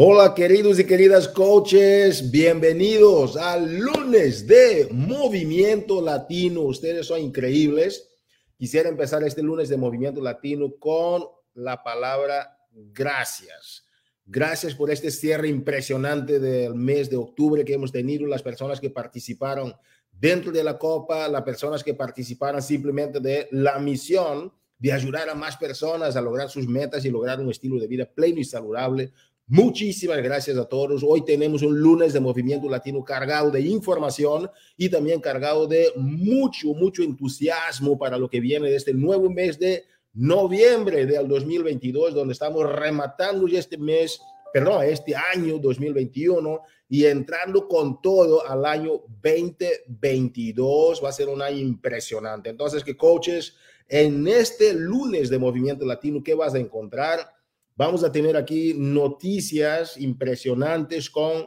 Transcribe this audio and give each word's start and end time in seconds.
Hola 0.00 0.32
queridos 0.32 0.78
y 0.78 0.84
queridas 0.84 1.26
coaches, 1.26 2.30
bienvenidos 2.30 3.36
al 3.36 3.78
lunes 3.78 4.46
de 4.46 4.86
Movimiento 4.92 6.00
Latino. 6.00 6.60
Ustedes 6.60 7.08
son 7.08 7.18
increíbles. 7.18 8.08
Quisiera 8.56 8.88
empezar 8.88 9.24
este 9.24 9.42
lunes 9.42 9.68
de 9.68 9.76
Movimiento 9.76 10.20
Latino 10.20 10.72
con 10.78 11.24
la 11.54 11.82
palabra 11.82 12.60
gracias. 12.70 13.86
Gracias 14.24 14.72
por 14.72 14.92
este 14.92 15.10
cierre 15.10 15.48
impresionante 15.48 16.38
del 16.38 16.76
mes 16.76 17.10
de 17.10 17.16
octubre 17.16 17.64
que 17.64 17.74
hemos 17.74 17.90
tenido, 17.90 18.24
las 18.28 18.44
personas 18.44 18.78
que 18.78 18.90
participaron 18.90 19.74
dentro 20.12 20.52
de 20.52 20.62
la 20.62 20.78
Copa, 20.78 21.26
las 21.26 21.42
personas 21.42 21.82
que 21.82 21.94
participaron 21.94 22.62
simplemente 22.62 23.18
de 23.18 23.48
la 23.50 23.80
misión 23.80 24.52
de 24.78 24.92
ayudar 24.92 25.28
a 25.28 25.34
más 25.34 25.56
personas 25.56 26.14
a 26.14 26.20
lograr 26.20 26.48
sus 26.48 26.68
metas 26.68 27.04
y 27.04 27.10
lograr 27.10 27.40
un 27.40 27.50
estilo 27.50 27.80
de 27.80 27.88
vida 27.88 28.06
pleno 28.06 28.38
y 28.38 28.44
saludable 28.44 29.12
Muchísimas 29.50 30.22
gracias 30.22 30.58
a 30.58 30.66
todos. 30.66 31.02
Hoy 31.02 31.24
tenemos 31.24 31.62
un 31.62 31.80
lunes 31.80 32.12
de 32.12 32.20
Movimiento 32.20 32.68
Latino 32.68 33.02
cargado 33.02 33.50
de 33.50 33.62
información 33.62 34.50
y 34.76 34.90
también 34.90 35.22
cargado 35.22 35.66
de 35.66 35.90
mucho, 35.96 36.74
mucho 36.74 37.02
entusiasmo 37.02 37.96
para 37.96 38.18
lo 38.18 38.28
que 38.28 38.40
viene 38.40 38.68
de 38.68 38.76
este 38.76 38.92
nuevo 38.92 39.30
mes 39.30 39.58
de 39.58 39.86
noviembre 40.12 41.06
del 41.06 41.26
2022, 41.26 42.12
donde 42.12 42.34
estamos 42.34 42.70
rematando 42.70 43.48
ya 43.48 43.58
este 43.58 43.78
mes, 43.78 44.20
perdón, 44.52 44.84
este 44.84 45.14
año 45.16 45.58
2021 45.58 46.60
y 46.90 47.06
entrando 47.06 47.66
con 47.66 48.02
todo 48.02 48.46
al 48.46 48.66
año 48.66 49.00
2022. 49.22 51.02
Va 51.02 51.08
a 51.08 51.12
ser 51.12 51.30
un 51.30 51.40
año 51.40 51.56
impresionante. 51.56 52.50
Entonces, 52.50 52.84
que 52.84 52.98
coaches, 52.98 53.54
en 53.88 54.28
este 54.28 54.74
lunes 54.74 55.30
de 55.30 55.38
Movimiento 55.38 55.86
Latino, 55.86 56.22
¿qué 56.22 56.34
vas 56.34 56.52
a 56.52 56.58
encontrar? 56.58 57.37
Vamos 57.78 58.02
a 58.02 58.10
tener 58.10 58.36
aquí 58.36 58.74
noticias 58.76 59.96
impresionantes 59.98 61.08
con 61.08 61.46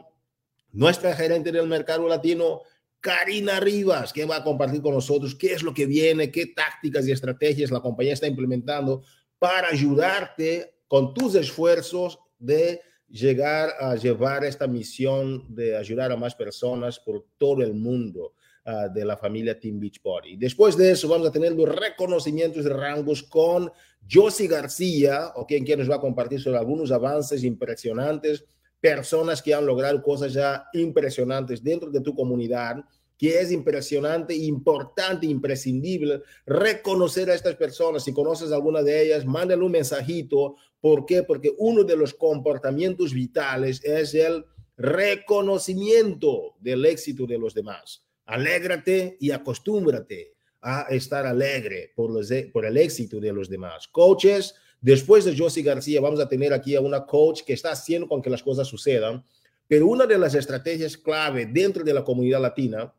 nuestra 0.70 1.14
gerente 1.14 1.52
del 1.52 1.66
mercado 1.66 2.08
latino, 2.08 2.62
Karina 3.00 3.60
Rivas, 3.60 4.14
que 4.14 4.24
va 4.24 4.36
a 4.36 4.42
compartir 4.42 4.80
con 4.80 4.94
nosotros 4.94 5.34
qué 5.34 5.52
es 5.52 5.62
lo 5.62 5.74
que 5.74 5.84
viene, 5.84 6.32
qué 6.32 6.46
tácticas 6.46 7.06
y 7.06 7.12
estrategias 7.12 7.70
la 7.70 7.82
compañía 7.82 8.14
está 8.14 8.26
implementando 8.26 9.02
para 9.38 9.68
ayudarte 9.68 10.78
con 10.88 11.12
tus 11.12 11.34
esfuerzos 11.34 12.18
de 12.38 12.80
llegar 13.08 13.74
a 13.78 13.94
llevar 13.96 14.42
esta 14.46 14.66
misión 14.66 15.54
de 15.54 15.76
ayudar 15.76 16.12
a 16.12 16.16
más 16.16 16.34
personas 16.34 16.98
por 16.98 17.26
todo 17.36 17.60
el 17.62 17.74
mundo. 17.74 18.32
Ah, 18.64 18.86
de 18.86 19.04
la 19.04 19.16
familia 19.16 19.58
Team 19.58 19.80
Beachbody. 19.80 20.36
Después 20.36 20.76
de 20.76 20.92
eso, 20.92 21.08
vamos 21.08 21.26
a 21.26 21.32
tener 21.32 21.52
los 21.52 21.68
reconocimientos 21.68 22.62
de 22.62 22.70
rangos 22.70 23.20
con 23.24 23.72
Josie 24.08 24.46
García, 24.46 25.32
o 25.34 25.44
quien 25.44 25.64
nos 25.76 25.90
va 25.90 25.96
a 25.96 26.00
compartir 26.00 26.40
sobre 26.40 26.58
algunos 26.58 26.92
avances 26.92 27.42
impresionantes, 27.42 28.44
personas 28.80 29.42
que 29.42 29.52
han 29.52 29.66
logrado 29.66 30.00
cosas 30.00 30.32
ya 30.32 30.66
impresionantes 30.74 31.60
dentro 31.60 31.90
de 31.90 32.02
tu 32.02 32.14
comunidad 32.14 32.84
que 33.18 33.40
es 33.40 33.50
impresionante, 33.50 34.34
importante, 34.34 35.26
imprescindible 35.26 36.22
reconocer 36.46 37.30
a 37.30 37.34
estas 37.34 37.56
personas. 37.56 38.04
Si 38.04 38.12
conoces 38.12 38.52
alguna 38.52 38.82
de 38.82 39.02
ellas, 39.02 39.24
mándale 39.24 39.64
un 39.64 39.72
mensajito. 39.72 40.54
¿Por 40.80 41.04
qué? 41.04 41.24
Porque 41.24 41.52
uno 41.58 41.82
de 41.82 41.96
los 41.96 42.14
comportamientos 42.14 43.12
vitales 43.12 43.82
es 43.84 44.14
el 44.14 44.44
reconocimiento 44.76 46.54
del 46.60 46.84
éxito 46.86 47.26
de 47.26 47.38
los 47.38 47.54
demás. 47.54 48.04
Alégrate 48.26 49.16
y 49.20 49.30
acostúmbrate 49.30 50.34
a 50.60 50.86
estar 50.90 51.26
alegre 51.26 51.92
por, 51.94 52.10
los, 52.12 52.30
por 52.52 52.64
el 52.64 52.76
éxito 52.76 53.20
de 53.20 53.32
los 53.32 53.48
demás. 53.48 53.88
Coaches, 53.88 54.54
después 54.80 55.24
de 55.24 55.36
Josie 55.36 55.62
García, 55.62 56.00
vamos 56.00 56.20
a 56.20 56.28
tener 56.28 56.52
aquí 56.52 56.76
a 56.76 56.80
una 56.80 57.04
coach 57.04 57.42
que 57.42 57.52
está 57.52 57.72
haciendo 57.72 58.06
con 58.06 58.22
que 58.22 58.30
las 58.30 58.42
cosas 58.42 58.68
sucedan, 58.68 59.24
pero 59.66 59.86
una 59.88 60.06
de 60.06 60.18
las 60.18 60.34
estrategias 60.34 60.96
clave 60.96 61.46
dentro 61.46 61.82
de 61.82 61.94
la 61.94 62.04
comunidad 62.04 62.40
latina 62.40 62.94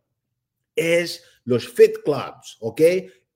es 0.76 1.24
los 1.46 1.68
fit 1.68 1.98
clubs, 2.04 2.58
¿ok? 2.60 2.82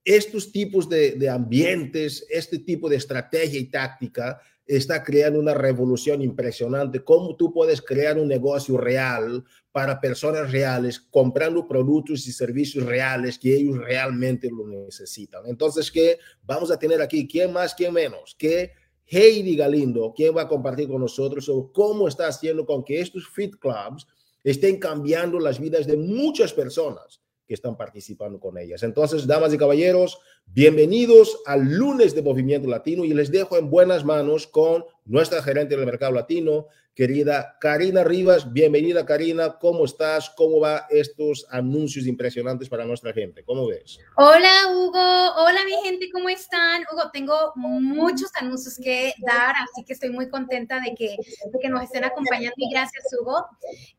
Estos 0.04 0.52
tipos 0.52 0.90
de, 0.90 1.12
de 1.12 1.30
ambientes, 1.30 2.26
este 2.30 2.60
tipo 2.60 2.90
de 2.90 2.96
estrategia 2.96 3.60
y 3.60 3.66
táctica 3.66 4.42
está 4.68 5.04
creando 5.04 5.40
una 5.40 5.54
revolución 5.54 6.22
impresionante. 6.22 7.04
¿Cómo 7.04 7.36
tú 7.36 7.54
puedes 7.54 7.82
crear 7.82 8.20
un 8.20 8.28
negocio 8.28 8.78
real 8.78 9.44
para 9.72 10.02
personas 10.02 10.52
reales, 10.52 11.00
comprando 11.00 11.68
productos 11.68 12.28
y 12.28 12.32
servicios 12.32 12.86
reales 12.86 13.40
que 13.40 13.56
ellos 13.56 13.78
realmente 13.78 14.50
lo 14.52 14.68
necesitan? 14.68 15.44
Entonces, 15.46 15.90
¿qué 15.92 16.20
vamos 16.44 16.70
a 16.70 16.78
tener 16.78 17.02
aquí? 17.02 17.28
¿Quién 17.28 17.54
más, 17.54 17.74
quién 17.74 17.94
menos? 17.94 18.36
Que 18.38 18.72
Heidi 19.06 19.56
Galindo, 19.56 20.14
quien 20.14 20.36
va 20.36 20.44
a 20.44 20.48
compartir 20.48 20.90
con 20.90 21.00
nosotros 21.00 21.46
sobre 21.46 21.72
cómo 21.72 22.08
está 22.08 22.28
haciendo 22.28 22.66
con 22.66 22.84
que 22.84 23.00
estos 23.00 23.28
fit 23.30 23.56
clubs 23.58 24.06
estén 24.44 24.80
cambiando 24.80 25.40
las 25.40 25.60
vidas 25.60 25.88
de 25.88 25.96
muchas 25.96 26.52
personas 26.52 27.22
que 27.48 27.54
están 27.54 27.78
participando 27.78 28.40
con 28.40 28.58
ellas. 28.58 28.84
Entonces, 28.84 29.26
damas 29.26 29.54
y 29.54 29.58
caballeros, 29.58 30.20
bienvenidos 30.54 31.42
al 31.46 31.66
lunes 31.76 32.16
de 32.16 32.22
Movimiento 32.22 32.68
Latino 32.68 33.06
y 33.06 33.14
les 33.14 33.32
dejo 33.32 33.58
en 33.58 33.70
buenas 33.70 34.04
manos 34.04 34.48
con 34.48 34.86
nuestra 35.06 35.42
gerente 35.42 35.76
del 35.76 35.86
mercado 35.86 36.12
latino, 36.12 36.68
querida 36.98 37.58
Karina 37.62 38.04
Rivas. 38.04 38.52
Bienvenida, 38.52 39.06
Karina. 39.06 39.60
¿Cómo 39.60 39.86
estás? 39.86 40.32
¿Cómo 40.32 40.60
va 40.60 40.88
estos 40.90 41.46
anuncios 41.52 42.08
impresionantes 42.08 42.68
para 42.68 42.86
nuestra 42.86 43.14
gente? 43.14 43.44
¿Cómo 43.46 43.68
ves? 43.68 44.00
Hola, 44.16 44.52
Hugo. 44.72 45.36
Hola, 45.44 45.60
mi 45.64 45.74
gente. 45.84 46.10
¿Cómo 46.12 46.28
están? 46.28 46.84
Hugo, 46.92 47.12
tengo 47.14 47.54
muchos 47.56 48.32
anuncios 48.34 48.80
que 48.84 49.14
dar, 49.20 49.54
así 49.64 49.86
que 49.86 49.94
estoy 49.94 50.10
muy 50.10 50.28
contenta 50.28 50.80
de 50.80 50.96
que, 50.96 51.16
de 51.52 51.60
que 51.62 51.70
nos 51.70 51.84
estén 51.84 52.04
acompañando 52.04 52.56
y 52.58 52.72
gracias, 52.72 53.04
Hugo. 53.22 53.46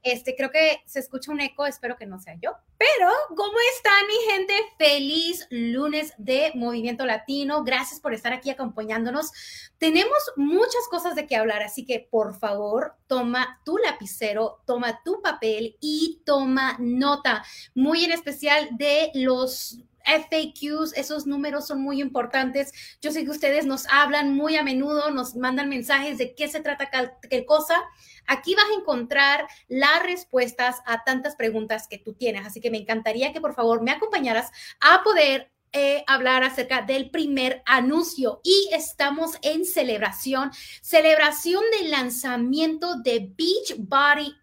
Este, 0.02 0.34
creo 0.34 0.50
que 0.50 0.78
se 0.84 0.98
escucha 0.98 1.30
un 1.30 1.40
eco, 1.40 1.66
espero 1.66 1.96
que 1.96 2.06
no 2.06 2.18
sea 2.18 2.34
yo. 2.42 2.50
Pero, 2.78 3.10
¿cómo 3.28 3.56
están, 3.76 4.06
mi 4.08 4.32
gente? 4.32 4.54
Feliz 4.76 5.46
lunes 5.50 6.14
de 6.18 6.37
Movimiento 6.54 7.06
Latino. 7.06 7.64
Gracias 7.64 8.00
por 8.00 8.14
estar 8.14 8.32
aquí 8.32 8.50
acompañándonos. 8.50 9.32
Tenemos 9.78 10.18
muchas 10.36 10.88
cosas 10.90 11.14
de 11.14 11.26
qué 11.26 11.36
hablar, 11.36 11.62
así 11.62 11.84
que 11.84 12.06
por 12.10 12.38
favor, 12.38 12.94
toma 13.06 13.60
tu 13.64 13.78
lapicero, 13.78 14.62
toma 14.66 15.02
tu 15.04 15.20
papel 15.22 15.76
y 15.80 16.22
toma 16.24 16.76
nota, 16.78 17.44
muy 17.74 18.04
en 18.04 18.12
especial 18.12 18.68
de 18.72 19.10
los 19.14 19.78
FAQs, 20.08 20.94
esos 20.96 21.26
números 21.26 21.66
son 21.66 21.82
muy 21.82 22.00
importantes. 22.00 22.72
Yo 23.00 23.12
sé 23.12 23.24
que 23.24 23.30
ustedes 23.30 23.66
nos 23.66 23.86
hablan 23.88 24.34
muy 24.34 24.56
a 24.56 24.62
menudo, 24.62 25.10
nos 25.10 25.36
mandan 25.36 25.68
mensajes 25.68 26.18
de 26.18 26.34
qué 26.34 26.48
se 26.48 26.60
trata 26.60 26.88
qué 27.28 27.44
cosa. 27.44 27.76
Aquí 28.26 28.54
vas 28.54 28.66
a 28.70 28.80
encontrar 28.80 29.46
las 29.68 30.02
respuestas 30.02 30.80
a 30.86 31.04
tantas 31.04 31.36
preguntas 31.36 31.88
que 31.88 31.98
tú 31.98 32.14
tienes. 32.14 32.46
Así 32.46 32.60
que 32.60 32.70
me 32.70 32.78
encantaría 32.78 33.32
que 33.32 33.40
por 33.40 33.54
favor 33.54 33.82
me 33.82 33.90
acompañaras 33.90 34.50
a 34.80 35.02
poder 35.02 35.50
eh, 35.72 36.04
hablar 36.06 36.44
acerca 36.44 36.82
del 36.82 37.10
primer 37.10 37.62
anuncio 37.66 38.40
y 38.42 38.70
estamos 38.72 39.32
en 39.42 39.64
celebración, 39.64 40.50
celebración 40.80 41.62
del 41.78 41.90
lanzamiento 41.90 42.96
de 42.96 43.30
Beach 43.36 43.74
Body 43.78 44.34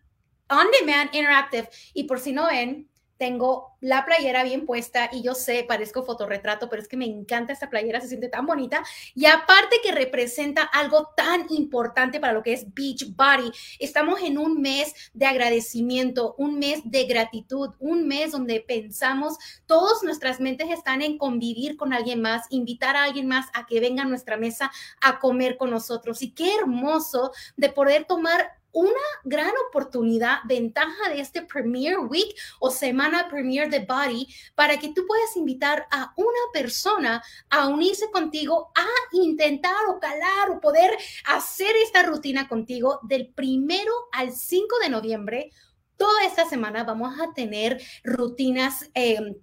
On 0.49 0.67
Demand 0.79 1.13
Interactive. 1.13 1.69
Y 1.93 2.03
por 2.03 2.19
si 2.19 2.31
no 2.31 2.47
ven, 2.47 2.89
tengo 3.17 3.75
la 3.79 4.03
playera 4.03 4.43
bien 4.43 4.65
puesta 4.65 5.09
y 5.11 5.21
yo 5.21 5.35
sé, 5.35 5.63
parezco 5.67 6.03
fotorretrato, 6.03 6.69
pero 6.69 6.81
es 6.81 6.87
que 6.87 6.97
me 6.97 7.05
encanta 7.05 7.53
esta 7.53 7.69
playera, 7.69 8.01
se 8.01 8.07
siente 8.07 8.29
tan 8.29 8.45
bonita 8.45 8.83
y 9.13 9.25
aparte 9.25 9.77
que 9.83 9.91
representa 9.91 10.63
algo 10.63 11.09
tan 11.15 11.45
importante 11.49 12.19
para 12.19 12.33
lo 12.33 12.43
que 12.43 12.53
es 12.53 12.73
Beach 12.73 13.15
Body. 13.15 13.51
Estamos 13.79 14.21
en 14.21 14.37
un 14.37 14.61
mes 14.61 14.93
de 15.13 15.25
agradecimiento, 15.25 16.35
un 16.37 16.57
mes 16.57 16.81
de 16.83 17.05
gratitud, 17.05 17.71
un 17.79 18.07
mes 18.07 18.31
donde 18.31 18.59
pensamos, 18.61 19.37
todas 19.65 20.03
nuestras 20.03 20.39
mentes 20.39 20.69
están 20.71 21.01
en 21.01 21.17
convivir 21.17 21.77
con 21.77 21.93
alguien 21.93 22.21
más, 22.21 22.45
invitar 22.49 22.95
a 22.95 23.03
alguien 23.03 23.27
más 23.27 23.47
a 23.53 23.65
que 23.65 23.79
venga 23.79 24.03
a 24.03 24.07
nuestra 24.07 24.37
mesa 24.37 24.71
a 25.01 25.19
comer 25.19 25.57
con 25.57 25.69
nosotros. 25.69 26.21
Y 26.21 26.31
qué 26.31 26.55
hermoso 26.55 27.31
de 27.55 27.69
poder 27.69 28.05
tomar 28.05 28.55
una 28.75 29.01
gran 29.23 29.53
oportunidad, 29.69 30.39
ventaja 30.45 31.09
de 31.09 31.21
este 31.21 31.41
Premier 31.41 31.97
Week 31.97 32.35
o 32.59 32.69
semana 32.69 33.29
Premier 33.29 33.69
de 33.69 33.79
Body 33.79 34.27
para 34.53 34.77
que 34.77 34.93
tú 34.93 35.07
puedas 35.07 35.35
invitar 35.37 35.87
a 35.91 36.13
una 36.17 36.39
persona 36.53 37.23
a 37.49 37.67
unirse 37.67 38.11
contigo 38.11 38.71
a 38.75 38.85
intentar 39.13 39.85
o 39.87 39.99
calar 39.99 40.49
o 40.51 40.59
poder 40.59 40.91
hacer 41.25 41.73
esta 41.77 42.03
rutina 42.03 42.49
contigo 42.49 42.99
del 43.03 43.33
primero 43.33 43.93
al 44.11 44.33
5 44.33 44.79
de 44.83 44.89
noviembre. 44.89 45.51
Toda 45.95 46.25
esta 46.25 46.45
semana 46.45 46.83
vamos 46.83 47.17
a 47.21 47.33
tener 47.33 47.81
rutinas. 48.03 48.89
Eh, 48.93 49.37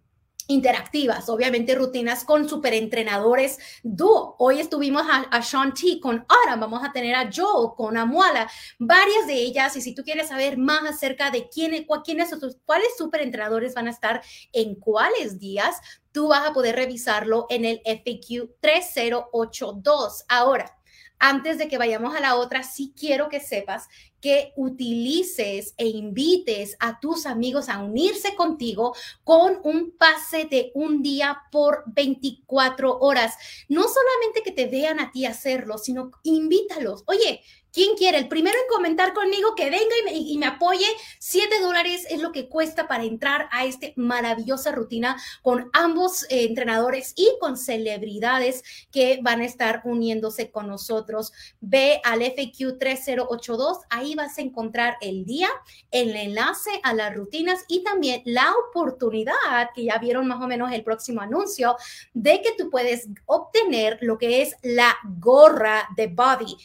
interactivas, 0.49 1.29
obviamente 1.29 1.75
rutinas 1.75 2.25
con 2.25 2.49
superentrenadores 2.49 3.59
dúo. 3.83 4.37
Hoy 4.39 4.61
estuvimos 4.61 5.03
a, 5.09 5.21
a, 5.31 5.43
Sean 5.43 5.75
T 5.75 6.01
con 6.01 6.25
ahora 6.29 6.57
vamos 6.57 6.83
a 6.85 6.93
tener 6.93 7.15
a 7.15 7.31
Joe 7.33 7.73
con 7.77 7.97
Amuala, 7.97 8.51
varias 8.79 9.27
de 9.27 9.35
ellas. 9.35 9.77
Y 9.77 9.81
si 9.81 9.95
tú 9.95 10.03
quieres 10.03 10.29
saber 10.29 10.59
más 10.59 10.85
acerca 10.89 11.31
de 11.31 11.49
quiénes, 11.49 11.87
quiénes, 12.05 12.35
cuáles 12.65 12.97
superentrenadores 12.97 13.75
van 13.75 13.87
a 13.87 13.91
estar 13.91 14.23
en 14.53 14.75
cuáles 14.75 15.39
días, 15.39 15.77
tú 16.13 16.29
vas 16.29 16.49
a 16.49 16.53
poder 16.53 16.77
revisarlo 16.77 17.47
en 17.49 17.65
el 17.65 17.81
FAQ 17.85 18.51
3082. 18.61 20.25
Ahora, 20.29 20.79
antes 21.25 21.57
de 21.57 21.69
que 21.69 21.79
vayamos 21.79 22.17
a 22.17 22.21
la 22.21 22.35
otra, 22.35 22.65
sí 22.65 22.93
quiero 22.99 23.29
que 23.29 23.39
sepas 23.39 23.89
que 24.21 24.53
utilices 24.57 25.73
e 25.77 25.87
invites 25.87 26.77
a 26.81 26.99
tus 26.99 27.27
amigos 27.27 27.69
a 27.69 27.79
unirse 27.79 28.35
contigo 28.35 28.93
con 29.23 29.61
un 29.63 29.93
pase 29.97 30.47
de 30.47 30.73
un 30.75 31.01
día 31.01 31.43
por 31.53 31.85
24 31.87 32.99
horas. 32.99 33.37
No 33.69 33.83
solamente 33.83 34.43
que 34.45 34.51
te 34.51 34.67
vean 34.67 34.99
a 34.99 35.13
ti 35.13 35.25
hacerlo, 35.25 35.79
sino 35.79 36.11
invítalos. 36.25 37.05
Oye, 37.07 37.41
¿Quién 37.73 37.97
quiere? 37.97 38.19
El 38.19 38.29
primero 38.29 38.55
en 38.59 38.69
comentar 38.69 39.15
conmigo 39.15 39.55
que 39.55 39.71
venga 39.71 39.95
y 40.13 40.37
me, 40.37 40.45
apoye. 40.45 40.85
Siete 41.19 41.59
dólares 41.61 42.07
es 42.11 42.21
lo 42.21 42.31
que 42.31 42.47
cuesta 42.47 42.87
para 42.87 43.05
entrar 43.05 43.49
a 43.51 43.65
esta 43.65 43.87
maravillosa 43.97 44.73
rutina 44.73 45.17
con 45.41 45.71
ambos 45.73 46.25
eh, 46.25 46.45
entrenadores 46.45 47.15
y 47.17 47.31
con 47.41 47.57
celebridades 47.57 48.63
que 48.91 49.21
van 49.23 49.41
a 49.41 49.47
estar 49.47 49.81
uniéndose 49.85 50.51
con 50.51 50.69
nosotros. 50.69 51.33
Ve 51.63 52.03
al 52.05 52.21
FAQ 52.21 52.79
3082. 52.79 53.79
Ahí 53.89 54.15
vas 54.17 54.37
a 54.37 54.43
encontrar 54.43 54.99
el 55.01 55.25
día, 55.25 55.49
el 55.91 56.15
enlace 56.15 56.73
a 56.83 56.93
las 56.93 57.15
rutinas 57.15 57.65
y 57.69 57.83
también 57.83 58.21
la 58.27 58.53
oportunidad 58.69 59.71
que 59.75 59.85
ya 59.85 59.97
vieron 59.97 60.29
más 60.29 60.43
o 60.43 60.47
menos 60.47 60.71
el 60.73 60.85
próximo 60.85 61.23
anuncio 61.23 61.77
de 62.13 62.43
que 62.43 62.53
tú 62.53 62.69
puedes 62.69 63.09
obtener 63.25 63.97
lo 64.03 64.19
que 64.19 64.43
es 64.43 64.57
la 64.63 64.95
gorra 65.19 65.89
de 65.97 66.09
Bobby 66.09 66.59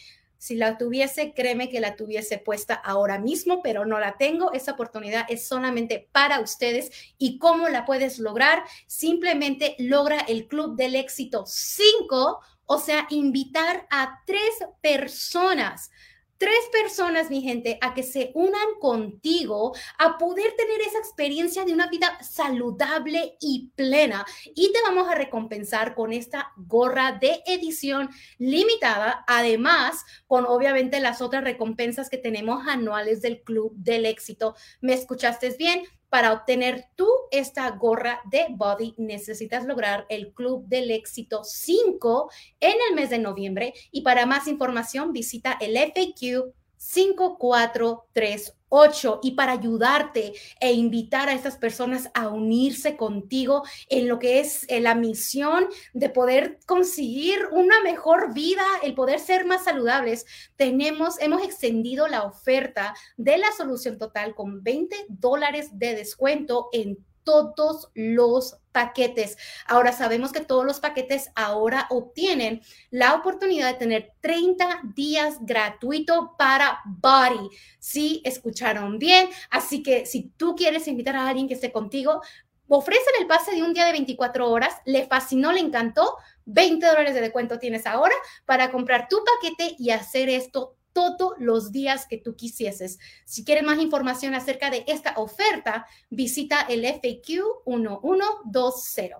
si 0.47 0.55
la 0.55 0.77
tuviese, 0.77 1.33
créeme 1.33 1.69
que 1.69 1.81
la 1.81 1.97
tuviese 1.97 2.37
puesta 2.37 2.73
ahora 2.73 3.19
mismo, 3.19 3.61
pero 3.61 3.85
no 3.85 3.99
la 3.99 4.15
tengo. 4.17 4.53
Esa 4.53 4.71
oportunidad 4.71 5.25
es 5.27 5.45
solamente 5.45 6.07
para 6.13 6.39
ustedes. 6.39 6.89
¿Y 7.17 7.37
cómo 7.37 7.67
la 7.67 7.85
puedes 7.85 8.17
lograr? 8.17 8.63
Simplemente 8.85 9.75
logra 9.77 10.21
el 10.21 10.47
Club 10.47 10.77
del 10.77 10.95
Éxito 10.95 11.43
5, 11.45 12.39
o 12.65 12.79
sea, 12.79 13.07
invitar 13.09 13.87
a 13.89 14.21
tres 14.25 14.53
personas 14.81 15.91
tres 16.37 16.69
personas, 16.71 17.29
mi 17.29 17.41
gente, 17.41 17.77
a 17.81 17.93
que 17.93 18.03
se 18.03 18.31
unan 18.33 18.79
contigo, 18.79 19.75
a 19.97 20.17
poder 20.17 20.53
tener 20.55 20.81
esa 20.81 20.99
experiencia 20.99 21.65
de 21.65 21.73
una 21.73 21.87
vida 21.87 22.17
saludable 22.21 23.37
y 23.39 23.71
plena. 23.75 24.25
Y 24.55 24.71
te 24.71 24.81
vamos 24.83 25.07
a 25.07 25.15
recompensar 25.15 25.95
con 25.95 26.13
esta 26.13 26.51
gorra 26.55 27.13
de 27.13 27.41
edición 27.45 28.09
limitada, 28.37 29.23
además 29.27 30.03
con 30.27 30.45
obviamente 30.45 30.99
las 30.99 31.21
otras 31.21 31.43
recompensas 31.43 32.09
que 32.09 32.17
tenemos 32.17 32.67
anuales 32.67 33.21
del 33.21 33.41
Club 33.41 33.73
del 33.75 34.05
Éxito. 34.05 34.55
¿Me 34.81 34.93
escuchaste 34.93 35.47
bien? 35.57 35.83
Para 36.09 36.33
obtener 36.33 36.85
tú 36.95 37.07
esta 37.31 37.69
gorra 37.71 38.21
de 38.31 38.47
body 38.49 38.95
necesitas 38.97 39.65
lograr 39.65 40.05
el 40.09 40.33
Club 40.33 40.65
del 40.67 40.89
Éxito 40.91 41.43
5 41.43 42.31
en 42.59 42.75
el 42.89 42.95
mes 42.95 43.09
de 43.09 43.19
noviembre. 43.19 43.73
Y 43.91 44.01
para 44.01 44.25
más 44.25 44.47
información 44.47 45.11
visita 45.11 45.57
el 45.59 45.75
FAQ 45.75 46.53
5438 46.77 49.19
y 49.23 49.31
para 49.31 49.53
ayudarte 49.53 50.33
e 50.59 50.73
invitar 50.73 51.29
a 51.29 51.33
estas 51.33 51.57
personas 51.57 52.11
a 52.13 52.27
unirse 52.29 52.97
contigo 52.97 53.63
en 53.89 54.07
lo 54.07 54.19
que 54.19 54.39
es 54.39 54.65
eh, 54.69 54.79
la 54.81 54.95
misión 54.95 55.67
de 55.93 56.09
poder 56.09 56.59
conseguir 56.65 57.39
una 57.51 57.81
mejor 57.81 58.33
vida, 58.33 58.63
el 58.83 58.93
poder 58.93 59.19
ser 59.19 59.45
más 59.45 59.63
saludables, 59.63 60.25
tenemos, 60.55 61.19
hemos 61.21 61.43
extendido 61.43 62.07
la 62.07 62.23
oferta 62.23 62.93
de 63.15 63.37
la 63.37 63.51
solución 63.53 63.97
total 63.97 64.35
con 64.35 64.63
20 64.63 65.05
dólares 65.07 65.69
de 65.73 65.95
descuento 65.95 66.67
en 66.73 66.97
todos 67.27 67.89
los 67.93 68.57
paquetes. 68.71 69.37
Ahora 69.65 69.91
sabemos 69.91 70.31
que 70.31 70.39
todos 70.39 70.65
los 70.65 70.79
paquetes 70.79 71.29
ahora 71.35 71.87
obtienen 71.89 72.61
la 72.89 73.15
oportunidad 73.15 73.67
de 73.67 73.79
tener 73.79 74.13
30 74.21 74.81
días 74.95 75.37
gratuito 75.41 76.35
para 76.37 76.79
Body. 76.85 77.49
Sí, 77.79 78.21
escucharon 78.23 78.99
bien. 78.99 79.29
Así 79.49 79.83
que 79.83 80.05
si 80.05 80.29
tú 80.37 80.55
quieres 80.55 80.87
invitar 80.87 81.15
a 81.15 81.27
alguien 81.27 81.47
que 81.47 81.55
esté 81.55 81.71
contigo, 81.71 82.21
ofrecen 82.67 83.13
el 83.19 83.27
pase 83.27 83.55
de 83.55 83.63
un 83.63 83.73
día 83.73 83.85
de 83.85 83.93
24 83.93 84.49
horas. 84.49 84.75
Le 84.85 85.07
fascinó, 85.07 85.51
le 85.51 85.59
encantó. 85.59 86.15
20 86.45 86.85
dólares 86.85 87.13
de 87.13 87.21
descuento 87.21 87.59
tienes 87.59 87.85
ahora 87.85 88.15
para 88.45 88.71
comprar 88.71 89.07
tu 89.09 89.17
paquete 89.23 89.75
y 89.77 89.89
hacer 89.89 90.29
esto 90.29 90.77
todos 90.97 91.33
los 91.37 91.71
días 91.71 92.07
que 92.07 92.17
tú 92.17 92.35
quisieses. 92.35 92.97
Si 93.23 93.45
quieres 93.45 93.63
más 93.63 93.79
información 93.79 94.33
acerca 94.33 94.71
de 94.71 94.83
esta 94.87 95.13
oferta, 95.17 95.85
visita 96.09 96.61
el 96.61 96.85
FAQ 96.85 97.63
1120. 97.67 99.15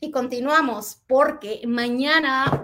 Y 0.00 0.10
continuamos 0.10 1.02
porque 1.06 1.62
mañana 1.66 2.60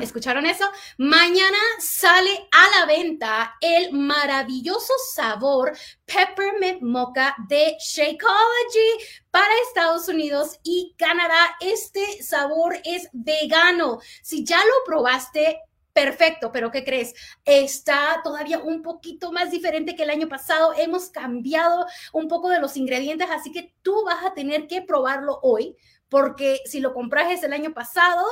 ¿Escucharon 0.00 0.46
eso? 0.46 0.64
Mañana 0.96 1.58
sale 1.78 2.48
a 2.52 2.78
la 2.78 2.86
venta 2.86 3.56
el 3.60 3.92
maravilloso 3.92 4.94
sabor 5.12 5.76
Peppermint 6.06 6.80
Mocha 6.80 7.34
de 7.48 7.76
Shakeology 7.78 9.04
para 9.30 9.52
Estados 9.68 10.08
Unidos 10.08 10.58
y 10.62 10.94
Canadá. 10.96 11.54
Este 11.60 12.22
sabor 12.22 12.78
es 12.82 13.10
vegano. 13.12 14.00
Si 14.22 14.42
ya 14.42 14.56
lo 14.58 14.72
probaste, 14.86 15.60
perfecto, 16.02 16.50
pero 16.50 16.70
¿qué 16.70 16.82
crees? 16.82 17.14
Está 17.44 18.20
todavía 18.24 18.58
un 18.58 18.82
poquito 18.82 19.32
más 19.32 19.50
diferente 19.50 19.94
que 19.94 20.04
el 20.04 20.10
año 20.10 20.28
pasado. 20.28 20.72
Hemos 20.76 21.10
cambiado 21.10 21.84
un 22.12 22.26
poco 22.26 22.48
de 22.48 22.58
los 22.58 22.76
ingredientes, 22.76 23.28
así 23.30 23.52
que 23.52 23.74
tú 23.82 24.04
vas 24.04 24.24
a 24.24 24.32
tener 24.32 24.66
que 24.66 24.80
probarlo 24.80 25.38
hoy, 25.42 25.76
porque 26.08 26.60
si 26.64 26.80
lo 26.80 26.94
compraste 26.94 27.44
el 27.44 27.52
año 27.52 27.74
pasado, 27.74 28.24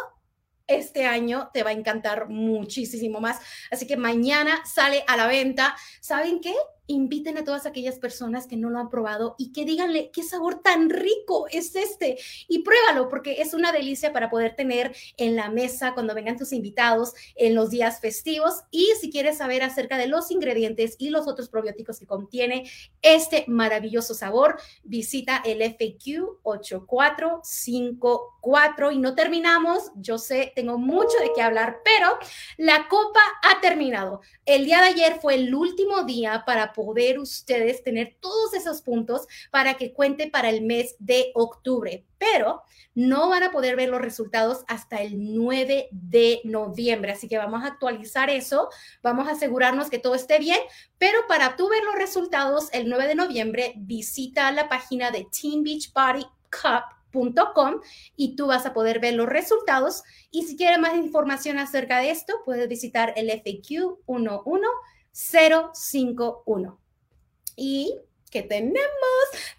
este 0.66 1.06
año 1.06 1.50
te 1.52 1.62
va 1.62 1.70
a 1.70 1.74
encantar 1.74 2.28
muchísimo 2.28 3.20
más. 3.20 3.40
Así 3.70 3.86
que 3.86 3.96
mañana 3.96 4.62
sale 4.64 5.04
a 5.06 5.16
la 5.16 5.26
venta. 5.26 5.76
¿Saben 6.00 6.40
qué? 6.40 6.54
Inviten 6.88 7.38
a 7.38 7.44
todas 7.44 7.66
aquellas 7.66 7.98
personas 7.98 8.46
que 8.46 8.56
no 8.56 8.70
lo 8.70 8.78
han 8.78 8.90
probado 8.90 9.34
y 9.38 9.52
que 9.52 9.64
díganle 9.64 10.10
qué 10.10 10.22
sabor 10.22 10.60
tan 10.62 10.90
rico 10.90 11.46
es 11.50 11.74
este 11.76 12.18
y 12.48 12.60
pruébalo 12.60 13.08
porque 13.08 13.40
es 13.40 13.54
una 13.54 13.72
delicia 13.72 14.12
para 14.12 14.28
poder 14.30 14.56
tener 14.56 14.94
en 15.16 15.36
la 15.36 15.48
mesa 15.50 15.94
cuando 15.94 16.14
vengan 16.14 16.36
tus 16.36 16.52
invitados 16.52 17.14
en 17.36 17.54
los 17.54 17.70
días 17.70 18.00
festivos. 18.00 18.64
Y 18.70 18.92
si 19.00 19.10
quieres 19.10 19.38
saber 19.38 19.62
acerca 19.62 19.96
de 19.98 20.08
los 20.08 20.30
ingredientes 20.30 20.96
y 20.98 21.10
los 21.10 21.26
otros 21.28 21.48
probióticos 21.48 21.98
que 21.98 22.06
contiene 22.06 22.70
este 23.02 23.44
maravilloso 23.46 24.14
sabor, 24.14 24.58
visita 24.82 25.42
el 25.44 25.62
FAQ 25.62 26.38
8454 26.42 28.92
y 28.92 28.98
no 28.98 29.14
terminamos, 29.14 29.92
yo 29.96 30.16
sé, 30.18 30.52
tengo 30.56 30.78
mucho 30.78 31.18
de 31.20 31.32
qué 31.34 31.42
hablar, 31.42 31.82
pero 31.84 32.18
la 32.56 32.88
copa 32.88 33.20
ha 33.42 33.60
terminado. 33.60 34.22
El 34.46 34.64
día 34.64 34.80
de 34.80 34.86
ayer 34.88 35.18
fue 35.20 35.34
el 35.34 35.54
último 35.54 36.04
día 36.04 36.44
para 36.46 36.72
poder 36.78 37.18
ustedes 37.18 37.82
tener 37.82 38.16
todos 38.20 38.54
esos 38.54 38.82
puntos 38.82 39.26
para 39.50 39.74
que 39.74 39.92
cuente 39.92 40.30
para 40.30 40.48
el 40.48 40.62
mes 40.62 40.94
de 41.00 41.32
octubre, 41.34 42.04
pero 42.18 42.62
no 42.94 43.28
van 43.28 43.42
a 43.42 43.50
poder 43.50 43.74
ver 43.74 43.88
los 43.88 44.00
resultados 44.00 44.62
hasta 44.68 45.02
el 45.02 45.34
9 45.34 45.88
de 45.90 46.40
noviembre. 46.44 47.10
Así 47.10 47.26
que 47.26 47.36
vamos 47.36 47.64
a 47.64 47.66
actualizar 47.66 48.30
eso, 48.30 48.68
vamos 49.02 49.26
a 49.26 49.32
asegurarnos 49.32 49.90
que 49.90 49.98
todo 49.98 50.14
esté 50.14 50.38
bien, 50.38 50.60
pero 50.98 51.18
para 51.26 51.56
tú 51.56 51.68
ver 51.68 51.82
los 51.82 51.96
resultados 51.96 52.68
el 52.72 52.88
9 52.88 53.08
de 53.08 53.14
noviembre, 53.16 53.74
visita 53.78 54.52
la 54.52 54.68
página 54.68 55.10
de 55.10 55.26
Team 55.26 55.64
Beach 55.64 55.92
Body 55.92 56.26
Cup 56.48 56.98
y 58.16 58.36
tú 58.36 58.46
vas 58.46 58.66
a 58.66 58.72
poder 58.72 59.00
ver 59.00 59.14
los 59.14 59.28
resultados. 59.28 60.02
Y 60.30 60.44
si 60.44 60.56
quieres 60.56 60.78
más 60.78 60.96
información 60.96 61.58
acerca 61.58 61.98
de 61.98 62.10
esto, 62.10 62.34
puedes 62.44 62.68
visitar 62.68 63.12
el 63.16 63.30
FAQ 63.30 63.98
11 64.06 64.40
051. 65.18 66.78
Y 67.56 67.98
que 68.30 68.42
tenemos, 68.42 68.82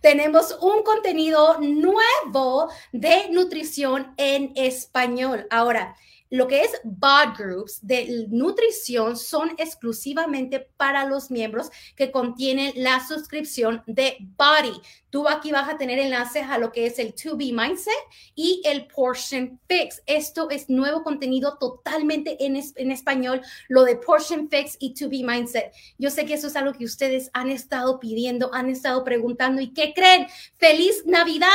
tenemos 0.01 0.57
un 0.61 0.83
contenido 0.83 1.59
nuevo 1.59 2.69
de 2.91 3.29
nutrición 3.29 4.13
en 4.17 4.53
español. 4.55 5.47
Ahora, 5.49 5.95
lo 6.29 6.47
que 6.47 6.61
es 6.61 6.71
bod 6.83 7.35
groups 7.37 7.79
de 7.81 8.27
nutrición 8.29 9.17
son 9.17 9.51
exclusivamente 9.57 10.59
para 10.77 11.05
los 11.05 11.31
miembros 11.31 11.69
que 11.95 12.11
contienen 12.11 12.73
la 12.75 13.05
suscripción 13.05 13.83
de 13.87 14.17
Body. 14.37 14.79
Tú 15.09 15.27
aquí 15.27 15.51
vas 15.51 15.67
a 15.67 15.77
tener 15.77 15.97
enlaces 15.97 16.43
a 16.43 16.59
lo 16.59 16.71
que 16.71 16.85
es 16.85 16.99
el 16.99 17.15
To 17.15 17.35
Be 17.35 17.51
Mindset 17.51 17.93
y 18.35 18.61
el 18.63 18.85
Portion 18.85 19.59
Fix. 19.67 20.03
Esto 20.05 20.51
es 20.51 20.69
nuevo 20.69 21.03
contenido 21.03 21.57
totalmente 21.57 22.45
en, 22.45 22.61
en 22.75 22.91
español, 22.91 23.41
lo 23.69 23.83
de 23.83 23.95
Portion 23.95 24.49
Fix 24.49 24.77
y 24.79 24.93
To 24.93 25.09
Be 25.09 25.23
Mindset. 25.23 25.73
Yo 25.97 26.11
sé 26.11 26.25
que 26.25 26.35
eso 26.35 26.47
es 26.47 26.55
algo 26.55 26.73
que 26.73 26.85
ustedes 26.85 27.31
han 27.33 27.49
estado 27.49 27.99
pidiendo, 27.99 28.53
han 28.53 28.69
estado 28.69 29.03
preguntando 29.03 29.61
y 29.61 29.73
¿qué 29.73 29.93
creen? 29.95 30.27
Feliz 30.57 31.03
Navidad, 31.07 31.49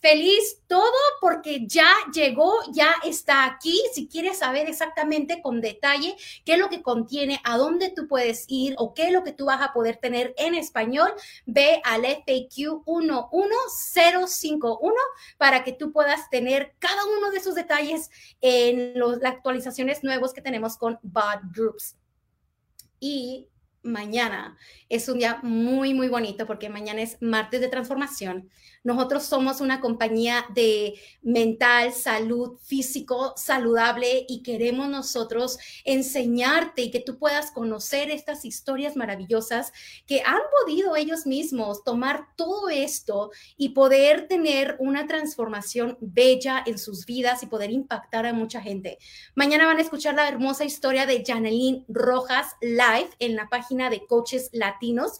feliz 0.00 0.60
todo 0.66 0.92
porque 1.22 1.66
ya 1.66 1.90
llegó, 2.12 2.52
ya 2.72 2.94
está 3.04 3.46
aquí. 3.46 3.80
Si 3.94 4.06
quieres 4.18 4.38
saber 4.38 4.68
exactamente 4.68 5.40
con 5.40 5.60
detalle 5.60 6.16
qué 6.44 6.54
es 6.54 6.58
lo 6.58 6.68
que 6.68 6.82
contiene, 6.82 7.40
a 7.44 7.56
dónde 7.56 7.92
tú 7.94 8.08
puedes 8.08 8.46
ir 8.48 8.74
o 8.76 8.92
qué 8.92 9.04
es 9.04 9.12
lo 9.12 9.22
que 9.22 9.32
tú 9.32 9.44
vas 9.44 9.62
a 9.62 9.72
poder 9.72 9.98
tener 9.98 10.34
en 10.38 10.56
español, 10.56 11.12
ve 11.46 11.80
al 11.84 12.04
FAQ 12.04 12.82
11051 12.84 14.92
para 15.36 15.62
que 15.62 15.72
tú 15.72 15.92
puedas 15.92 16.28
tener 16.30 16.74
cada 16.80 17.00
uno 17.16 17.30
de 17.30 17.36
esos 17.36 17.54
detalles 17.54 18.10
en 18.40 18.98
las 18.98 19.22
actualizaciones 19.22 20.02
nuevos 20.02 20.32
que 20.32 20.42
tenemos 20.42 20.76
con 20.76 20.98
Bot 21.02 21.42
Groups. 21.54 21.96
Y 22.98 23.46
mañana 23.84 24.58
es 24.88 25.08
un 25.08 25.18
día 25.18 25.38
muy, 25.44 25.94
muy 25.94 26.08
bonito 26.08 26.44
porque 26.44 26.68
mañana 26.68 27.02
es 27.02 27.18
martes 27.20 27.60
de 27.60 27.68
transformación. 27.68 28.50
Nosotros 28.84 29.24
somos 29.24 29.60
una 29.60 29.80
compañía 29.80 30.46
de 30.54 30.94
mental, 31.22 31.92
salud, 31.92 32.58
físico, 32.62 33.34
saludable 33.36 34.24
y 34.28 34.42
queremos 34.42 34.88
nosotros 34.88 35.58
enseñarte 35.84 36.82
y 36.82 36.90
que 36.90 37.00
tú 37.00 37.18
puedas 37.18 37.50
conocer 37.50 38.10
estas 38.10 38.44
historias 38.44 38.96
maravillosas 38.96 39.72
que 40.06 40.22
han 40.24 40.40
podido 40.60 40.96
ellos 40.96 41.26
mismos 41.26 41.84
tomar 41.84 42.28
todo 42.36 42.68
esto 42.68 43.30
y 43.56 43.70
poder 43.70 44.28
tener 44.28 44.76
una 44.78 45.06
transformación 45.06 45.96
bella 46.00 46.62
en 46.66 46.78
sus 46.78 47.06
vidas 47.06 47.42
y 47.42 47.46
poder 47.46 47.70
impactar 47.70 48.26
a 48.26 48.32
mucha 48.32 48.60
gente. 48.60 48.98
Mañana 49.34 49.66
van 49.66 49.78
a 49.78 49.82
escuchar 49.82 50.14
la 50.14 50.28
hermosa 50.28 50.64
historia 50.64 51.06
de 51.06 51.24
Janeline 51.24 51.84
Rojas 51.88 52.54
live 52.60 53.10
en 53.18 53.36
la 53.36 53.48
página 53.48 53.90
de 53.90 54.06
Coaches 54.06 54.50
Latinos 54.52 55.18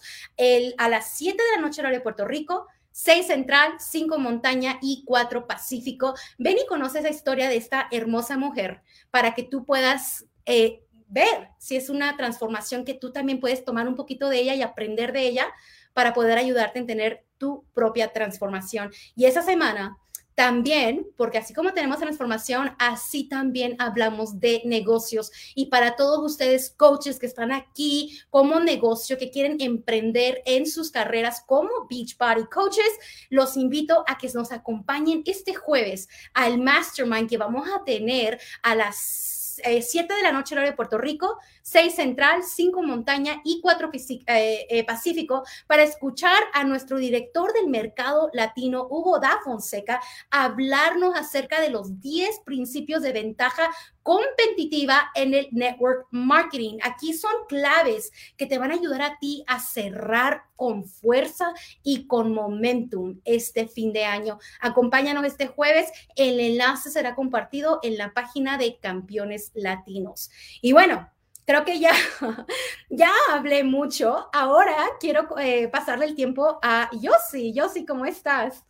a 0.77 0.89
las 0.89 1.11
7 1.17 1.37
de 1.41 1.55
la 1.55 1.61
noche 1.61 1.81
hora 1.81 1.91
de 1.91 2.01
Puerto 2.01 2.25
Rico. 2.25 2.67
6 3.01 3.27
Central, 3.27 3.75
5 3.79 4.19
Montaña 4.19 4.77
y 4.81 5.03
4 5.05 5.47
Pacífico. 5.47 6.15
Ven 6.37 6.57
y 6.57 6.65
conoce 6.67 6.99
esa 6.99 7.09
historia 7.09 7.47
de 7.47 7.55
esta 7.55 7.87
hermosa 7.91 8.37
mujer 8.37 8.81
para 9.09 9.33
que 9.33 9.43
tú 9.43 9.63
puedas 9.63 10.25
eh, 10.45 10.83
ver 11.07 11.47
si 11.59 11.77
es 11.77 11.89
una 11.89 12.17
transformación 12.17 12.83
que 12.83 12.93
tú 12.93 13.13
también 13.13 13.39
puedes 13.39 13.63
tomar 13.63 13.87
un 13.87 13.95
poquito 13.95 14.27
de 14.27 14.39
ella 14.41 14.53
y 14.53 14.63
aprender 14.63 15.13
de 15.13 15.21
ella 15.29 15.47
para 15.93 16.13
poder 16.13 16.37
ayudarte 16.37 16.79
en 16.79 16.87
tener 16.87 17.23
tu 17.37 17.63
propia 17.73 18.11
transformación. 18.11 18.91
Y 19.15 19.25
esa 19.25 19.43
semana 19.43 19.97
también, 20.39 21.05
porque 21.17 21.37
así 21.37 21.53
como 21.53 21.73
tenemos 21.73 21.99
transformación, 21.99 22.73
así 22.79 23.25
también 23.25 23.75
hablamos 23.77 24.39
de 24.39 24.61
negocios. 24.63 25.33
Y 25.53 25.65
para 25.65 25.97
todos 25.97 26.23
ustedes, 26.31 26.69
coaches 26.77 27.19
que 27.19 27.25
están 27.25 27.51
aquí 27.51 28.21
como 28.29 28.61
negocio, 28.61 29.17
que 29.17 29.31
quieren 29.31 29.57
emprender 29.59 30.41
en 30.45 30.65
sus 30.65 30.91
carreras 30.91 31.43
como 31.45 31.69
Beachbody 31.89 32.45
Coaches, 32.45 32.89
los 33.29 33.57
invito 33.57 34.05
a 34.07 34.17
que 34.17 34.29
nos 34.29 34.53
acompañen 34.53 35.23
este 35.25 35.53
jueves 35.53 36.07
al 36.33 36.57
Mastermind 36.57 37.29
que 37.29 37.37
vamos 37.37 37.67
a 37.67 37.83
tener 37.83 38.39
a 38.63 38.75
las 38.75 39.38
7 39.63 40.13
de 40.13 40.23
la 40.23 40.31
noche 40.31 40.55
hora 40.55 40.63
de 40.63 40.73
Puerto 40.73 40.97
Rico, 40.97 41.37
6 41.63 41.95
Central, 41.95 42.43
5 42.43 42.83
Montaña 42.83 43.41
y 43.43 43.61
4 43.61 43.89
eh, 43.93 44.67
eh, 44.69 44.83
Pacífico, 44.85 45.43
para 45.67 45.83
escuchar 45.83 46.37
a 46.53 46.63
nuestro 46.63 46.97
director 46.97 47.53
del 47.53 47.67
mercado 47.67 48.29
latino, 48.33 48.87
Hugo 48.89 49.19
Da 49.19 49.39
Fonseca, 49.43 50.01
hablarnos 50.29 51.15
acerca 51.15 51.61
de 51.61 51.69
los 51.69 51.99
10 51.99 52.39
principios 52.45 53.01
de 53.01 53.13
ventaja 53.13 53.69
competitiva 54.09 55.11
en 55.13 55.35
el 55.35 55.49
network 55.51 56.07
marketing. 56.09 56.79
Aquí 56.81 57.13
son 57.13 57.31
claves 57.47 58.11
que 58.37 58.47
te 58.47 58.57
van 58.57 58.71
a 58.71 58.73
ayudar 58.73 59.03
a 59.03 59.19
ti 59.19 59.43
a 59.45 59.59
cerrar 59.59 60.45
con 60.55 60.83
fuerza 60.83 61.53
y 61.83 62.07
con 62.07 62.33
momentum 62.33 63.21
este 63.23 63.67
fin 63.67 63.93
de 63.93 64.05
año. 64.05 64.39
Acompáñanos 64.61 65.25
este 65.25 65.45
jueves. 65.45 65.91
El 66.15 66.39
enlace 66.39 66.89
será 66.89 67.13
compartido 67.13 67.81
en 67.83 67.99
la 67.99 68.11
página 68.15 68.57
de 68.57 68.79
Campeones 68.79 69.51
Latinos. 69.53 70.31
Y 70.59 70.73
bueno, 70.73 71.07
creo 71.45 71.63
que 71.63 71.79
ya, 71.79 71.93
ya 72.89 73.11
hablé 73.31 73.63
mucho. 73.63 74.27
Ahora 74.33 74.75
quiero 74.99 75.37
eh, 75.37 75.67
pasarle 75.67 76.05
el 76.05 76.15
tiempo 76.15 76.57
a 76.63 76.89
Yossi. 76.93 77.53
Yossi, 77.53 77.85
¿cómo 77.85 78.07
estás? 78.07 78.65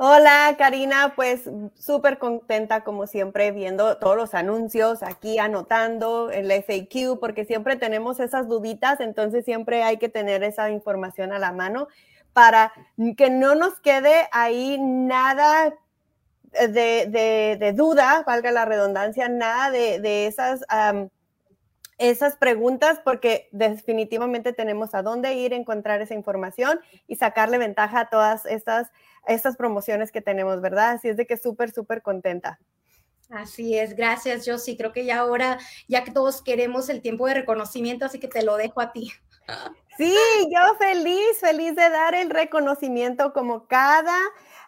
Hola 0.00 0.54
Karina, 0.56 1.14
pues 1.16 1.50
súper 1.74 2.18
contenta 2.18 2.84
como 2.84 3.08
siempre 3.08 3.50
viendo 3.50 3.98
todos 3.98 4.16
los 4.16 4.32
anuncios 4.32 5.02
aquí, 5.02 5.40
anotando 5.40 6.30
el 6.30 6.52
FAQ, 6.52 7.18
porque 7.18 7.44
siempre 7.44 7.74
tenemos 7.74 8.20
esas 8.20 8.46
duditas, 8.46 9.00
entonces 9.00 9.44
siempre 9.44 9.82
hay 9.82 9.96
que 9.96 10.08
tener 10.08 10.44
esa 10.44 10.70
información 10.70 11.32
a 11.32 11.40
la 11.40 11.50
mano 11.50 11.88
para 12.32 12.72
que 13.16 13.28
no 13.28 13.56
nos 13.56 13.80
quede 13.80 14.28
ahí 14.30 14.78
nada 14.80 15.74
de, 16.52 17.72
duda, 17.74 18.22
valga 18.24 18.52
la 18.52 18.66
redundancia, 18.66 19.28
nada 19.28 19.72
de, 19.72 20.28
esas... 20.28 20.64
esas 21.98 22.36
preguntas 22.36 23.00
porque 23.04 23.48
definitivamente 23.52 24.52
tenemos 24.52 24.94
a 24.94 25.02
dónde 25.02 25.34
ir 25.34 25.52
encontrar 25.52 26.00
esa 26.00 26.14
información 26.14 26.80
y 27.06 27.16
sacarle 27.16 27.58
ventaja 27.58 28.00
a 28.00 28.08
todas 28.08 28.46
estas 28.46 28.90
estas 29.28 29.56
promociones 29.56 30.10
que 30.10 30.20
tenemos, 30.20 30.60
¿verdad? 30.60 30.92
Así 30.92 31.08
es 31.08 31.16
de 31.16 31.26
que 31.26 31.36
súper, 31.36 31.70
súper 31.70 32.02
contenta. 32.02 32.58
Así 33.30 33.78
es, 33.78 33.94
gracias, 33.94 34.46
yo 34.46 34.56
sí 34.56 34.76
creo 34.76 34.92
que 34.92 35.04
ya 35.04 35.18
ahora, 35.18 35.58
ya 35.86 36.02
que 36.02 36.10
todos 36.10 36.40
queremos 36.40 36.88
el 36.88 37.02
tiempo 37.02 37.26
de 37.26 37.34
reconocimiento, 37.34 38.06
así 38.06 38.18
que 38.18 38.28
te 38.28 38.42
lo 38.42 38.56
dejo 38.56 38.80
a 38.80 38.90
ti. 38.92 39.12
Sí, 39.98 40.14
yo 40.50 40.76
feliz, 40.78 41.38
feliz 41.38 41.76
de 41.76 41.90
dar 41.90 42.14
el 42.14 42.30
reconocimiento 42.30 43.34
como 43.34 43.66
cada, 43.66 44.16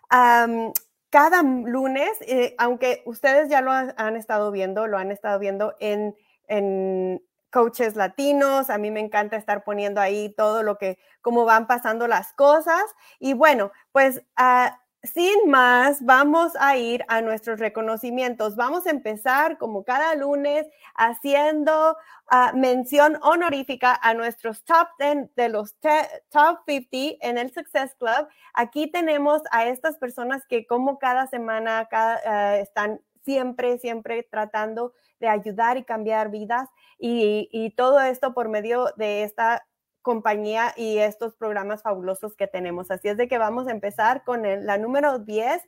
cada 0.08 1.42
lunes, 1.42 2.10
eh, 2.20 2.54
aunque 2.58 3.02
ustedes 3.06 3.49
ya 3.49 3.62
lo 3.62 3.70
han 3.72 4.16
estado 4.16 4.50
viendo, 4.50 4.87
lo 4.87 4.99
han 4.99 5.10
estado 5.10 5.38
viendo 5.38 5.75
en, 5.80 6.14
en 6.50 7.23
coaches 7.50 7.97
latinos. 7.97 8.71
A 8.71 8.78
mí 8.78 8.90
me 8.90 9.00
encanta 9.00 9.37
estar 9.37 9.64
poniendo 9.64 10.00
ahí 10.00 10.35
todo 10.37 10.62
lo 10.62 10.78
que, 10.78 10.99
cómo 11.23 11.45
van 11.45 11.66
pasando 11.66 12.07
las 12.07 12.33
cosas. 12.35 12.83
Y 13.19 13.35
bueno, 13.35 13.73
pues 13.92 14.23
ah, 14.37 14.78
sin 15.02 15.49
más, 15.49 16.04
vamos 16.04 16.52
a 16.61 16.76
ir 16.76 17.04
a 17.09 17.23
nuestros 17.23 17.59
reconocimientos. 17.59 18.54
Vamos 18.57 18.87
a 18.87 18.90
empezar 18.90 19.57
como 19.57 19.83
cada 19.83 20.14
lunes 20.14 20.66
haciendo 20.95 21.97
ah, 22.28 22.52
mención 22.54 23.19
honorífica 23.23 23.99
a 24.02 24.12
nuestros 24.12 24.62
top 24.64 24.88
10 24.99 25.35
de 25.37 25.49
los 25.49 25.75
top 25.80 26.59
50 26.66 27.26
en 27.26 27.38
el 27.38 27.50
Success 27.52 27.95
Club. 27.95 28.28
Aquí 28.52 28.90
tenemos 28.90 29.40
a 29.52 29.66
estas 29.66 29.97
personas 29.97 30.45
que 30.47 30.66
como 30.66 30.99
cada 30.99 31.26
semana 31.28 31.88
ah, 31.92 32.57
están 32.59 33.00
siempre, 33.25 33.78
siempre 33.78 34.23
tratando 34.23 34.92
de 35.21 35.29
ayudar 35.29 35.77
y 35.77 35.85
cambiar 35.85 36.31
vidas 36.31 36.69
y, 36.99 37.73
todo 37.77 38.00
esto 38.00 38.35
por 38.35 38.49
medio 38.49 38.93
de 38.97 39.23
esta 39.23 39.67
compañía 40.03 40.73
y 40.77 40.99
estos 40.99 41.37
programas 41.37 41.83
fabulosos 41.83 42.35
que 42.35 42.47
tenemos. 42.47 42.91
Así 42.91 43.09
es 43.09 43.17
de 43.17 43.29
que 43.29 43.39
vamos 43.39 43.69
a 43.69 43.71
empezar 43.71 44.25
con 44.25 44.43
la 44.43 44.79
número 44.79 45.19
10, 45.19 45.62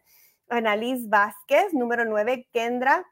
Annalise 0.49 1.09
Vázquez, 1.09 1.73
número 1.73 2.05
9, 2.05 2.49
Kendra 2.53 3.07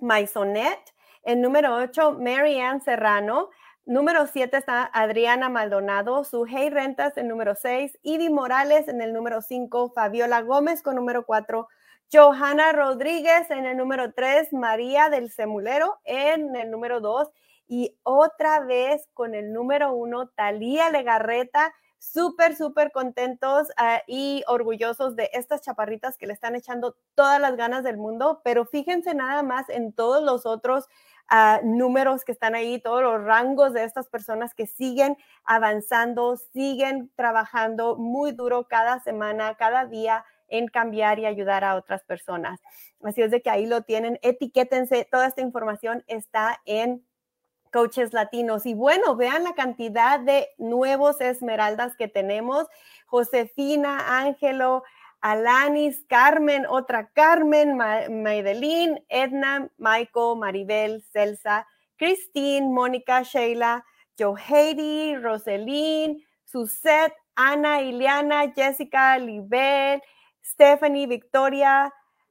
Maisonet, 0.00 0.78
el 1.22 1.40
número 1.40 1.74
8, 1.74 2.18
Marianne 2.18 2.80
Serrano, 2.80 3.50
número 3.84 4.26
7 4.26 4.56
está 4.56 4.84
Adriana 4.92 5.48
Maldonado, 5.48 6.24
Sujei 6.24 6.70
Rentas 6.70 7.16
en 7.16 7.28
número 7.28 7.54
6, 7.54 7.98
Ivy 8.02 8.30
Morales 8.30 8.88
en 8.88 9.00
el 9.00 9.12
número 9.12 9.42
5, 9.42 9.92
Fabiola 9.94 10.42
Gómez 10.42 10.82
con 10.82 10.96
número 10.96 11.24
4, 11.24 11.68
Johanna 12.10 12.72
Rodríguez 12.72 13.50
en 13.50 13.66
el 13.66 13.76
número 13.76 14.14
3, 14.14 14.54
María 14.54 15.10
del 15.10 15.30
Semulero 15.30 15.98
en 16.04 16.56
el 16.56 16.70
número 16.70 17.00
2 17.00 17.28
y 17.66 17.98
otra 18.02 18.60
vez 18.60 19.06
con 19.12 19.34
el 19.34 19.52
número 19.52 19.92
1, 19.92 20.28
Talía 20.28 20.88
Legarreta. 20.88 21.74
Súper, 21.98 22.56
súper 22.56 22.92
contentos 22.92 23.68
ah, 23.76 24.00
y 24.06 24.42
orgullosos 24.46 25.16
de 25.16 25.28
estas 25.34 25.60
chaparritas 25.62 26.16
que 26.16 26.28
le 26.28 26.32
están 26.32 26.54
echando 26.54 26.96
todas 27.14 27.40
las 27.40 27.56
ganas 27.56 27.84
del 27.84 27.98
mundo, 27.98 28.40
pero 28.42 28.64
fíjense 28.64 29.14
nada 29.14 29.42
más 29.42 29.68
en 29.68 29.92
todos 29.92 30.22
los 30.22 30.46
otros 30.46 30.86
ah, 31.28 31.60
números 31.62 32.24
que 32.24 32.32
están 32.32 32.54
ahí, 32.54 32.80
todos 32.80 33.02
los 33.02 33.22
rangos 33.22 33.74
de 33.74 33.84
estas 33.84 34.08
personas 34.08 34.54
que 34.54 34.66
siguen 34.66 35.18
avanzando, 35.44 36.36
siguen 36.36 37.10
trabajando 37.16 37.96
muy 37.96 38.30
duro 38.32 38.66
cada 38.68 39.00
semana, 39.00 39.56
cada 39.56 39.84
día 39.84 40.24
en 40.48 40.68
cambiar 40.68 41.18
y 41.18 41.26
ayudar 41.26 41.64
a 41.64 41.76
otras 41.76 42.02
personas. 42.04 42.60
Así 43.02 43.22
es 43.22 43.30
de 43.30 43.42
que 43.42 43.50
ahí 43.50 43.66
lo 43.66 43.82
tienen, 43.82 44.18
etiquétense, 44.22 45.06
toda 45.10 45.26
esta 45.26 45.40
información 45.40 46.04
está 46.06 46.60
en 46.64 47.06
coaches 47.72 48.12
latinos. 48.12 48.66
Y 48.66 48.74
bueno, 48.74 49.16
vean 49.16 49.44
la 49.44 49.54
cantidad 49.54 50.20
de 50.20 50.48
nuevos 50.58 51.20
esmeraldas 51.20 51.96
que 51.96 52.08
tenemos. 52.08 52.66
Josefina, 53.06 54.18
Ángelo, 54.20 54.82
Alanis, 55.20 56.04
Carmen, 56.08 56.66
otra 56.66 57.10
Carmen, 57.10 57.76
Maidelín, 57.76 59.04
Edna, 59.08 59.68
Michael, 59.76 60.36
Maribel, 60.38 61.02
Celsa, 61.12 61.66
Christine, 61.96 62.68
Mónica, 62.68 63.22
Sheila, 63.22 63.84
Joheidi, 64.18 65.16
Roselín, 65.16 66.24
Suset, 66.44 67.12
Ana, 67.34 67.82
Ileana, 67.82 68.52
Jessica, 68.52 69.18
Libel, 69.18 70.02
Stephanie, 70.48 71.06
Victoria, 71.06 71.90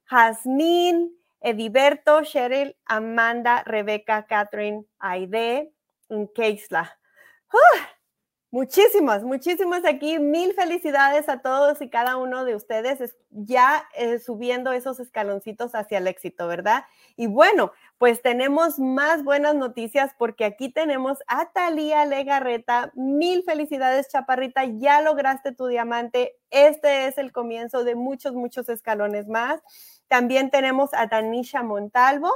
Jasmine, 0.09 1.11
Ediberto, 1.45 2.23
Cheryl, 2.25 2.73
Amanda, 2.89 3.63
Rebeca, 3.67 4.25
Catherine, 4.27 4.83
Aide, 5.01 5.69
Keisla. 6.35 6.87
Muchísimas, 8.49 9.23
muchísimas 9.23 9.83
aquí. 9.83 10.19
Mil 10.19 10.53
felicidades 10.53 11.27
a 11.27 11.41
todos 11.41 11.81
y 11.81 11.89
cada 11.89 12.15
uno 12.15 12.45
de 12.45 12.55
ustedes 12.55 13.13
ya 13.29 13.83
eh, 13.93 14.19
subiendo 14.19 14.71
esos 14.71 15.01
escaloncitos 15.01 15.75
hacia 15.75 15.97
el 15.97 16.07
éxito, 16.07 16.47
¿verdad? 16.47 16.85
Y 17.17 17.27
bueno, 17.27 17.73
pues 17.97 18.21
tenemos 18.21 18.79
más 18.79 19.25
buenas 19.25 19.53
noticias 19.53 20.11
porque 20.17 20.45
aquí 20.45 20.69
tenemos 20.69 21.17
a 21.27 21.51
Talía 21.51 22.05
Legarreta. 22.05 22.93
Mil 22.95 23.43
felicidades, 23.43 24.07
Chaparrita. 24.07 24.63
Ya 24.63 25.01
lograste 25.01 25.51
tu 25.51 25.67
diamante. 25.67 26.37
Este 26.49 27.07
es 27.07 27.17
el 27.17 27.33
comienzo 27.33 27.83
de 27.83 27.95
muchos, 27.95 28.33
muchos 28.33 28.69
escalones 28.69 29.27
más. 29.27 29.61
También 30.07 30.51
tenemos 30.51 30.91
a 30.93 31.09
Tanisha 31.09 31.63
Montalvo, 31.63 32.31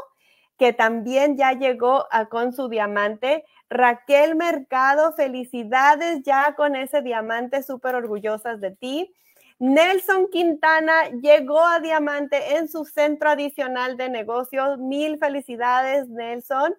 que 0.61 0.73
también 0.73 1.37
ya 1.37 1.53
llegó 1.53 2.05
con 2.29 2.53
su 2.53 2.69
diamante. 2.69 3.45
Raquel 3.67 4.35
Mercado, 4.35 5.11
felicidades 5.13 6.21
ya 6.21 6.53
con 6.53 6.75
ese 6.75 7.01
diamante, 7.01 7.63
súper 7.63 7.95
orgullosas 7.95 8.61
de 8.61 8.69
ti. 8.69 9.11
Nelson 9.57 10.27
Quintana 10.31 11.09
llegó 11.19 11.65
a 11.65 11.79
diamante 11.79 12.57
en 12.57 12.67
su 12.67 12.85
centro 12.85 13.31
adicional 13.31 13.97
de 13.97 14.09
negocios. 14.09 14.77
Mil 14.77 15.17
felicidades, 15.17 16.07
Nelson. 16.09 16.75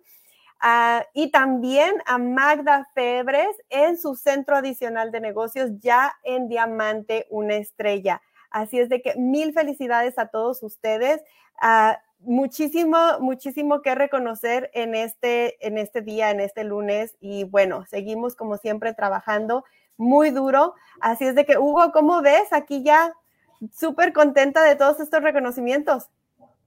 Ah, 0.60 1.04
y 1.12 1.32
también 1.32 1.92
a 2.06 2.18
Magda 2.18 2.88
Febres 2.94 3.56
en 3.68 3.98
su 3.98 4.14
centro 4.14 4.54
adicional 4.54 5.10
de 5.10 5.18
negocios, 5.18 5.72
ya 5.80 6.14
en 6.22 6.48
diamante, 6.48 7.26
una 7.30 7.56
estrella. 7.56 8.22
Así 8.48 8.78
es 8.78 8.88
de 8.88 9.02
que 9.02 9.16
mil 9.16 9.52
felicidades 9.52 10.20
a 10.20 10.28
todos 10.28 10.62
ustedes. 10.62 11.20
Uh, 11.60 11.94
muchísimo, 12.24 12.96
muchísimo 13.20 13.82
que 13.82 13.94
reconocer 13.94 14.70
en 14.74 14.94
este, 14.94 15.64
en 15.66 15.78
este 15.78 16.00
día, 16.00 16.30
en 16.30 16.40
este 16.40 16.64
lunes. 16.64 17.16
Y 17.20 17.44
bueno, 17.44 17.84
seguimos 17.88 18.34
como 18.34 18.56
siempre 18.56 18.94
trabajando 18.94 19.64
muy 19.96 20.30
duro. 20.30 20.74
Así 21.00 21.24
es 21.24 21.34
de 21.34 21.44
que, 21.44 21.58
Hugo, 21.58 21.92
¿cómo 21.92 22.22
ves? 22.22 22.52
Aquí 22.52 22.82
ya 22.82 23.12
súper 23.72 24.12
contenta 24.12 24.64
de 24.64 24.76
todos 24.76 25.00
estos 25.00 25.22
reconocimientos. 25.22 26.04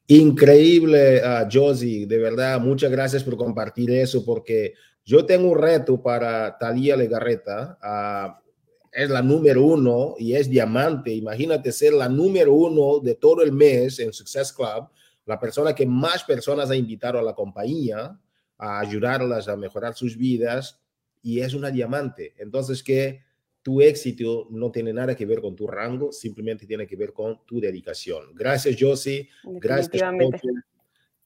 Increíble, 0.07 1.21
uh, 1.23 1.47
Josie, 1.51 2.05
de 2.05 2.17
verdad, 2.19 2.59
muchas 2.59 2.91
gracias 2.91 3.23
por 3.23 3.37
compartir 3.37 3.89
eso, 3.89 4.23
porque 4.23 4.73
yo 5.03 5.25
tengo 5.25 5.51
un 5.51 5.57
reto 5.57 6.01
para 6.01 6.57
Talía 6.57 6.95
Legarreta. 6.95 7.77
Uh, 7.81 8.45
es 8.91 9.09
la 9.09 9.21
número 9.21 9.63
uno 9.63 10.15
y 10.17 10.35
es 10.35 10.49
diamante. 10.49 11.11
Imagínate 11.11 11.71
ser 11.71 11.93
la 11.93 12.07
número 12.07 12.53
uno 12.53 12.99
de 12.99 13.15
todo 13.15 13.41
el 13.41 13.51
mes 13.51 13.99
en 13.99 14.13
Success 14.13 14.53
Club 14.53 14.87
la 15.25 15.39
persona 15.39 15.73
que 15.73 15.85
más 15.85 16.23
personas 16.23 16.69
ha 16.69 16.75
invitado 16.75 17.19
a 17.19 17.23
la 17.23 17.33
compañía 17.33 18.19
a 18.57 18.79
ayudarlas 18.79 19.47
a 19.47 19.55
mejorar 19.55 19.95
sus 19.95 20.17
vidas 20.17 20.79
y 21.21 21.39
es 21.39 21.53
una 21.53 21.71
diamante. 21.71 22.33
Entonces 22.37 22.83
que 22.83 23.23
tu 23.61 23.81
éxito 23.81 24.47
no 24.51 24.71
tiene 24.71 24.93
nada 24.93 25.15
que 25.15 25.25
ver 25.25 25.41
con 25.41 25.55
tu 25.55 25.65
rango, 25.65 26.11
simplemente 26.11 26.67
tiene 26.67 26.85
que 26.85 26.95
ver 26.95 27.13
con 27.13 27.43
tu 27.45 27.59
dedicación. 27.59 28.35
Gracias, 28.35 28.75
Josie. 28.79 29.27
Gracias. 29.43 30.03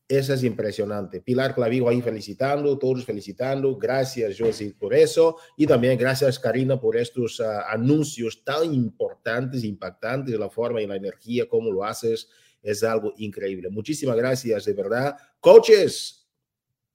Eso 0.08 0.34
es 0.34 0.44
impresionante. 0.44 1.22
Pilar 1.22 1.54
Clavijo 1.54 1.88
ahí 1.88 2.02
felicitando, 2.02 2.80
todos 2.80 3.06
felicitando. 3.06 3.78
Gracias, 3.78 4.38
Josie, 4.40 4.74
por 4.74 4.94
eso. 4.96 5.36
Y 5.56 5.68
también 5.68 6.00
gracias, 6.00 6.40
Karina, 6.40 6.80
por 6.80 6.98
estos 6.98 7.40
ah, 7.42 7.70
anuncios 7.70 8.44
tan 8.44 8.74
importantes, 8.74 9.64
impactantes, 9.64 10.40
la 10.40 10.50
forma 10.50 10.82
y 10.82 10.88
la 10.88 10.96
energía, 10.96 11.48
cómo 11.48 11.72
lo 11.72 11.84
haces 11.84 12.28
es 12.62 12.84
algo 12.84 13.14
increíble. 13.18 13.70
Muchísimas 13.70 14.16
gracias, 14.16 14.66
de 14.66 14.74
verdad. 14.74 15.16
Coaches, 15.40 16.28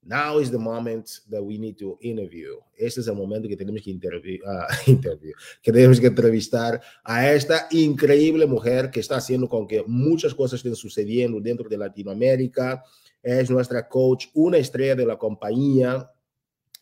now 0.03 0.39
is 0.39 0.51
the 0.51 0.59
moment 0.59 1.09
that 1.31 1.43
we 1.43 1.59
need 1.59 1.77
to 1.79 1.99
interview. 2.01 2.59
Este 2.77 3.01
es 3.01 3.09
el 3.09 3.15
momento 3.15 3.49
que 3.49 3.57
tenemos 3.57 3.83
que 3.83 3.93
uh, 3.93 5.01
que 5.63 5.73
tenemos 5.73 6.01
que 6.01 6.07
entrevistar 6.07 6.81
a 7.03 7.33
esta 7.33 7.67
increíble 7.71 8.47
mujer 8.47 8.91
que 8.91 9.01
está 9.01 9.17
haciendo 9.17 9.49
con 9.49 9.67
que 9.67 9.83
muchas 9.87 10.35
cosas 10.35 10.59
estén 10.59 10.77
sucediendo 10.77 11.41
dentro 11.41 11.69
de 11.69 11.79
Latinoamérica. 11.79 12.83
Es 13.23 13.51
nuestra 13.51 13.89
coach, 13.89 14.27
una 14.35 14.59
estrella 14.59 14.95
de 14.95 15.07
la 15.07 15.17
compañía 15.17 16.11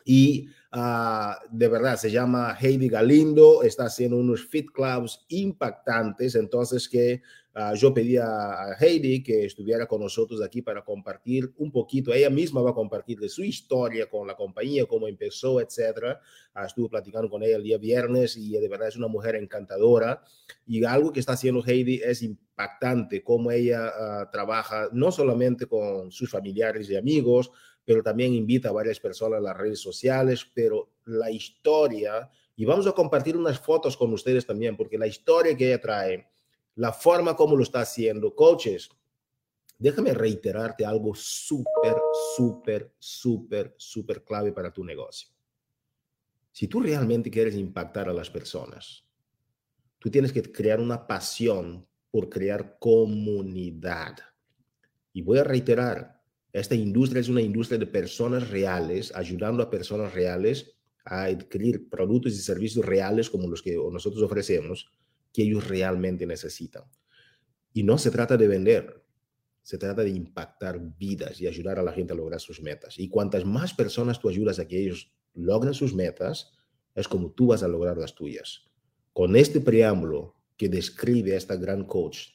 y 0.04 0.48
uh, 0.74 1.34
de 1.50 1.68
verdad 1.68 1.96
se 1.96 2.10
llama 2.10 2.56
Heidi 2.60 2.88
Galindo, 2.88 3.62
está 3.62 3.84
haciendo 3.84 4.16
unos 4.16 4.44
fit 4.46 4.70
clubs 4.72 5.24
impactantes, 5.28 6.34
entonces 6.34 6.88
que 6.88 7.22
Uh, 7.54 7.74
yo 7.74 7.92
pedí 7.92 8.16
a, 8.16 8.74
Heidi 8.80 9.22
que 9.22 9.44
estuviera 9.44 9.86
con 9.86 10.00
nosotros 10.00 10.40
aquí 10.40 10.62
para 10.62 10.82
compartir 10.82 11.52
un 11.58 11.70
poquito. 11.70 12.14
Ella 12.14 12.30
misma 12.30 12.62
va 12.62 12.70
a 12.70 12.74
compartir 12.74 13.18
de 13.18 13.28
su 13.28 13.44
historia 13.44 14.08
con 14.08 14.26
la 14.26 14.34
compañía, 14.34 14.86
cómo 14.86 15.06
empezó, 15.06 15.60
etcétera. 15.60 16.18
Uh, 16.56 16.64
estuve 16.64 16.88
platicando 16.88 17.28
con 17.28 17.42
ella 17.42 17.56
el 17.56 17.62
día 17.62 17.76
viernes 17.76 18.38
y 18.38 18.52
de 18.52 18.68
verdad 18.68 18.88
es 18.88 18.96
una 18.96 19.08
mujer 19.08 19.36
encantadora. 19.36 20.22
Y 20.66 20.82
algo 20.84 21.12
que 21.12 21.20
está 21.20 21.34
haciendo 21.34 21.62
Heidi 21.62 22.00
es 22.02 22.22
impactante, 22.22 23.22
cómo 23.22 23.50
ella 23.50 23.92
trabaja 24.30 24.88
no 24.92 25.12
solamente 25.12 25.66
con 25.66 26.10
sus 26.10 26.30
familiares 26.30 26.88
y 26.88 26.96
amigos, 26.96 27.50
pero 27.84 28.02
también 28.02 28.34
invita 28.34 28.68
a 28.68 28.72
varias 28.72 29.00
personas 29.00 29.38
a 29.38 29.42
las 29.42 29.56
redes 29.56 29.80
sociales, 29.80 30.46
pero 30.54 30.90
la 31.06 31.30
historia, 31.30 32.30
y 32.56 32.64
vamos 32.64 32.86
a 32.86 32.92
compartir 32.92 33.36
unas 33.36 33.58
fotos 33.58 33.96
con 33.96 34.12
ustedes 34.12 34.46
también, 34.46 34.76
porque 34.76 34.98
la 34.98 35.06
historia 35.06 35.56
que 35.56 35.68
ella 35.68 35.80
trae 35.80 36.28
la 36.74 36.92
forma 36.92 37.36
como 37.36 37.56
lo 37.56 37.62
está 37.62 37.80
haciendo. 37.80 38.34
Coaches, 38.34 38.88
déjame 39.78 40.14
reiterarte 40.14 40.84
algo 40.84 41.14
súper, 41.14 41.96
súper, 42.36 42.94
súper, 42.98 43.74
súper 43.76 44.22
clave 44.24 44.52
para 44.52 44.72
tu 44.72 44.84
negocio. 44.84 45.28
Si 46.52 46.68
tú 46.68 46.80
realmente 46.80 47.30
quieres 47.30 47.56
impactar 47.56 48.08
a 48.08 48.12
las 48.12 48.30
personas, 48.30 49.04
tú 49.98 50.10
tienes 50.10 50.32
que 50.32 50.42
crear 50.42 50.80
una 50.80 51.06
pasión 51.06 51.86
por 52.10 52.28
crear 52.28 52.78
comunidad. 52.78 54.16
Y 55.14 55.22
voy 55.22 55.38
a 55.38 55.44
reiterar, 55.44 56.11
esta 56.52 56.74
industria 56.74 57.20
es 57.20 57.28
una 57.28 57.40
industria 57.40 57.78
de 57.78 57.86
personas 57.86 58.50
reales, 58.50 59.12
ayudando 59.14 59.62
a 59.62 59.70
personas 59.70 60.12
reales 60.12 60.74
a 61.04 61.24
adquirir 61.24 61.88
productos 61.88 62.32
y 62.32 62.36
servicios 62.36 62.84
reales 62.84 63.30
como 63.30 63.48
los 63.48 63.62
que 63.62 63.74
nosotros 63.74 64.22
ofrecemos 64.22 64.90
que 65.32 65.42
ellos 65.42 65.66
realmente 65.66 66.26
necesitan. 66.26 66.84
Y 67.72 67.82
no 67.82 67.96
se 67.96 68.10
trata 68.10 68.36
de 68.36 68.48
vender, 68.48 69.02
se 69.62 69.78
trata 69.78 70.02
de 70.02 70.10
impactar 70.10 70.78
vidas 70.98 71.40
y 71.40 71.46
ayudar 71.46 71.78
a 71.78 71.82
la 71.82 71.92
gente 71.92 72.12
a 72.12 72.16
lograr 72.16 72.40
sus 72.40 72.60
metas. 72.60 72.98
Y 72.98 73.08
cuantas 73.08 73.44
más 73.44 73.72
personas 73.72 74.20
tú 74.20 74.28
ayudas 74.28 74.58
a 74.58 74.68
que 74.68 74.78
ellos 74.78 75.10
logren 75.32 75.72
sus 75.72 75.94
metas, 75.94 76.52
es 76.94 77.08
como 77.08 77.32
tú 77.32 77.46
vas 77.48 77.62
a 77.62 77.68
lograr 77.68 77.96
las 77.96 78.14
tuyas. 78.14 78.66
Con 79.14 79.36
este 79.36 79.60
preámbulo 79.60 80.36
que 80.56 80.68
describe 80.68 81.32
a 81.32 81.38
esta 81.38 81.56
gran 81.56 81.84
coach, 81.84 82.28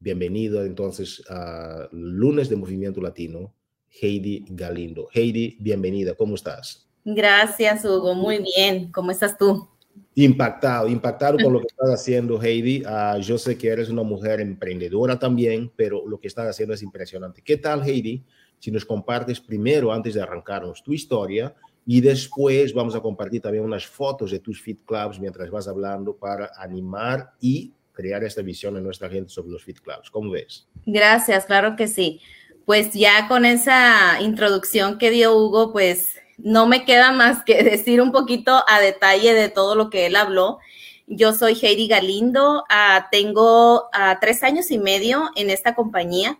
bienvenido 0.00 0.64
entonces 0.64 1.22
a 1.28 1.86
Lunes 1.92 2.48
de 2.48 2.56
Movimiento 2.56 3.02
Latino, 3.02 3.54
Heidi 4.00 4.46
Galindo. 4.48 5.08
Heidi, 5.12 5.58
bienvenida, 5.60 6.14
¿cómo 6.14 6.36
estás? 6.36 6.88
Gracias, 7.04 7.84
Hugo. 7.84 8.14
Muy 8.14 8.38
bien. 8.38 8.90
¿Cómo 8.92 9.10
estás 9.10 9.36
tú? 9.36 9.68
Impactado, 10.14 10.88
impactado 10.88 11.36
con 11.38 11.52
lo 11.52 11.60
que 11.60 11.66
estás 11.70 11.90
haciendo, 11.90 12.42
Heidi. 12.42 12.82
Uh, 12.82 13.20
yo 13.20 13.36
sé 13.36 13.58
que 13.58 13.68
eres 13.68 13.90
una 13.90 14.02
mujer 14.02 14.40
emprendedora 14.40 15.18
también, 15.18 15.70
pero 15.76 16.06
lo 16.08 16.18
que 16.18 16.28
estás 16.28 16.48
haciendo 16.48 16.74
es 16.74 16.82
impresionante. 16.82 17.42
¿Qué 17.42 17.58
tal, 17.58 17.82
Heidi? 17.82 18.24
Si 18.58 18.70
nos 18.70 18.86
compartes 18.86 19.38
primero, 19.38 19.92
antes 19.92 20.14
de 20.14 20.22
arrancarnos, 20.22 20.82
tu 20.82 20.94
historia 20.94 21.54
y 21.86 22.00
después 22.00 22.72
vamos 22.72 22.94
a 22.94 23.00
compartir 23.00 23.42
también 23.42 23.64
unas 23.64 23.86
fotos 23.86 24.30
de 24.30 24.38
tus 24.38 24.62
fit 24.62 24.80
clubs 24.84 25.20
mientras 25.20 25.50
vas 25.50 25.68
hablando 25.68 26.16
para 26.16 26.50
animar 26.56 27.32
y 27.40 27.72
crear 28.00 28.24
esta 28.24 28.40
visión 28.40 28.76
en 28.78 28.84
nuestra 28.84 29.10
gente 29.10 29.28
sobre 29.28 29.50
los 29.50 29.62
fit 29.62 29.80
clubs. 29.80 30.10
¿Cómo 30.10 30.30
ves? 30.30 30.66
Gracias, 30.86 31.44
claro 31.44 31.76
que 31.76 31.86
sí. 31.86 32.20
Pues 32.64 32.94
ya 32.94 33.28
con 33.28 33.44
esa 33.44 34.20
introducción 34.22 34.96
que 34.96 35.10
dio 35.10 35.36
Hugo, 35.36 35.72
pues 35.72 36.14
no 36.38 36.66
me 36.66 36.84
queda 36.86 37.12
más 37.12 37.44
que 37.44 37.62
decir 37.62 38.00
un 38.00 38.10
poquito 38.10 38.64
a 38.66 38.80
detalle 38.80 39.34
de 39.34 39.50
todo 39.50 39.74
lo 39.74 39.90
que 39.90 40.06
él 40.06 40.16
habló. 40.16 40.58
Yo 41.06 41.34
soy 41.34 41.58
Heidi 41.60 41.88
Galindo, 41.88 42.64
ah, 42.70 43.08
tengo 43.10 43.90
ah, 43.92 44.18
tres 44.20 44.42
años 44.44 44.70
y 44.70 44.78
medio 44.78 45.28
en 45.36 45.50
esta 45.50 45.74
compañía, 45.74 46.38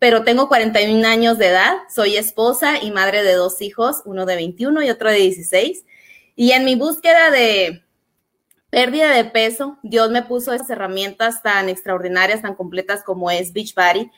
pero 0.00 0.24
tengo 0.24 0.48
41 0.48 1.06
años 1.06 1.38
de 1.38 1.48
edad, 1.48 1.76
soy 1.94 2.16
esposa 2.16 2.82
y 2.82 2.90
madre 2.90 3.22
de 3.22 3.34
dos 3.34 3.62
hijos, 3.62 4.02
uno 4.06 4.26
de 4.26 4.36
21 4.36 4.82
y 4.82 4.90
otro 4.90 5.10
de 5.10 5.18
16. 5.18 5.84
Y 6.34 6.52
en 6.52 6.64
mi 6.64 6.74
búsqueda 6.74 7.30
de 7.30 7.85
pérdida 8.70 9.12
de 9.12 9.24
peso, 9.24 9.78
Dios 9.82 10.10
me 10.10 10.22
puso 10.22 10.52
esas 10.52 10.70
herramientas 10.70 11.42
tan 11.42 11.68
extraordinarias, 11.68 12.42
tan 12.42 12.54
completas 12.54 13.02
como 13.04 13.30
es 13.30 13.52
Beachbody 13.52 14.10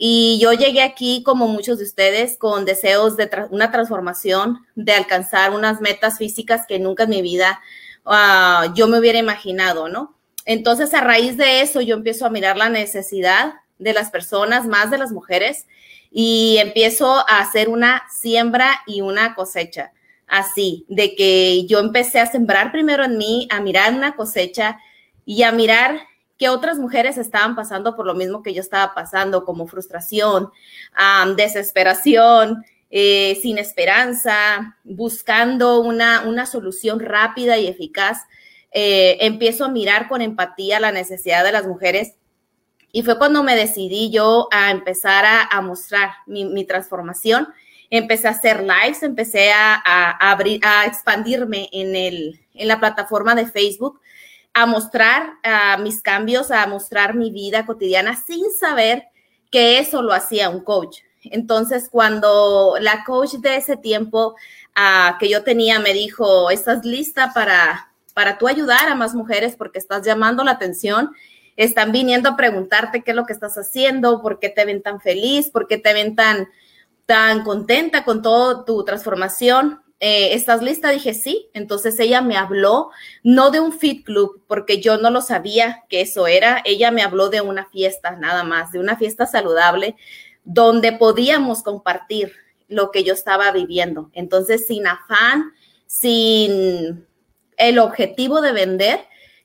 y 0.00 0.38
yo 0.40 0.52
llegué 0.52 0.82
aquí, 0.82 1.24
como 1.24 1.48
muchos 1.48 1.78
de 1.78 1.84
ustedes, 1.84 2.38
con 2.38 2.64
deseos 2.64 3.16
de 3.16 3.28
una 3.50 3.72
transformación, 3.72 4.64
de 4.76 4.92
alcanzar 4.92 5.52
unas 5.52 5.80
metas 5.80 6.18
físicas 6.18 6.66
que 6.68 6.78
nunca 6.78 7.02
en 7.02 7.10
mi 7.10 7.20
vida 7.20 7.60
ah, 8.06 8.72
yo 8.76 8.86
me 8.86 8.98
hubiera 9.00 9.18
imaginado, 9.18 9.88
¿no? 9.88 10.16
Entonces, 10.44 10.94
a 10.94 11.00
raíz 11.00 11.36
de 11.36 11.62
eso, 11.62 11.80
yo 11.80 11.96
empiezo 11.96 12.24
a 12.24 12.30
mirar 12.30 12.56
la 12.56 12.68
necesidad 12.68 13.54
de 13.78 13.92
las 13.92 14.10
personas, 14.10 14.66
más 14.66 14.90
de 14.90 14.98
las 14.98 15.10
mujeres, 15.10 15.66
y 16.10 16.56
empiezo 16.58 17.28
a 17.28 17.40
hacer 17.40 17.68
una 17.68 18.04
siembra 18.08 18.80
y 18.86 19.00
una 19.02 19.34
cosecha. 19.34 19.92
Así, 20.28 20.84
de 20.88 21.14
que 21.14 21.66
yo 21.66 21.78
empecé 21.78 22.20
a 22.20 22.26
sembrar 22.30 22.70
primero 22.70 23.04
en 23.04 23.16
mí, 23.16 23.48
a 23.50 23.60
mirar 23.60 23.94
una 23.94 24.14
cosecha 24.14 24.78
y 25.24 25.42
a 25.42 25.52
mirar 25.52 26.02
que 26.36 26.48
otras 26.48 26.78
mujeres 26.78 27.18
estaban 27.18 27.56
pasando 27.56 27.96
por 27.96 28.06
lo 28.06 28.14
mismo 28.14 28.42
que 28.42 28.54
yo 28.54 28.60
estaba 28.60 28.94
pasando, 28.94 29.44
como 29.44 29.66
frustración, 29.66 30.50
desesperación, 31.36 32.64
eh, 32.90 33.38
sin 33.42 33.58
esperanza, 33.58 34.76
buscando 34.84 35.80
una, 35.80 36.22
una 36.26 36.46
solución 36.46 37.00
rápida 37.00 37.58
y 37.58 37.66
eficaz. 37.66 38.18
Eh, 38.70 39.16
empiezo 39.20 39.64
a 39.64 39.70
mirar 39.70 40.08
con 40.08 40.22
empatía 40.22 40.78
la 40.78 40.92
necesidad 40.92 41.42
de 41.42 41.52
las 41.52 41.66
mujeres 41.66 42.14
y 42.92 43.02
fue 43.02 43.18
cuando 43.18 43.42
me 43.42 43.54
decidí 43.54 44.10
yo 44.10 44.48
a 44.50 44.70
empezar 44.70 45.24
a, 45.26 45.60
mostrar 45.60 46.10
mi, 46.26 46.64
transformación. 46.64 47.48
Empecé 47.90 48.28
a 48.28 48.32
hacer 48.32 48.62
lives, 48.62 49.02
empecé 49.02 49.52
a, 49.52 50.10
abrir, 50.30 50.60
a 50.64 50.86
expandirme 50.86 51.68
en, 51.72 51.96
el, 51.96 52.40
en 52.54 52.68
la 52.68 52.78
plataforma 52.78 53.34
de 53.34 53.46
Facebook, 53.46 54.00
a 54.52 54.66
mostrar 54.66 55.34
mis 55.80 56.02
cambios, 56.02 56.50
a 56.50 56.66
mostrar 56.66 57.14
mi 57.14 57.30
vida 57.30 57.64
cotidiana 57.64 58.20
sin 58.26 58.52
saber 58.52 59.04
que 59.50 59.78
eso 59.78 60.02
lo 60.02 60.12
hacía 60.12 60.50
un 60.50 60.62
coach. 60.62 60.98
Entonces, 61.22 61.88
cuando 61.90 62.76
la 62.80 63.04
coach 63.04 63.34
de 63.34 63.56
ese 63.56 63.76
tiempo 63.76 64.36
que 65.18 65.28
yo 65.28 65.42
tenía 65.42 65.78
me 65.80 65.92
dijo, 65.92 66.50
¿estás 66.50 66.84
lista 66.84 67.32
para, 67.34 67.92
para 68.14 68.38
tú 68.38 68.48
ayudar 68.48 68.88
a 68.88 68.94
más 68.94 69.14
mujeres 69.14 69.56
porque 69.56 69.78
estás 69.78 70.04
llamando 70.04 70.44
la 70.44 70.52
atención? 70.52 71.12
están 71.58 71.90
viniendo 71.90 72.30
a 72.30 72.36
preguntarte 72.36 73.02
qué 73.02 73.10
es 73.10 73.16
lo 73.16 73.26
que 73.26 73.32
estás 73.32 73.58
haciendo, 73.58 74.22
por 74.22 74.38
qué 74.38 74.48
te 74.48 74.64
ven 74.64 74.80
tan 74.80 75.00
feliz, 75.00 75.50
por 75.50 75.66
qué 75.66 75.76
te 75.76 75.92
ven 75.92 76.14
tan, 76.14 76.48
tan 77.08 77.42
contenta 77.42 78.04
con 78.04 78.20
toda 78.20 78.66
tu 78.66 78.84
transformación. 78.84 79.80
Eh, 79.98 80.34
¿Estás 80.34 80.62
lista? 80.62 80.90
Dije 80.90 81.14
sí. 81.14 81.48
Entonces 81.54 81.98
ella 82.00 82.20
me 82.20 82.36
habló, 82.36 82.90
no 83.22 83.50
de 83.50 83.60
un 83.60 83.72
fit 83.72 84.04
club, 84.04 84.42
porque 84.46 84.82
yo 84.82 84.98
no 84.98 85.08
lo 85.08 85.22
sabía 85.22 85.84
que 85.88 86.02
eso 86.02 86.26
era. 86.26 86.60
Ella 86.66 86.90
me 86.90 87.00
habló 87.00 87.30
de 87.30 87.40
una 87.40 87.66
fiesta, 87.70 88.10
nada 88.16 88.44
más, 88.44 88.72
de 88.72 88.78
una 88.78 88.98
fiesta 88.98 89.24
saludable, 89.24 89.96
donde 90.44 90.92
podíamos 90.92 91.62
compartir 91.62 92.34
lo 92.68 92.90
que 92.90 93.04
yo 93.04 93.14
estaba 93.14 93.50
viviendo. 93.52 94.10
Entonces, 94.12 94.66
sin 94.66 94.86
afán, 94.86 95.52
sin 95.86 97.06
el 97.56 97.78
objetivo 97.78 98.42
de 98.42 98.52
vender, 98.52 99.00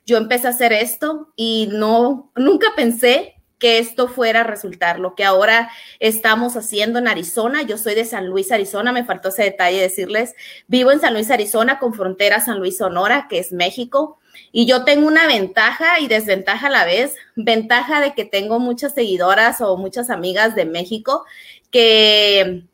yo 0.05 0.17
empecé 0.17 0.47
a 0.47 0.49
hacer 0.49 0.73
esto 0.73 1.31
y 1.37 1.69
no, 1.71 2.29
nunca 2.35 2.67
pensé 2.75 3.32
que 3.63 3.77
esto 3.77 4.09
fuera 4.09 4.41
a 4.41 4.43
resultar. 4.43 4.99
Lo 4.99 5.15
que 5.15 5.23
ahora 5.23 5.71
estamos 6.01 6.57
haciendo 6.57 6.99
en 6.99 7.07
Arizona, 7.07 7.61
yo 7.61 7.77
soy 7.77 7.95
de 7.95 8.03
San 8.03 8.27
Luis, 8.27 8.51
Arizona, 8.51 8.91
me 8.91 9.05
faltó 9.05 9.29
ese 9.29 9.43
detalle 9.43 9.79
decirles, 9.79 10.35
vivo 10.67 10.91
en 10.91 10.99
San 10.99 11.13
Luis, 11.13 11.31
Arizona, 11.31 11.79
con 11.79 11.93
frontera 11.93 12.41
San 12.41 12.59
Luis, 12.59 12.75
Sonora, 12.75 13.27
que 13.29 13.39
es 13.39 13.53
México. 13.53 14.19
Y 14.51 14.65
yo 14.65 14.83
tengo 14.83 15.07
una 15.07 15.27
ventaja 15.27 16.01
y 16.01 16.09
desventaja 16.09 16.67
a 16.67 16.71
la 16.71 16.83
vez. 16.83 17.15
Ventaja 17.37 18.01
de 18.01 18.13
que 18.13 18.25
tengo 18.25 18.59
muchas 18.59 18.95
seguidoras 18.95 19.61
o 19.61 19.77
muchas 19.77 20.09
amigas 20.09 20.55
de 20.55 20.65
México 20.65 21.23
que, 21.71 22.65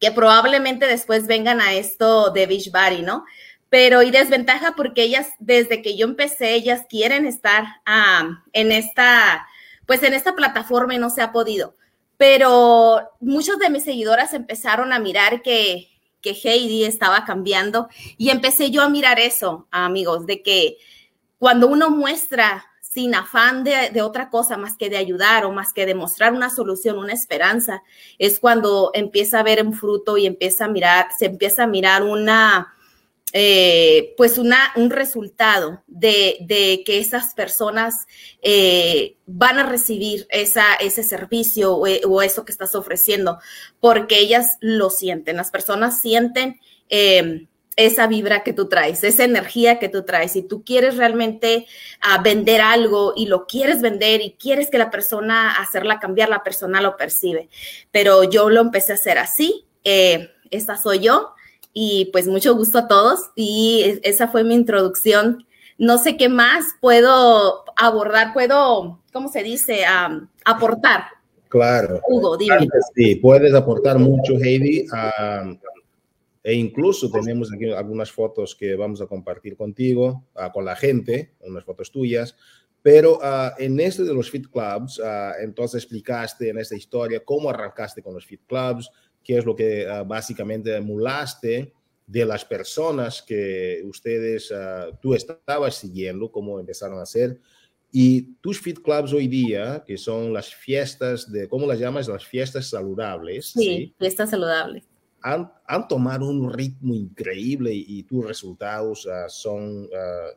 que 0.00 0.10
probablemente 0.10 0.88
después 0.88 1.28
vengan 1.28 1.60
a 1.60 1.74
esto 1.74 2.30
de 2.30 2.46
Beachbody, 2.46 3.02
¿no? 3.02 3.26
pero 3.68 4.02
y 4.02 4.10
desventaja 4.10 4.74
porque 4.76 5.02
ellas, 5.02 5.28
desde 5.38 5.82
que 5.82 5.96
yo 5.96 6.06
empecé, 6.06 6.54
ellas 6.54 6.82
quieren 6.88 7.26
estar 7.26 7.64
en 8.52 8.72
esta, 8.72 9.46
pues 9.86 10.02
en 10.02 10.14
esta 10.14 10.34
plataforma 10.34 10.96
no 10.98 11.10
se 11.10 11.22
ha 11.22 11.32
podido. 11.32 11.76
Pero 12.16 13.10
muchos 13.20 13.58
de 13.58 13.70
mis 13.70 13.84
seguidoras 13.84 14.32
empezaron 14.34 14.92
a 14.92 14.98
mirar 14.98 15.42
que, 15.42 15.88
que 16.20 16.30
Heidi 16.30 16.84
estaba 16.84 17.24
cambiando 17.24 17.88
y 18.16 18.30
empecé 18.30 18.70
yo 18.70 18.82
a 18.82 18.88
mirar 18.88 19.20
eso, 19.20 19.68
amigos, 19.70 20.26
de 20.26 20.42
que 20.42 20.78
cuando 21.38 21.68
uno 21.68 21.90
muestra 21.90 22.64
sin 22.80 23.14
afán 23.14 23.62
de, 23.62 23.90
de, 23.90 24.00
otra 24.00 24.30
cosa 24.30 24.56
más 24.56 24.78
que 24.78 24.88
de 24.88 24.96
ayudar 24.96 25.44
o 25.44 25.52
más 25.52 25.74
que 25.74 25.84
de 25.84 25.94
mostrar 25.94 26.32
una 26.32 26.48
solución, 26.48 26.96
una 26.96 27.12
esperanza, 27.12 27.82
es 28.18 28.40
cuando 28.40 28.90
empieza 28.94 29.40
a 29.40 29.42
ver 29.42 29.62
un 29.62 29.74
fruto 29.74 30.16
y 30.16 30.24
empieza 30.24 30.64
a 30.64 30.68
mirar, 30.68 31.08
se 31.18 31.26
empieza 31.26 31.64
a 31.64 31.66
mirar 31.66 32.02
una, 32.02 32.74
eh, 33.38 34.14
pues 34.16 34.38
un 34.38 34.54
resultado 34.88 35.82
de, 35.86 36.82
que 36.86 36.98
esas 37.00 37.34
personas 37.34 38.06
eh, 38.40 39.18
van 39.26 39.58
a 39.58 39.66
recibir 39.66 40.26
ese 40.30 41.02
servicio 41.02 41.76
o, 41.76 42.22
eso 42.22 42.46
que 42.46 42.52
estás 42.52 42.74
ofreciendo, 42.74 43.38
porque 43.78 44.20
ellas 44.20 44.56
lo 44.60 44.88
sienten, 44.88 45.36
las 45.36 45.50
personas 45.50 46.00
sienten 46.00 46.58
eh, 46.88 47.46
esa 47.76 48.06
vibra 48.06 48.42
que 48.42 48.54
tú 48.54 48.70
traes, 48.70 49.04
esa 49.04 49.24
energía 49.24 49.78
que 49.78 49.90
tú 49.90 50.06
traes. 50.06 50.32
Si 50.32 50.40
tú 50.40 50.64
quieres 50.64 50.96
realmente 50.96 51.66
ah, 52.00 52.22
vender 52.22 52.62
algo 52.62 53.12
y 53.14 53.26
lo 53.26 53.46
quieres 53.46 53.82
vender 53.82 54.22
y 54.22 54.32
quieres 54.40 54.70
que 54.70 54.78
la 54.78 54.90
persona 54.90 55.58
hacerla 55.60 56.00
cambiar, 56.00 56.30
la 56.30 56.42
persona 56.42 56.80
lo 56.80 56.96
percibe. 56.96 57.50
Pero 57.90 58.24
yo 58.24 58.48
lo 58.48 58.62
empecé 58.62 58.92
a 58.92 58.94
hacer 58.94 59.18
así. 59.18 59.66
esta 59.84 60.78
soy 60.78 61.00
yo 61.00 61.34
y 61.78 62.06
pues 62.06 62.26
mucho 62.26 62.54
gusto 62.54 62.78
a 62.78 62.88
todos 62.88 63.20
y 63.34 64.00
esa 64.02 64.28
fue 64.28 64.44
mi 64.44 64.54
introducción. 64.54 65.44
No 65.76 65.98
sé 65.98 66.16
qué 66.16 66.30
más 66.30 66.64
puedo 66.80 67.64
abordar, 67.76 68.32
puedo, 68.32 69.02
¿cómo 69.12 69.28
se 69.28 69.42
dice? 69.42 69.84
aportar. 70.46 71.02
Claro. 71.50 72.00
Hugo, 72.08 72.38
dime. 72.38 72.66
Sí, 72.94 73.16
puedes 73.16 73.52
aportar 73.52 73.98
mucho, 73.98 74.38
Heidi. 74.42 74.86
e 76.42 76.54
incluso 76.54 77.10
tenemos 77.10 77.52
aquí 77.52 77.70
algunas 77.70 78.10
fotos 78.10 78.54
que 78.54 78.74
vamos 78.74 79.02
a 79.02 79.06
compartir 79.06 79.54
contigo, 79.54 80.24
ah, 80.34 80.50
con 80.50 80.64
la 80.64 80.76
gente, 80.76 81.34
unas 81.40 81.64
fotos 81.64 81.92
tuyas. 81.92 82.36
Pero 82.80 83.18
ah, 83.20 83.52
en 83.58 83.78
este 83.80 84.04
de 84.04 84.14
los 84.14 84.30
Fit 84.30 84.46
Clubs, 84.50 84.98
ah, 85.04 85.34
entonces 85.42 85.82
explicaste 85.82 86.48
en 86.48 86.56
esta 86.56 86.74
historia 86.74 87.22
cómo 87.22 87.50
arrancaste 87.50 88.02
con 88.02 88.14
los 88.14 88.24
Fit 88.24 88.40
Clubs, 88.46 88.90
qué 89.26 89.38
es 89.38 89.44
lo 89.44 89.56
que 89.56 89.88
ah, 89.88 90.04
básicamente 90.04 90.76
emulaste 90.76 91.72
de 92.06 92.24
las 92.24 92.44
personas 92.44 93.20
que 93.20 93.82
ustedes, 93.84 94.52
uh, 94.52 94.94
tú 95.02 95.14
estabas 95.14 95.74
siguiendo, 95.74 96.30
cómo 96.30 96.60
empezaron 96.60 97.00
a 97.00 97.02
hacer. 97.02 97.40
Y 97.90 98.34
tus 98.40 98.60
fit 98.60 98.80
clubs 98.80 99.12
hoy 99.12 99.26
día, 99.26 99.82
que 99.84 99.98
son 99.98 100.32
las 100.32 100.54
fiestas 100.54 101.32
de, 101.32 101.48
¿cómo 101.48 101.66
las 101.66 101.80
llamas? 101.80 102.06
Las 102.06 102.24
fiestas 102.24 102.68
saludables. 102.68 103.46
Sí, 103.46 103.92
fiestas 103.98 104.30
saludables. 104.30 104.84
Han, 105.22 105.50
han, 105.66 105.88
tomado 105.88 106.28
un 106.28 106.52
ritmo 106.52 106.94
increíble 106.94 107.72
y, 107.74 108.04
tus 108.04 108.24
resultados 108.24 109.06
uh, 109.06 109.28
son, 109.28 109.88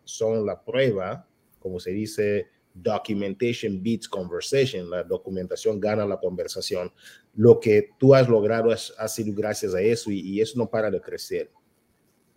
son 0.04 0.48
la 0.48 0.60
prueba, 0.60 1.28
como 1.60 1.80
se 1.80 1.92
dice, 1.92 2.48
documentation 2.74 3.82
beats 3.82 4.08
conversation, 4.08 4.90
la 4.90 5.04
documentación 5.04 5.80
gana 5.80 6.06
la 6.06 6.18
conversación. 6.18 6.92
Lo 7.36 7.60
que 7.60 7.90
tú 7.98 8.14
has 8.14 8.28
logrado 8.28 8.72
ha 8.72 9.08
sido 9.08 9.34
gracias 9.36 9.74
a 9.74 9.82
eso 9.82 10.12
y, 10.12 10.40
eso 10.40 10.58
no 10.58 10.70
para 10.70 10.90
de 10.90 11.02
crecer. 11.02 11.52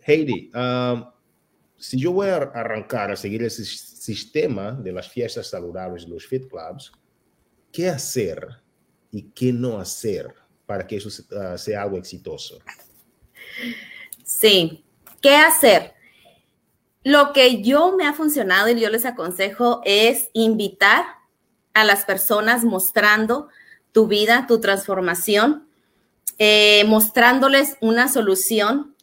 Heidi, 0.05 0.51
um, 0.53 1.05
si 1.77 1.99
yo 1.99 2.11
voy 2.11 2.29
a 2.29 2.37
arrancar 2.37 3.11
a 3.11 3.15
seguir 3.15 3.43
ese 3.43 3.63
sistema 3.65 4.71
de 4.71 4.91
las 4.91 5.09
fiestas 5.09 5.47
saludables, 5.47 6.07
los 6.07 6.25
fit 6.25 6.47
clubs, 6.47 6.91
¿qué 7.71 7.89
hacer 7.89 8.47
y 9.11 9.23
qué 9.31 9.53
no 9.53 9.79
hacer 9.79 10.33
para 10.65 10.85
que 10.85 10.97
eso 10.97 11.09
uh, 11.09 11.57
sea 11.57 11.83
algo 11.83 11.97
exitoso? 11.97 12.59
Sí, 14.23 14.83
¿qué 15.21 15.35
hacer? 15.35 15.92
Lo 17.03 17.33
que 17.33 17.61
yo 17.61 17.95
me 17.97 18.07
ha 18.07 18.13
funcionado 18.13 18.69
y 18.69 18.79
yo 18.79 18.89
les 18.89 19.05
aconsejo 19.05 19.81
es 19.83 20.29
invitar 20.31 21.03
a 21.73 21.83
las 21.83 22.05
personas 22.05 22.63
mostrando 22.63 23.49
tu 23.91 24.07
vida, 24.07 24.45
tu 24.47 24.61
transformación, 24.61 25.67
eh, 26.37 26.85
mostrándoles 26.87 27.75
una 27.81 28.07
solución 28.07 28.95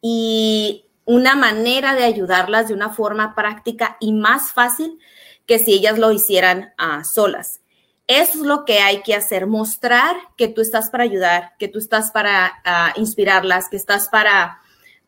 y 0.00 0.84
una 1.04 1.34
manera 1.34 1.94
de 1.96 2.04
ayudarlas 2.04 2.68
de 2.68 2.74
una 2.74 2.90
forma 2.90 3.34
práctica 3.34 3.96
y 3.98 4.12
más 4.12 4.52
fácil 4.52 5.00
que 5.44 5.58
si 5.58 5.72
ellas 5.72 5.98
lo 5.98 6.12
hicieran 6.12 6.72
a 6.78 7.02
solas. 7.02 7.60
Eso 8.06 8.38
es 8.38 8.46
lo 8.46 8.64
que 8.64 8.78
hay 8.78 9.02
que 9.02 9.16
hacer, 9.16 9.48
mostrar 9.48 10.14
que 10.36 10.46
tú 10.46 10.60
estás 10.60 10.90
para 10.90 11.02
ayudar, 11.02 11.54
que 11.58 11.66
tú 11.66 11.80
estás 11.80 12.12
para 12.12 12.60
ah, 12.64 12.92
inspirarlas, 12.96 13.68
que 13.68 13.76
estás 13.76 14.08
para, 14.08 14.60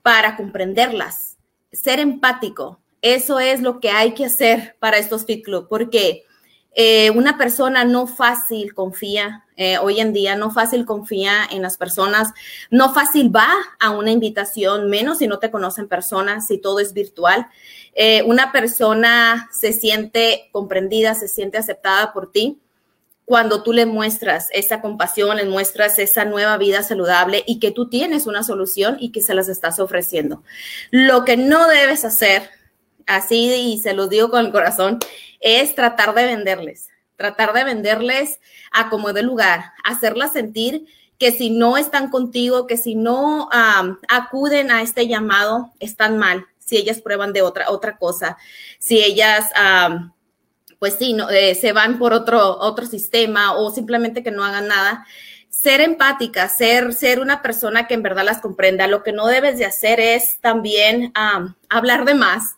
para 0.02 0.37
comprenderlas 0.37 1.32
ser 1.72 2.00
empático. 2.00 2.80
Eso 3.00 3.40
es 3.40 3.62
lo 3.62 3.80
que 3.80 3.90
hay 3.90 4.14
que 4.14 4.26
hacer 4.26 4.76
para 4.78 4.98
estos 4.98 5.24
Fit 5.24 5.44
Club, 5.44 5.66
porque 5.68 6.24
eh, 6.74 7.11
una 7.11 7.37
persona 7.37 7.85
no 7.85 8.06
fácil 8.06 8.74
confía, 8.74 9.44
eh, 9.56 9.76
hoy 9.78 10.00
en 10.00 10.12
día 10.12 10.37
no 10.37 10.50
fácil 10.50 10.87
confía 10.87 11.44
en 11.50 11.61
las 11.61 11.76
personas, 11.76 12.32
no 12.70 12.94
fácil 12.94 13.35
va 13.35 13.48
a 13.78 13.90
una 13.90 14.11
invitación, 14.11 14.88
menos 14.88 15.18
si 15.18 15.26
no 15.26 15.38
te 15.38 15.50
conocen 15.50 15.88
personas, 15.88 16.46
si 16.46 16.58
todo 16.58 16.80
es 16.80 16.94
virtual. 16.94 17.46
Eh, 17.94 18.22
una 18.22 18.52
persona 18.52 19.50
se 19.52 19.72
siente 19.72 20.48
comprendida, 20.52 21.14
se 21.14 21.28
siente 21.28 21.58
aceptada 21.58 22.12
por 22.12 22.30
ti 22.32 22.62
cuando 23.24 23.62
tú 23.62 23.72
le 23.72 23.87
muestras 23.87 24.48
esa 24.52 24.80
compasión, 24.80 25.37
le 25.37 25.44
muestras 25.44 25.98
esa 25.98 26.24
nueva 26.24 26.56
vida 26.58 26.82
saludable 26.82 27.44
y 27.46 27.61
que 27.61 27.70
tú 27.70 27.88
tienes 27.88 28.26
una 28.26 28.42
solución 28.42 28.96
y 29.00 29.12
que 29.12 29.22
se 29.22 29.35
las 29.35 29.48
estás 29.48 29.78
ofreciendo. 29.78 30.42
Lo 30.90 31.24
que 31.24 31.37
no 31.37 31.68
debes 31.68 32.04
hacer, 32.04 32.50
así 33.06 33.52
y 33.52 33.78
se 33.80 33.94
los 33.94 34.11
digo 34.11 34.30
con 34.30 34.44
el 34.44 34.52
corazón, 34.52 34.98
es 35.40 35.74
tratar 35.74 36.14
de 36.14 36.24
venderles, 36.24 36.88
tratar 37.16 37.52
de 37.52 37.64
venderles 37.64 38.40
a 38.72 38.90
como 38.90 39.12
de 39.12 39.22
lugar, 39.22 39.72
hacerlas 39.85 40.32
sentir 40.32 40.87
que 41.18 41.30
si 41.30 41.50
no 41.50 41.76
están 41.76 42.11
contigo, 42.11 42.66
que 42.66 42.76
si 42.76 42.96
no 42.96 43.48
acuden 44.08 44.72
a 44.72 44.82
este 44.82 45.06
llamado, 45.06 45.72
están 45.78 46.18
mal, 46.18 46.46
si 46.58 46.76
ellas 46.76 47.00
prueban 47.00 47.32
de 47.32 47.42
otra, 47.42 47.70
otra 47.70 47.96
cosa, 47.96 48.37
si 48.80 49.02
ellas 49.02 49.44
pues 50.83 50.97
sí, 50.99 51.12
no, 51.12 51.31
eh, 51.31 51.55
se 51.55 51.73
van 51.73 51.97
por 51.97 52.12
otro, 52.12 52.59
otro 52.59 52.87
sistema 52.87 53.55
o 53.55 53.71
simplemente 53.71 54.25
que 54.25 54.33
no 54.33 54.45
hagan 54.45 54.66
nada. 54.66 55.07
Ser 55.49 55.81
empática, 55.81 56.49
ser, 56.49 56.92
ser 56.92 57.21
una 57.21 57.40
persona 57.40 57.87
que 57.87 57.95
en 57.95 58.03
verdad 58.03 58.25
las 58.25 58.40
comprenda. 58.40 58.88
Lo 58.88 59.05
que 59.05 59.12
no 59.12 59.29
debes 59.29 59.59
de 59.59 59.64
hacer 59.64 60.01
es 60.01 60.40
también 60.40 61.12
hablar 61.68 62.05
de 62.05 62.14
más. 62.14 62.57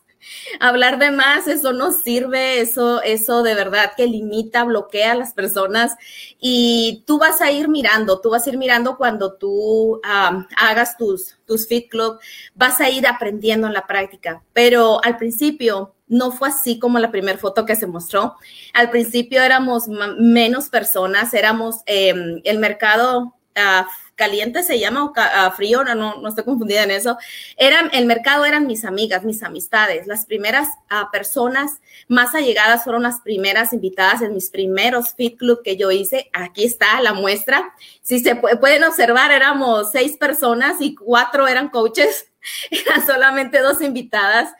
Hablar 0.59 0.97
de 0.97 1.11
más, 1.11 1.47
eso 1.47 1.71
no 1.71 1.91
sirve, 1.91 2.61
eso, 2.61 2.99
eso 3.03 3.43
de 3.43 3.53
verdad 3.53 3.91
que 3.95 4.07
limita, 4.07 4.63
bloquea 4.63 5.11
a 5.11 5.15
las 5.15 5.33
personas 5.33 5.95
y 6.39 7.03
tú 7.05 7.19
vas 7.19 7.41
a 7.41 7.51
ir 7.51 7.67
mirando, 7.67 8.21
tú 8.21 8.31
vas 8.31 8.47
a 8.47 8.49
ir 8.49 8.57
mirando 8.57 8.97
cuando 8.97 9.33
tú 9.33 10.01
hagas 10.03 10.97
tus, 10.97 11.37
tus 11.45 11.67
Fit 11.67 11.91
Club, 11.91 12.17
vas 12.55 12.81
a 12.81 12.89
ir 12.89 13.05
aprendiendo 13.05 13.67
en 13.67 13.73
la 13.73 13.85
práctica, 13.85 14.41
pero 14.51 14.99
al 15.03 15.15
principio 15.17 15.94
no 16.07 16.31
fue 16.31 16.49
así 16.49 16.79
como 16.79 16.99
la 16.99 17.11
primera 17.11 17.37
foto 17.37 17.65
que 17.65 17.75
se 17.75 17.87
mostró. 17.87 18.35
Al 18.73 18.89
principio 18.89 19.41
éramos 19.41 19.87
menos 19.87 20.69
personas, 20.69 21.33
éramos 21.33 21.77
em, 21.85 22.41
el 22.43 22.59
mercado 22.59 23.35
uh, 23.55 23.85
caliente 24.15 24.63
se 24.63 24.79
llama 24.79 25.03
o 25.03 25.11
uh, 25.11 25.51
frío, 25.55 25.83
no, 25.83 25.95
no, 25.95 26.27
estoy 26.27 26.43
confundida 26.43 26.83
en 26.83 26.91
eso. 26.91 27.17
Eran, 27.57 27.89
el 27.93 28.05
mercado 28.05 28.45
eran 28.45 28.65
mis 28.65 28.85
amigas, 28.85 29.23
mis 29.23 29.43
amistades. 29.43 30.07
Las 30.07 30.25
primeras 30.25 30.69
uh, 30.89 31.11
personas 31.11 31.81
más 32.07 32.33
allegadas 32.33 32.83
fueron 32.83 33.03
las 33.03 33.21
primeras 33.21 33.73
invitadas 33.73 34.21
en 34.21 34.33
mis 34.33 34.49
primeros 34.49 35.13
Fit 35.15 35.37
Club 35.37 35.61
que 35.63 35.75
yo 35.75 35.91
hice. 35.91 36.29
Aquí 36.33 36.63
está 36.63 37.01
la 37.01 37.13
muestra. 37.13 37.73
Si 38.01 38.19
se 38.19 38.35
pueden 38.35 38.83
observar, 38.83 39.31
éramos 39.31 39.91
seis 39.91 40.17
personas 40.17 40.77
y 40.79 40.95
cuatro 40.95 41.47
eran 41.47 41.69
coaches. 41.69 42.31
Eran 42.69 43.03
solamente 43.03 43.57
dos 43.59 43.81
invitadas 43.81 44.53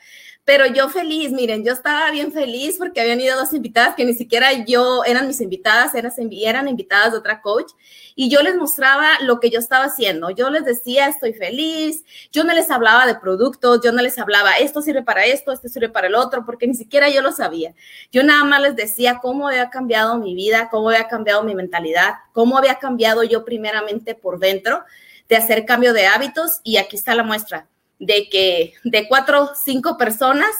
pero 0.46 0.64
yo 0.64 0.88
feliz, 0.88 1.32
miren, 1.32 1.64
yo 1.64 1.72
estaba 1.72 2.08
bien 2.12 2.30
feliz 2.30 2.76
porque 2.78 3.00
habían 3.00 3.20
ido 3.20 3.36
dos 3.36 3.52
invitadas 3.52 3.96
que 3.96 4.04
ni 4.04 4.14
siquiera 4.14 4.52
yo 4.64 5.02
eran 5.04 5.26
mis 5.26 5.40
invitadas, 5.40 5.92
eran, 5.96 6.12
eran 6.30 6.68
invitadas 6.68 7.10
de 7.10 7.18
otra 7.18 7.42
coach, 7.42 7.72
y 8.14 8.30
yo 8.30 8.42
les 8.42 8.54
mostraba 8.54 9.18
lo 9.22 9.40
que 9.40 9.50
yo 9.50 9.58
estaba 9.58 9.86
haciendo. 9.86 10.30
Yo 10.30 10.48
les 10.48 10.64
decía, 10.64 11.08
estoy 11.08 11.32
feliz, 11.32 12.04
yo 12.30 12.44
no 12.44 12.54
les 12.54 12.70
hablaba 12.70 13.08
de 13.08 13.16
productos, 13.16 13.80
yo 13.82 13.90
no 13.90 14.00
les 14.00 14.20
hablaba, 14.20 14.52
esto 14.52 14.82
sirve 14.82 15.02
para 15.02 15.26
esto, 15.26 15.50
esto 15.50 15.68
sirve 15.68 15.88
para 15.88 16.06
el 16.06 16.14
otro, 16.14 16.46
porque 16.46 16.68
ni 16.68 16.74
siquiera 16.74 17.10
yo 17.10 17.22
lo 17.22 17.32
sabía. 17.32 17.74
Yo 18.12 18.22
nada 18.22 18.44
más 18.44 18.62
les 18.62 18.76
decía 18.76 19.18
cómo 19.20 19.48
había 19.48 19.68
cambiado 19.68 20.16
mi 20.16 20.36
vida, 20.36 20.68
cómo 20.70 20.90
había 20.90 21.08
cambiado 21.08 21.42
mi 21.42 21.56
mentalidad, 21.56 22.14
cómo 22.32 22.56
había 22.56 22.76
cambiado 22.76 23.24
yo 23.24 23.44
primeramente 23.44 24.14
por 24.14 24.38
dentro 24.38 24.84
de 25.28 25.34
hacer 25.34 25.64
cambio 25.64 25.92
de 25.92 26.06
hábitos, 26.06 26.60
y 26.62 26.76
aquí 26.76 26.94
está 26.94 27.16
la 27.16 27.24
muestra 27.24 27.66
de 27.98 28.28
que 28.28 28.74
de 28.84 29.08
cuatro, 29.08 29.52
cinco 29.64 29.96
personas 29.96 30.50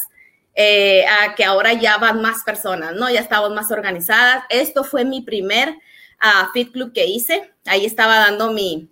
eh, 0.55 1.05
a 1.07 1.35
que 1.35 1.45
ahora 1.45 1.75
ya 1.75 1.99
van 1.99 2.23
más 2.23 2.43
personas, 2.43 2.95
¿no? 2.95 3.11
Ya 3.11 3.21
estamos 3.21 3.53
más 3.53 3.71
organizadas. 3.71 4.45
Esto 4.49 4.85
fue 4.85 5.05
mi 5.05 5.21
primer 5.21 5.69
uh, 5.69 6.53
Fit 6.55 6.73
Club 6.73 6.93
que 6.95 7.07
hice. 7.07 7.53
Ahí 7.67 7.85
estaba 7.85 8.17
dando 8.17 8.53
mi, 8.53 8.89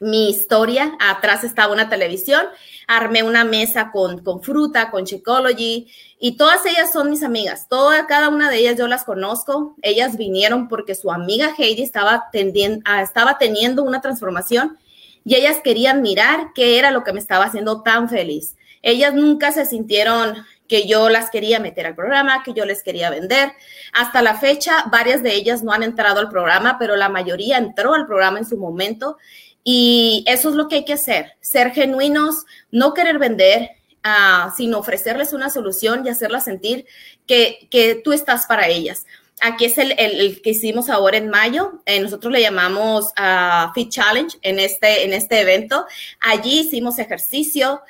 mi 0.00 0.28
historia. 0.28 0.92
Atrás 1.00 1.44
estaba 1.44 1.72
una 1.72 1.88
televisión. 1.88 2.42
Armé 2.86 3.22
una 3.22 3.44
mesa 3.44 3.90
con, 3.90 4.22
con 4.22 4.42
fruta, 4.42 4.90
con 4.90 5.06
Chicology. 5.06 5.90
Y 6.20 6.36
todas 6.36 6.66
ellas 6.66 6.92
son 6.92 7.08
mis 7.08 7.22
amigas. 7.22 7.68
Toda, 7.70 8.06
cada 8.06 8.28
una 8.28 8.50
de 8.50 8.58
ellas 8.58 8.76
yo 8.76 8.86
las 8.86 9.04
conozco. 9.04 9.74
Ellas 9.80 10.18
vinieron 10.18 10.68
porque 10.68 10.94
su 10.94 11.10
amiga 11.10 11.54
Heidi 11.56 11.82
estaba, 11.82 12.28
tendiendo, 12.30 12.82
ah, 12.84 13.00
estaba 13.00 13.38
teniendo 13.38 13.82
una 13.82 14.02
transformación 14.02 14.76
y 15.24 15.34
ellas 15.34 15.58
querían 15.62 16.02
mirar 16.02 16.48
qué 16.54 16.78
era 16.78 16.90
lo 16.90 17.04
que 17.04 17.12
me 17.12 17.20
estaba 17.20 17.44
haciendo 17.44 17.82
tan 17.82 18.08
feliz. 18.08 18.56
Ellas 18.82 19.14
nunca 19.14 19.52
se 19.52 19.64
sintieron 19.64 20.44
que 20.68 20.86
yo 20.86 21.08
las 21.08 21.30
quería 21.30 21.60
meter 21.60 21.86
al 21.86 21.94
programa, 21.94 22.42
que 22.42 22.54
yo 22.54 22.64
les 22.64 22.82
quería 22.82 23.10
vender. 23.10 23.52
Hasta 23.92 24.22
la 24.22 24.38
fecha, 24.38 24.84
varias 24.90 25.22
de 25.22 25.34
ellas 25.34 25.62
no 25.62 25.72
han 25.72 25.82
entrado 25.82 26.18
al 26.18 26.30
programa, 26.30 26.78
pero 26.78 26.96
la 26.96 27.08
mayoría 27.08 27.58
entró 27.58 27.94
al 27.94 28.06
programa 28.06 28.38
en 28.38 28.46
su 28.46 28.56
momento. 28.56 29.18
Y 29.62 30.24
eso 30.26 30.48
es 30.48 30.54
lo 30.56 30.68
que 30.68 30.76
hay 30.76 30.84
que 30.84 30.94
hacer, 30.94 31.34
ser 31.40 31.72
genuinos, 31.72 32.46
no 32.70 32.94
querer 32.94 33.18
vender, 33.18 33.70
uh, 34.04 34.50
sino 34.56 34.78
ofrecerles 34.78 35.32
una 35.32 35.50
solución 35.50 36.04
y 36.04 36.08
hacerlas 36.08 36.44
sentir 36.44 36.86
que, 37.26 37.68
que 37.70 38.00
tú 38.02 38.12
estás 38.12 38.46
para 38.46 38.66
ellas. 38.66 39.06
Aquí 39.44 39.64
es 39.64 39.76
el, 39.76 39.92
el, 39.98 40.40
que 40.40 40.50
hicimos 40.50 40.88
ahora 40.88 41.16
en 41.16 41.28
mayo. 41.28 41.82
Eh, 41.84 41.98
nosotros 41.98 42.32
le 42.32 42.40
llamamos 42.40 43.06
uh, 43.18 43.72
Fit 43.74 43.90
Challenge 43.90 44.38
en 44.40 44.60
este, 44.60 45.04
en 45.04 45.12
este 45.12 45.40
evento. 45.40 45.84
Allí 46.20 46.60
hicimos 46.60 47.00
ejercicio. 47.00 47.82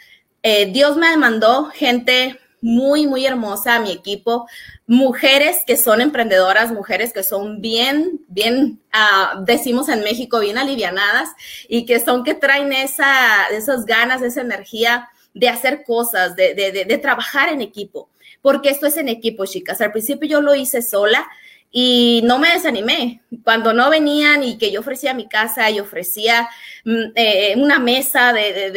Eh, 0.43 0.73
Dios 0.73 0.97
me 0.97 1.11
demandó 1.11 1.67
gente 1.67 2.41
muy, 2.63 3.07
muy 3.07 3.27
hermosa 3.27 3.75
a 3.75 3.81
mi 3.81 3.93
equipo. 3.93 4.49
Mujeres 4.87 5.59
que 5.67 5.77
son 5.77 6.01
emprendedoras, 6.01 6.73
mujeres 6.73 7.13
que 7.13 7.23
son 7.23 7.61
bien, 7.61 8.23
bien, 8.29 8.81
uh, 8.95 9.45
decimos 9.45 9.91
en 9.91 10.01
México, 10.01 10.41
bien 10.41 10.57
alivianadas 10.57 11.29
y 11.69 11.85
que 11.85 12.01
son 12.01 12.25
que 12.25 12.33
traen 12.33 12.73
esa, 12.73 13.47
esas 13.49 13.85
ganas, 13.85 14.23
esa 14.23 14.41
energía 14.41 15.11
de 15.35 15.51
hacer 15.51 15.85
cosas, 15.85 16.35
de, 16.35 16.55
de, 16.55 16.73
de, 16.73 16.87
de 16.87 16.97
trabajar 16.97 17.51
en 17.51 17.61
equipo 17.61 18.09
porque 18.43 18.71
esto 18.71 18.87
es 18.87 18.97
en 18.97 19.09
equipo, 19.09 19.47
chicas. 19.47 19.81
Al 19.81 19.93
principio 19.93 20.29
yo 20.29 20.41
lo 20.43 20.55
hice 20.55 20.83
sola 20.83 21.27
y 21.73 22.21
no 22.25 22.39
me 22.39 22.53
desanimé. 22.53 23.23
Cuando 23.43 23.73
no 23.73 23.89
venían 23.89 24.45
y 24.45 24.59
que 24.59 24.71
yo 24.71 24.81
ofrecía 24.81 25.15
mi 25.15 25.27
casa 25.27 25.71
y 25.71 25.81
ofrecía 25.81 26.49
mm, 26.85 27.05
eh, 27.15 27.55
una 27.57 27.79
mesa 27.79 28.35
de, 28.35 28.71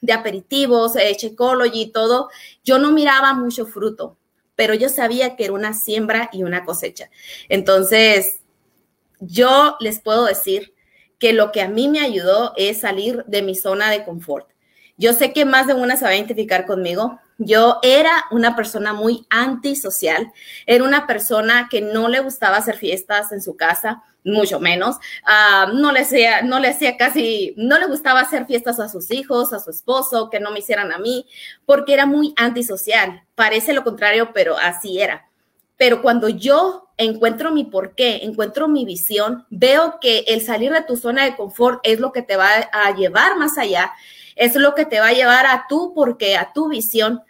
de, 0.00 0.12
aperitivos, 0.12 0.94
eh, 0.96 1.16
y 1.72 1.86
todo, 1.86 2.28
yo 2.62 2.78
no 2.78 2.92
miraba 2.92 3.32
mucho 3.32 3.66
fruto, 3.66 4.18
pero 4.54 4.74
yo 4.74 4.90
sabía 4.90 5.34
que 5.34 5.44
era 5.44 5.54
una 5.54 5.72
siembra 5.72 6.28
y 6.32 6.42
una 6.44 6.64
cosecha. 6.64 7.10
Entonces, 7.48 8.40
yo 9.18 9.76
les 9.80 10.00
puedo 10.00 10.26
decir 10.26 10.74
que 11.18 11.32
lo 11.32 11.52
que 11.52 11.62
a 11.62 11.68
mí 11.68 11.88
me 11.88 12.00
ayudó 12.00 12.52
es 12.56 12.80
salir 12.80 13.24
de 13.26 13.42
mi 13.42 13.54
zona 13.54 13.90
de 13.90 14.04
confort. 14.04 14.48
Yo 14.98 15.14
sé 15.14 15.32
que 15.32 15.44
más 15.44 15.66
de 15.66 15.74
una 15.74 15.96
se 15.96 16.04
va 16.04 16.10
a 16.10 16.16
identificar 16.16 16.66
conmigo. 16.66 17.18
Yo 17.44 17.80
era 17.82 18.24
una 18.30 18.54
persona 18.54 18.92
muy 18.92 19.26
antisocial, 19.28 20.32
era 20.66 20.84
una 20.84 21.06
persona 21.06 21.68
que 21.70 21.80
no 21.80 22.08
le 22.08 22.20
gustaba 22.20 22.56
hacer 22.56 22.76
fiestas 22.76 23.32
en 23.32 23.42
su 23.42 23.56
casa, 23.56 24.02
mucho 24.24 24.60
menos. 24.60 24.96
Ah, 25.24 25.68
no, 25.72 25.90
le 25.90 26.00
hacía, 26.00 26.42
no 26.42 26.60
le 26.60 26.68
hacía 26.68 26.96
casi, 26.96 27.54
no 27.56 27.78
le 27.78 27.86
gustaba 27.86 28.20
hacer 28.20 28.46
fiestas 28.46 28.78
a 28.78 28.88
sus 28.88 29.10
hijos, 29.10 29.52
a 29.52 29.58
su 29.58 29.70
esposo, 29.70 30.30
que 30.30 30.40
no 30.40 30.52
me 30.52 30.60
hicieran 30.60 30.92
a 30.92 30.98
mí, 30.98 31.26
porque 31.66 31.94
era 31.94 32.06
muy 32.06 32.32
antisocial. 32.36 33.24
Parece 33.34 33.72
lo 33.72 33.82
contrario, 33.82 34.30
pero 34.32 34.56
así 34.56 35.00
era. 35.00 35.28
Pero 35.76 36.00
cuando 36.00 36.28
yo 36.28 36.90
encuentro 36.96 37.50
mi 37.50 37.64
porqué, 37.64 38.24
encuentro 38.24 38.68
mi 38.68 38.84
visión, 38.84 39.46
veo 39.50 39.98
que 40.00 40.24
el 40.28 40.42
salir 40.42 40.70
de 40.70 40.82
tu 40.82 40.96
zona 40.96 41.24
de 41.24 41.34
confort 41.34 41.80
es 41.82 41.98
lo 41.98 42.12
que 42.12 42.22
te 42.22 42.36
va 42.36 42.48
a 42.72 42.94
llevar 42.94 43.36
más 43.36 43.58
allá 43.58 43.92
es 44.36 44.54
lo 44.56 44.74
que 44.74 44.84
te 44.84 45.00
va 45.00 45.08
a 45.08 45.12
llevar 45.12 45.46
a 45.46 45.66
tú, 45.68 45.92
porque 45.94 46.36
a 46.36 46.52
tu 46.52 46.68
visión 46.68 47.22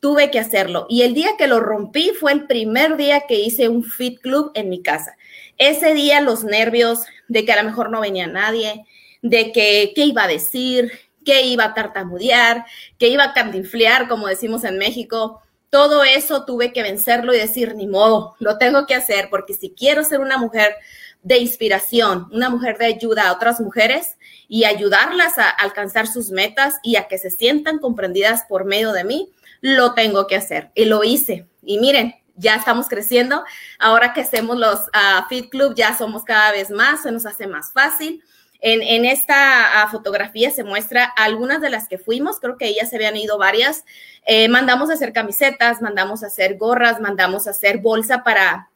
tuve 0.00 0.30
que 0.30 0.38
hacerlo. 0.38 0.86
Y 0.88 1.02
el 1.02 1.14
día 1.14 1.36
que 1.38 1.46
lo 1.46 1.60
rompí 1.60 2.10
fue 2.18 2.32
el 2.32 2.46
primer 2.46 2.96
día 2.96 3.26
que 3.28 3.38
hice 3.38 3.68
un 3.68 3.84
fit 3.84 4.20
club 4.20 4.50
en 4.54 4.68
mi 4.68 4.82
casa. 4.82 5.16
Ese 5.58 5.94
día 5.94 6.20
los 6.20 6.42
nervios 6.42 7.00
de 7.28 7.44
que 7.44 7.52
a 7.52 7.62
lo 7.62 7.68
mejor 7.68 7.90
no 7.90 8.00
venía 8.00 8.26
nadie, 8.26 8.86
de 9.22 9.52
que 9.52 9.92
qué 9.94 10.06
iba 10.06 10.24
a 10.24 10.28
decir, 10.28 10.90
qué 11.24 11.42
iba 11.42 11.64
a 11.64 11.74
tartamudear, 11.74 12.64
qué 12.98 13.08
iba 13.08 13.24
a 13.24 13.34
candinflear, 13.34 14.08
como 14.08 14.26
decimos 14.26 14.64
en 14.64 14.78
México. 14.78 15.42
Todo 15.68 16.02
eso 16.02 16.44
tuve 16.46 16.72
que 16.72 16.82
vencerlo 16.82 17.34
y 17.34 17.38
decir, 17.38 17.74
ni 17.76 17.86
modo, 17.86 18.34
lo 18.40 18.58
tengo 18.58 18.86
que 18.86 18.94
hacer, 18.94 19.28
porque 19.30 19.54
si 19.54 19.70
quiero 19.70 20.02
ser 20.02 20.20
una 20.20 20.38
mujer 20.38 20.74
de 21.22 21.38
inspiración, 21.38 22.26
una 22.32 22.48
mujer 22.48 22.78
de 22.78 22.86
ayuda 22.86 23.28
a 23.28 23.32
otras 23.32 23.60
mujeres 23.60 24.16
y 24.48 24.64
ayudarlas 24.64 25.38
a 25.38 25.50
alcanzar 25.50 26.06
sus 26.06 26.30
metas 26.30 26.76
y 26.82 26.96
a 26.96 27.06
que 27.06 27.18
se 27.18 27.30
sientan 27.30 27.78
comprendidas 27.78 28.44
por 28.48 28.64
medio 28.64 28.92
de 28.92 29.04
mí, 29.04 29.30
lo 29.60 29.94
tengo 29.94 30.26
que 30.26 30.36
hacer. 30.36 30.70
Y 30.74 30.86
lo 30.86 31.04
hice. 31.04 31.46
Y 31.62 31.78
miren, 31.78 32.14
ya 32.40 32.56
estamos 32.56 32.88
creciendo. 32.88 33.44
Ahora 33.78 34.12
que 34.12 34.22
hacemos 34.22 34.58
los 34.58 34.80
uh, 34.80 35.28
Fit 35.28 35.50
Club, 35.50 35.74
ya 35.76 35.96
somos 35.96 36.24
cada 36.24 36.52
vez 36.52 36.70
más, 36.70 37.02
se 37.02 37.12
nos 37.12 37.26
hace 37.26 37.46
más 37.46 37.72
fácil. 37.72 38.22
En, 38.62 39.06
esta 39.06 39.86
uh, 39.86 39.90
fotografía 39.90 40.50
se 40.50 40.64
muestra 40.64 41.04
algunas 41.04 41.62
de 41.62 41.70
las 41.70 41.88
que 41.88 41.96
fuimos, 41.96 42.40
creo 42.40 42.58
que 42.58 42.66
ellas 42.66 42.90
se 42.90 42.96
habían 42.96 43.16
ido 43.16 43.38
varias. 43.38 43.84
Eh, 44.26 44.48
mandamos 44.48 44.90
a 44.90 44.94
hacer 44.94 45.14
camisetas, 45.14 45.80
mandamos 45.80 46.22
a 46.22 46.26
hacer 46.26 46.58
gorras, 46.58 47.00
mandamos 47.00 47.46
a 47.46 47.50
hacer 47.50 47.78
bolsa 47.78 48.22
para 48.22 48.70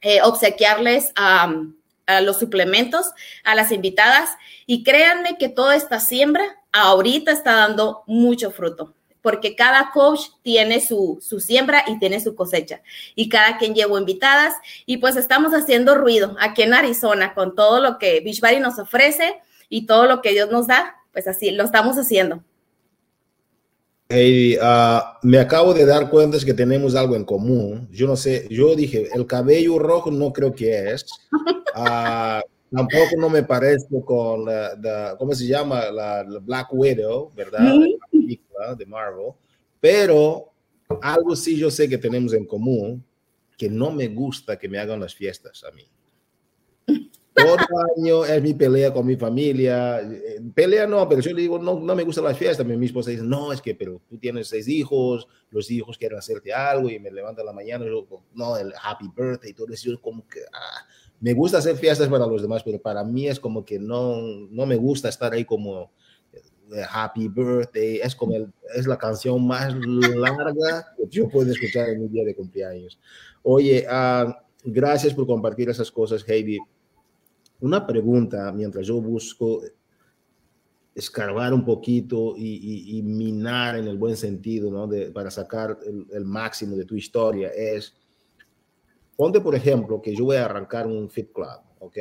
eh, 0.00 0.22
obsequiarles 0.22 1.12
a 1.14 1.52
los 2.22 2.38
suplementos 2.38 3.10
a 3.44 3.54
las 3.54 3.70
invitadas 3.70 4.30
y 4.64 4.82
créanme 4.82 5.36
que 5.36 5.50
toda 5.50 5.76
esta 5.76 6.00
siembra 6.00 6.42
ahorita 6.72 7.32
está 7.32 7.52
dando 7.52 8.02
mucho 8.06 8.50
fruto 8.50 8.94
porque 9.28 9.54
cada 9.54 9.90
coach 9.92 10.28
tiene 10.40 10.80
su, 10.80 11.18
su, 11.20 11.38
siembra 11.38 11.84
y 11.86 11.98
tiene 11.98 12.18
su 12.18 12.34
cosecha. 12.34 12.80
Y 13.14 13.28
cada 13.28 13.58
quien 13.58 13.74
llevó 13.74 13.98
invitadas 13.98 14.54
y 14.86 14.96
pues 14.96 15.16
estamos 15.16 15.52
haciendo 15.52 15.94
ruido 15.94 16.34
aquí 16.40 16.62
en 16.62 16.72
Arizona 16.72 17.34
con 17.34 17.54
todo 17.54 17.78
lo 17.78 17.98
que 17.98 18.22
Beachbody 18.24 18.58
nos 18.58 18.78
ofrece 18.78 19.34
y 19.68 19.84
todo 19.84 20.06
lo 20.06 20.22
que 20.22 20.30
Dios 20.30 20.50
nos 20.50 20.66
da, 20.66 20.96
pues 21.12 21.28
así 21.28 21.50
lo 21.50 21.62
estamos 21.62 21.98
haciendo. 21.98 22.42
Hey, 24.08 24.56
uh, 24.56 25.18
me 25.20 25.38
acabo 25.38 25.74
de 25.74 25.84
dar 25.84 26.08
cuenta 26.08 26.38
que 26.42 26.54
tenemos 26.54 26.94
algo 26.94 27.14
en 27.14 27.26
común. 27.26 27.86
Yo 27.92 28.06
no 28.06 28.16
sé, 28.16 28.46
yo 28.48 28.74
dije, 28.74 29.10
el 29.12 29.26
cabello 29.26 29.78
rojo 29.78 30.10
no 30.10 30.32
creo 30.32 30.54
que 30.54 30.92
es. 30.92 31.04
Uh, 31.76 32.40
tampoco 32.74 33.16
no 33.18 33.28
me 33.28 33.42
parezco 33.42 34.02
con 34.06 34.46
la, 34.46 35.16
¿cómo 35.18 35.34
se 35.34 35.46
llama? 35.46 35.90
La, 35.90 36.24
Black 36.40 36.68
Widow, 36.72 37.30
¿verdad? 37.36 37.60
La 37.60 37.86
película 38.58 38.74
de 38.74 38.86
Marvel. 38.86 39.32
Pero 39.80 40.52
algo 41.00 41.36
sí 41.36 41.56
yo 41.56 41.70
sé 41.70 41.88
que 41.88 41.98
tenemos 41.98 42.32
en 42.32 42.46
común, 42.46 43.04
que 43.56 43.68
no 43.68 43.90
me 43.90 44.08
gusta 44.08 44.58
que 44.58 44.68
me 44.68 44.78
hagan 44.78 45.00
las 45.00 45.14
fiestas 45.14 45.64
a 45.64 45.70
mí. 45.72 45.84
Todo 47.34 47.56
año 47.96 48.24
es 48.24 48.42
mi 48.42 48.54
pelea 48.54 48.92
con 48.92 49.06
mi 49.06 49.16
familia. 49.16 50.00
Eh, 50.00 50.40
pelea 50.54 50.86
no, 50.86 51.08
pero 51.08 51.20
yo 51.20 51.32
le 51.32 51.42
digo, 51.42 51.58
no, 51.58 51.78
no 51.78 51.94
me 51.94 52.02
gustan 52.02 52.24
las 52.24 52.36
fiestas. 52.36 52.66
Mi 52.66 52.86
esposa 52.86 53.10
dice, 53.10 53.22
no, 53.22 53.52
es 53.52 53.60
que, 53.60 53.74
pero 53.74 54.00
tú 54.08 54.18
tienes 54.18 54.48
seis 54.48 54.66
hijos, 54.68 55.28
los 55.50 55.70
hijos 55.70 55.98
quieren 55.98 56.18
hacerte 56.18 56.52
algo 56.52 56.88
y 56.88 56.98
me 56.98 57.10
levanta 57.10 57.44
la 57.44 57.52
mañana, 57.52 57.84
y 57.84 57.88
yo, 57.88 58.06
no, 58.34 58.56
el 58.56 58.72
happy 58.82 59.06
birthday 59.14 59.50
y 59.50 59.54
todo 59.54 59.72
eso. 59.72 59.90
Yo 59.90 60.00
como 60.00 60.26
que, 60.26 60.40
ah, 60.52 60.86
me 61.20 61.32
gusta 61.32 61.58
hacer 61.58 61.76
fiestas 61.76 62.08
para 62.08 62.26
los 62.26 62.42
demás, 62.42 62.62
pero 62.64 62.80
para 62.80 63.04
mí 63.04 63.28
es 63.28 63.38
como 63.38 63.64
que 63.64 63.78
no, 63.78 64.20
no 64.50 64.66
me 64.66 64.76
gusta 64.76 65.08
estar 65.08 65.32
ahí 65.32 65.44
como 65.44 65.92
happy 66.90 67.28
birthday. 67.28 68.00
Es 68.02 68.14
como 68.14 68.34
el, 68.34 68.52
es 68.74 68.86
la 68.86 68.98
canción 68.98 69.46
más 69.46 69.74
larga 69.74 70.94
que 70.96 71.08
yo 71.08 71.28
puedo 71.28 71.50
escuchar 71.50 71.88
en 71.90 72.02
mi 72.02 72.08
día 72.08 72.24
de 72.24 72.34
cumpleaños. 72.34 72.98
Oye, 73.42 73.86
uh, 73.86 74.32
gracias 74.64 75.14
por 75.14 75.26
compartir 75.26 75.68
esas 75.68 75.90
cosas, 75.90 76.24
Heidi 76.28 76.58
una 77.60 77.86
pregunta 77.86 78.52
mientras 78.52 78.86
yo 78.86 79.00
busco 79.00 79.62
escarbar 80.94 81.52
un 81.52 81.64
poquito 81.64 82.34
y, 82.36 83.00
minar 83.04 83.76
en 83.76 83.86
el 83.86 83.96
buen 83.96 84.16
sentido, 84.16 84.70
¿no? 84.70 84.88
para 85.12 85.30
sacar 85.30 85.78
el, 85.84 86.24
máximo 86.24 86.76
de 86.76 86.84
tu 86.84 86.96
historia 86.96 87.50
es, 87.50 87.94
ponte 89.16 89.40
por 89.40 89.54
ejemplo 89.54 90.02
que 90.02 90.14
yo 90.14 90.24
voy 90.24 90.36
a 90.36 90.44
arrancar 90.44 90.86
un 90.86 91.08
Fit 91.08 91.32
Club, 91.32 91.60
¿ok? 91.78 91.96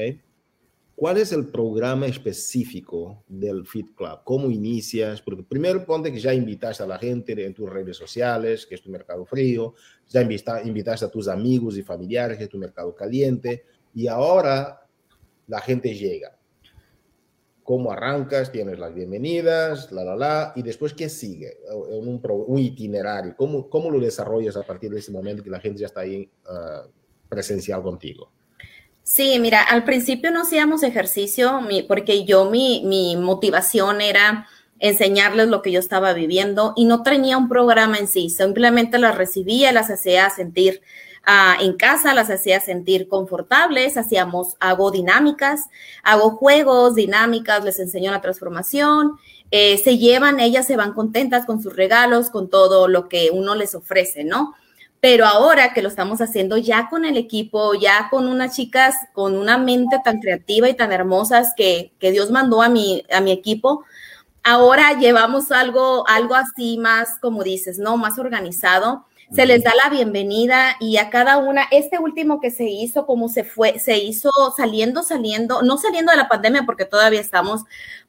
¿Cuál 0.97 1.19
es 1.19 1.31
el 1.31 1.45
programa 1.51 2.07
específico 2.07 3.23
del 3.27 3.67
Fit 3.67 3.93
Club? 3.93 4.21
¿Cómo 4.23 4.49
inicias? 4.49 5.21
Porque 5.21 5.43
primero 5.43 5.85
ponte 5.85 6.11
que 6.11 6.19
ya 6.19 6.33
invitaste 6.33 6.81
a 6.81 6.87
la 6.87 6.97
gente 6.97 7.33
en 7.45 7.53
tus 7.53 7.69
redes 7.69 7.95
sociales, 7.95 8.65
que 8.65 8.73
es 8.73 8.81
tu 8.81 8.89
mercado 8.89 9.23
frío, 9.23 9.75
ya 10.09 10.23
invitaste 10.23 11.05
a 11.05 11.11
tus 11.11 11.27
amigos 11.27 11.77
y 11.77 11.83
familiares, 11.83 12.39
que 12.39 12.45
es 12.45 12.49
tu 12.49 12.57
mercado 12.57 12.95
caliente, 12.95 13.63
y 13.93 14.07
ahora 14.07 14.87
la 15.45 15.61
gente 15.61 15.93
llega. 15.93 16.35
¿Cómo 17.61 17.91
arrancas? 17.91 18.51
Tienes 18.51 18.79
las 18.79 18.95
bienvenidas, 18.95 19.91
la, 19.91 20.03
la, 20.03 20.15
la, 20.15 20.53
y 20.55 20.63
después, 20.63 20.95
¿qué 20.95 21.09
sigue? 21.09 21.59
Un, 21.75 22.19
un 22.25 22.57
itinerario. 22.57 23.35
¿Cómo, 23.37 23.69
¿Cómo 23.69 23.91
lo 23.91 23.99
desarrollas 23.99 24.57
a 24.57 24.63
partir 24.63 24.89
de 24.89 24.97
ese 24.97 25.11
momento 25.11 25.43
que 25.43 25.51
la 25.51 25.59
gente 25.59 25.81
ya 25.81 25.85
está 25.85 25.99
ahí 25.99 26.27
uh, 26.49 26.89
presencial 27.29 27.83
contigo? 27.83 28.31
Sí, 29.09 29.39
mira, 29.39 29.61
al 29.61 29.85
principio 29.85 30.31
no 30.31 30.41
hacíamos 30.41 30.83
ejercicio 30.83 31.61
porque 31.87 32.25
yo 32.25 32.49
mi, 32.49 32.83
mi 32.83 33.15
motivación 33.15 34.01
era 34.01 34.49
enseñarles 34.79 35.47
lo 35.47 35.61
que 35.61 35.71
yo 35.71 35.79
estaba 35.79 36.11
viviendo 36.11 36.73
y 36.75 36.83
no 36.83 37.03
tenía 37.03 37.37
un 37.37 37.47
programa 37.47 37.99
en 37.99 38.09
sí, 38.09 38.29
simplemente 38.29 38.99
las 38.99 39.15
recibía, 39.15 39.71
las 39.71 39.89
hacía 39.89 40.29
sentir 40.29 40.81
en 41.61 41.77
casa, 41.77 42.13
las 42.13 42.29
hacía 42.29 42.59
sentir 42.59 43.07
confortables, 43.07 43.95
hacíamos, 43.95 44.57
hago 44.59 44.91
dinámicas, 44.91 45.69
hago 46.03 46.31
juegos, 46.31 46.95
dinámicas, 46.95 47.63
les 47.63 47.79
enseño 47.79 48.11
la 48.11 48.19
transformación, 48.19 49.13
eh, 49.51 49.77
se 49.77 49.97
llevan, 49.97 50.41
ellas 50.41 50.67
se 50.67 50.75
van 50.75 50.91
contentas 50.91 51.45
con 51.45 51.63
sus 51.63 51.77
regalos, 51.77 52.29
con 52.29 52.49
todo 52.49 52.89
lo 52.89 53.07
que 53.07 53.29
uno 53.31 53.55
les 53.55 53.73
ofrece, 53.73 54.25
¿no? 54.25 54.53
Pero 55.09 55.25
ahora 55.25 55.71
que 55.71 55.81
lo 55.81 55.87
estamos 55.87 56.19
haciendo 56.19 56.57
ya 56.57 56.89
con 56.89 57.05
el 57.05 57.15
equipo, 57.15 57.73
ya 57.75 58.09
con 58.11 58.27
unas 58.27 58.53
chicas 58.53 58.93
con 59.13 59.37
una 59.37 59.57
mente 59.57 60.01
tan 60.03 60.19
creativa 60.19 60.67
y 60.67 60.73
tan 60.73 60.91
hermosas 60.91 61.53
que, 61.55 61.93
que 61.97 62.11
Dios 62.11 62.29
mandó 62.29 62.61
a 62.61 62.67
mi, 62.67 63.05
a 63.09 63.21
mi 63.21 63.31
equipo, 63.31 63.85
ahora 64.43 64.99
llevamos 64.99 65.53
algo, 65.53 66.05
algo 66.09 66.35
así 66.35 66.77
más, 66.77 67.19
como 67.21 67.45
dices, 67.45 67.79
¿no? 67.79 67.95
Más 67.95 68.19
organizado 68.19 69.05
se 69.33 69.45
les 69.45 69.63
da 69.63 69.73
la 69.75 69.89
bienvenida 69.89 70.77
y 70.79 70.97
a 70.97 71.09
cada 71.09 71.37
una, 71.37 71.63
este 71.71 71.99
último 71.99 72.39
que 72.39 72.49
se 72.49 72.63
hizo, 72.65 73.05
como 73.05 73.27
se 73.27 73.43
fue, 73.43 73.77
se 73.77 73.97
hizo 73.97 74.31
saliendo, 74.55 75.03
saliendo, 75.03 75.61
no 75.63 75.77
saliendo 75.77 76.11
de 76.11 76.17
la 76.17 76.29
pandemia 76.29 76.63
porque 76.65 76.85
todavía 76.85 77.19
estamos, 77.19 77.63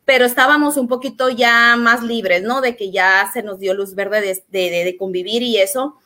pero 0.05 0.25
estábamos 0.25 0.77
un 0.77 0.87
poquito 0.87 1.29
ya 1.29 1.75
más 1.77 2.03
libres, 2.03 2.43
¿no? 2.45 2.61
De 2.61 2.77
que 2.77 2.91
ya 2.91 3.29
se 3.33 3.43
nos 3.43 3.59
dio 3.59 3.75
luz 3.75 3.95
verde 3.95 4.21
de, 4.49 4.61
de, 4.71 4.97
convivir 4.97 5.43
y 5.43 5.59
eso. 5.59 5.97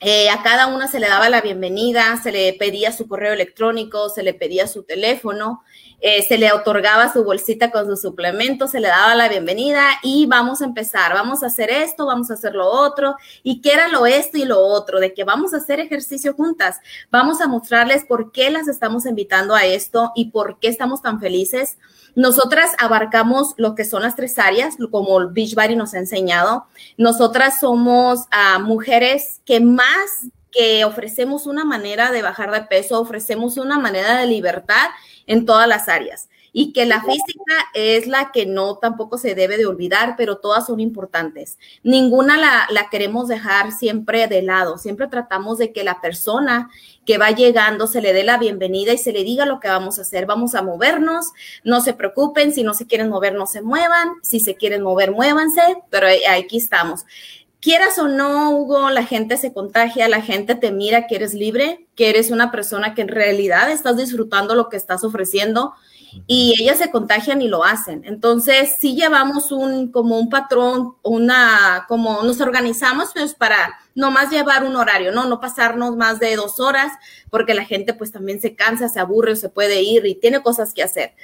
Eh, 0.00 0.30
a 0.30 0.42
cada 0.42 0.68
una 0.68 0.86
se 0.86 1.00
le 1.00 1.08
daba 1.08 1.28
la 1.28 1.40
bienvenida, 1.40 2.16
se 2.22 2.30
le 2.30 2.52
pedía 2.54 2.92
su 2.92 3.08
correo 3.08 3.32
electrónico, 3.32 4.08
se 4.08 4.22
le 4.22 4.32
pedía 4.32 4.66
su 4.66 4.84
teléfono 4.84 5.62
eh, 6.00 6.22
se 6.22 6.38
le 6.38 6.52
otorgaba 6.52 7.12
su 7.12 7.24
bolsita 7.24 7.72
con 7.72 7.86
su 7.86 7.96
suplemento, 7.96 8.68
se 8.68 8.78
le 8.78 8.86
daba 8.86 9.16
la 9.16 9.28
bienvenida 9.28 9.84
y 10.04 10.26
vamos 10.26 10.62
a 10.62 10.64
empezar, 10.64 11.12
vamos 11.12 11.42
a 11.42 11.46
hacer 11.46 11.70
esto, 11.70 12.06
vamos 12.06 12.30
a 12.30 12.34
hacer 12.34 12.54
lo 12.54 12.68
otro, 12.68 13.16
y 13.42 13.60
qué 13.60 13.72
era 13.72 13.88
lo 13.88 14.06
esto 14.06 14.38
y 14.38 14.44
lo 14.44 14.60
otro, 14.60 15.00
de 15.00 15.12
que 15.12 15.24
vamos 15.24 15.54
a 15.54 15.56
hacer 15.56 15.80
ejercicio 15.80 16.34
juntas, 16.34 16.78
vamos 17.10 17.40
a 17.40 17.48
mostrarles 17.48 18.04
por 18.04 18.30
qué 18.30 18.50
las 18.50 18.68
estamos 18.68 19.06
invitando 19.06 19.56
a 19.56 19.64
esto 19.64 20.12
y 20.14 20.30
por 20.30 20.60
qué 20.60 20.68
estamos 20.68 21.02
tan 21.02 21.18
felices. 21.18 21.78
Nosotras 22.18 22.72
abarcamos 22.80 23.54
lo 23.58 23.76
que 23.76 23.84
son 23.84 24.02
las 24.02 24.16
tres 24.16 24.40
áreas, 24.40 24.76
como 24.90 25.30
Beachbody 25.30 25.76
nos 25.76 25.94
ha 25.94 25.98
enseñado. 25.98 26.66
Nosotras 26.96 27.60
somos 27.60 28.22
uh, 28.22 28.60
mujeres 28.60 29.40
que 29.44 29.60
más 29.60 30.26
que 30.50 30.84
ofrecemos 30.84 31.46
una 31.46 31.64
manera 31.64 32.10
de 32.10 32.22
bajar 32.22 32.50
de 32.50 32.62
peso, 32.62 33.00
ofrecemos 33.00 33.56
una 33.56 33.78
manera 33.78 34.18
de 34.18 34.26
libertad 34.26 34.88
en 35.28 35.46
todas 35.46 35.68
las 35.68 35.88
áreas 35.88 36.28
y 36.52 36.72
que 36.72 36.86
la 36.86 37.00
física 37.02 37.54
es 37.72 38.08
la 38.08 38.32
que 38.32 38.44
no 38.46 38.78
tampoco 38.78 39.16
se 39.16 39.36
debe 39.36 39.56
de 39.56 39.66
olvidar, 39.66 40.14
pero 40.16 40.38
todas 40.38 40.66
son 40.66 40.80
importantes. 40.80 41.56
Ninguna 41.84 42.36
la, 42.36 42.88
queremos 42.90 43.28
dejar 43.28 43.70
siempre 43.70 44.26
de 44.26 44.42
lado, 44.42 44.76
siempre 44.76 45.06
tratamos 45.06 45.58
de 45.58 45.72
que 45.72 45.84
la 45.84 46.00
persona 46.00 46.68
que 47.08 47.16
va 47.16 47.30
llegando 47.30 47.86
se 47.86 48.02
le 48.02 48.12
dé 48.12 48.22
la 48.22 48.36
bienvenida 48.36 48.92
y 48.92 48.98
se 48.98 49.14
le 49.14 49.24
diga 49.24 49.46
lo 49.46 49.60
que 49.60 49.68
vamos 49.68 49.98
a 49.98 50.02
hacer, 50.02 50.26
vamos 50.26 50.54
a 50.54 50.60
movernos, 50.60 51.32
no 51.64 51.80
se 51.80 51.94
preocupen, 51.94 52.52
si 52.52 52.62
no 52.64 52.74
se 52.74 52.86
quieren 52.86 53.08
mover, 53.08 53.32
no 53.32 53.46
se 53.46 53.62
muevan, 53.62 54.10
si 54.22 54.40
se 54.40 54.56
quieren 54.56 54.82
mover, 54.82 55.12
muévanse, 55.12 55.62
pero 55.88 56.06
aquí 56.30 56.58
estamos. 56.58 57.06
Quieras 57.62 57.98
o 57.98 58.08
no, 58.08 58.50
Hugo, 58.50 58.90
la 58.90 59.06
gente 59.06 59.38
se 59.38 59.54
contagia, 59.54 60.06
la 60.06 60.20
gente 60.20 60.54
te 60.54 60.70
mira 60.70 61.06
que 61.06 61.16
eres 61.16 61.32
libre, 61.32 61.86
que 61.94 62.10
eres 62.10 62.30
una 62.30 62.50
persona 62.50 62.94
que 62.94 63.00
en 63.00 63.08
realidad 63.08 63.70
estás 63.70 63.96
disfrutando 63.96 64.54
lo 64.54 64.68
que 64.68 64.76
estás 64.76 65.02
ofreciendo 65.02 65.72
y 66.26 66.54
ellas 66.60 66.78
se 66.78 66.90
contagian 66.90 67.40
y 67.42 67.48
lo 67.48 67.64
hacen. 67.64 68.02
Entonces, 68.04 68.76
sí 68.78 68.94
llevamos 68.94 69.52
un 69.52 69.92
como 69.92 70.18
un 70.18 70.28
patrón, 70.28 70.96
una 71.02 71.84
como 71.88 72.22
nos 72.22 72.40
organizamos 72.40 73.10
pues 73.14 73.34
para 73.34 73.78
no 73.94 74.10
más 74.10 74.30
llevar 74.30 74.64
un 74.64 74.76
horario, 74.76 75.12
no 75.12 75.26
no 75.26 75.40
pasarnos 75.40 75.96
más 75.96 76.20
de 76.20 76.36
dos 76.36 76.60
horas 76.60 76.92
porque 77.30 77.54
la 77.54 77.64
gente 77.64 77.94
pues 77.94 78.12
también 78.12 78.40
se 78.40 78.54
cansa, 78.54 78.88
se 78.88 79.00
aburre, 79.00 79.36
se 79.36 79.48
puede 79.48 79.82
ir 79.82 80.06
y 80.06 80.14
tiene 80.14 80.42
cosas 80.42 80.74
que 80.74 80.82
hacer 80.82 81.14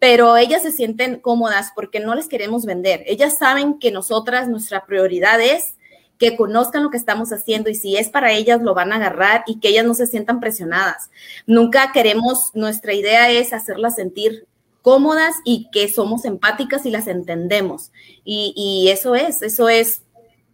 pero 0.00 0.38
ellas 0.38 0.62
se 0.62 0.72
sienten 0.72 1.20
cómodas 1.20 1.72
porque 1.74 2.00
no 2.00 2.14
les 2.14 2.26
queremos 2.26 2.64
vender. 2.64 3.04
Ellas 3.06 3.36
saben 3.36 3.78
que 3.78 3.92
nosotras, 3.92 4.48
nuestra 4.48 4.86
prioridad 4.86 5.38
es 5.42 5.74
que 6.20 6.36
conozcan 6.36 6.82
lo 6.82 6.90
que 6.90 6.98
estamos 6.98 7.32
haciendo 7.32 7.70
y 7.70 7.74
si 7.74 7.96
es 7.96 8.10
para 8.10 8.32
ellas 8.32 8.60
lo 8.60 8.74
van 8.74 8.92
a 8.92 8.96
agarrar 8.96 9.42
y 9.46 9.58
que 9.58 9.68
ellas 9.68 9.86
no 9.86 9.94
se 9.94 10.06
sientan 10.06 10.38
presionadas. 10.38 11.10
Nunca 11.46 11.92
queremos, 11.92 12.50
nuestra 12.52 12.92
idea 12.92 13.30
es 13.30 13.54
hacerlas 13.54 13.94
sentir 13.94 14.46
cómodas 14.82 15.34
y 15.46 15.70
que 15.72 15.88
somos 15.88 16.26
empáticas 16.26 16.84
y 16.84 16.90
las 16.90 17.06
entendemos. 17.06 17.90
Y, 18.22 18.88
eso 18.92 19.14
es, 19.14 19.40
eso 19.40 19.70
es, 19.70 20.02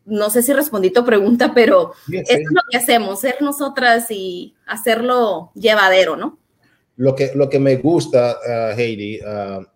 no 0.05 0.30
sé 0.30 0.45
si 0.45 0.53
respondí 0.53 0.90
tu 0.90 1.05
pregunta, 1.05 1.53
pero 1.53 1.95
eso 2.12 2.32
es 2.32 2.45
lo 2.53 2.61
que 2.70 2.76
hacemos, 2.76 3.20
ser 3.20 3.43
nosotras 3.43 4.07
y 4.11 4.55
hacerlo 4.66 5.51
llevadero, 5.57 6.16
¿no? 6.16 6.38
Lo 6.97 7.16
que, 7.16 7.32
lo 7.34 7.51
que 7.51 7.59
me 7.59 7.74
gusta, 7.76 8.36
uh, 8.36 8.78
Heidi, 8.78 9.18
uh, 9.20 9.66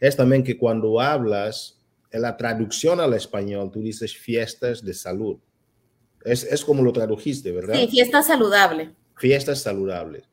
es 0.00 0.16
también 0.16 0.42
que 0.42 0.56
cuando 0.56 0.98
hablas, 0.98 1.75
en 2.16 2.22
la 2.22 2.36
traducción 2.36 2.98
al 2.98 3.12
español 3.14 3.70
tú 3.70 3.80
dices 3.80 4.16
fiestas 4.16 4.82
de 4.82 4.94
salud. 4.94 5.38
Es, 6.24 6.44
es 6.44 6.64
como 6.64 6.82
lo 6.82 6.92
tradujiste, 6.92 7.52
¿verdad? 7.52 7.74
Sí, 7.74 7.88
fiesta 7.88 8.22
saludable. 8.22 8.94
Fiestas 9.16 9.60
saludables. 9.60 10.24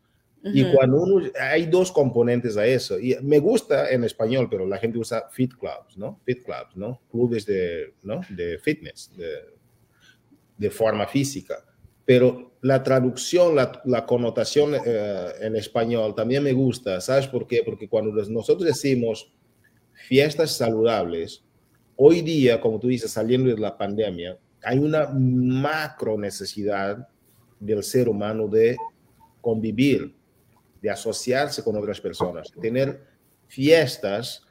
Y 0.46 0.66
cuando 0.74 1.02
uno, 1.02 1.30
hay 1.40 1.68
dos 1.68 1.90
componentes 1.92 2.58
a 2.58 2.66
eso, 2.66 3.00
y 3.00 3.16
me 3.22 3.40
gusta 3.40 3.90
en 3.92 4.04
español, 4.04 4.50
pero 4.52 4.66
la 4.66 4.78
gente 4.78 4.98
usa 4.98 5.30
fit 5.32 5.54
clubs, 5.58 5.98
¿no? 5.98 6.20
Fit 6.26 6.44
clubs, 6.44 6.76
¿no? 6.76 7.02
Clubes 7.10 7.46
de, 7.46 7.94
¿no? 8.04 8.22
de 8.30 8.60
fitness, 8.60 9.12
de, 9.16 9.28
de 10.58 10.70
forma 10.70 11.08
física. 11.08 11.64
Pero 12.04 12.58
la 12.62 12.84
traducción, 12.84 13.56
la, 13.56 13.82
la 13.86 14.06
connotación 14.06 14.76
eh, 14.76 15.28
en 15.40 15.56
español 15.56 16.14
también 16.14 16.44
me 16.44 16.52
gusta, 16.52 17.00
¿sabes 17.00 17.28
por 17.28 17.48
qué? 17.48 17.64
Porque 17.64 17.88
cuando 17.88 18.12
nosotros 18.30 18.68
decimos 18.68 19.32
fiestas 19.94 20.58
saludables, 20.58 21.44
hoy 21.96 22.22
día, 22.22 22.60
como 22.60 22.80
tú 22.80 22.88
dices, 22.88 23.12
saliendo 23.12 23.50
de 23.50 23.58
la 23.58 23.78
pandemia, 23.78 24.38
hay 24.64 24.80
una 24.80 25.08
macro 25.14 26.18
necesidad 26.18 27.08
del 27.60 27.84
ser 27.84 28.10
humano 28.10 28.48
de 28.48 28.78
convivir, 29.42 30.14
de 30.82 30.90
asociarse 30.90 31.64
con 31.64 31.76
otras 31.76 32.00
personas, 32.00 32.52
tener 32.62 33.02
fiestas, 33.48 34.46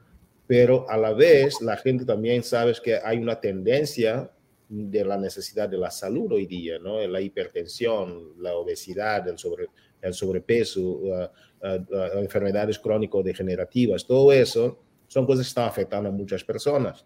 pero 0.47 0.89
a 0.89 0.97
la 0.97 1.13
vez 1.13 1.61
la 1.61 1.77
gente 1.77 2.05
también 2.05 2.43
sabe 2.43 2.75
que 2.83 2.99
hay 3.03 3.19
una 3.19 3.41
tendencia 3.41 4.31
de 4.69 5.05
la 5.05 5.19
necesidad 5.19 5.69
de 5.69 5.77
la 5.77 5.91
salud 5.91 6.33
hoy 6.33 6.47
día, 6.47 6.79
¿no? 6.79 7.07
La 7.07 7.21
hipertensión, 7.21 8.33
la 8.39 8.55
obesidad, 8.55 9.29
el, 9.29 9.39
sobre, 9.39 9.67
el 10.01 10.15
sobrepeso, 10.15 10.81
uh, 10.81 11.29
uh, 11.63 11.95
uh, 11.95 12.19
enfermedades 12.19 12.79
crónico-degenerativas, 12.79 14.07
todo 14.07 14.33
eso 14.33 14.79
son 15.09 15.27
cosas 15.27 15.45
que 15.45 15.49
están 15.49 15.69
afectando 15.69 16.09
a 16.09 16.13
muchas 16.13 16.43
personas. 16.43 17.05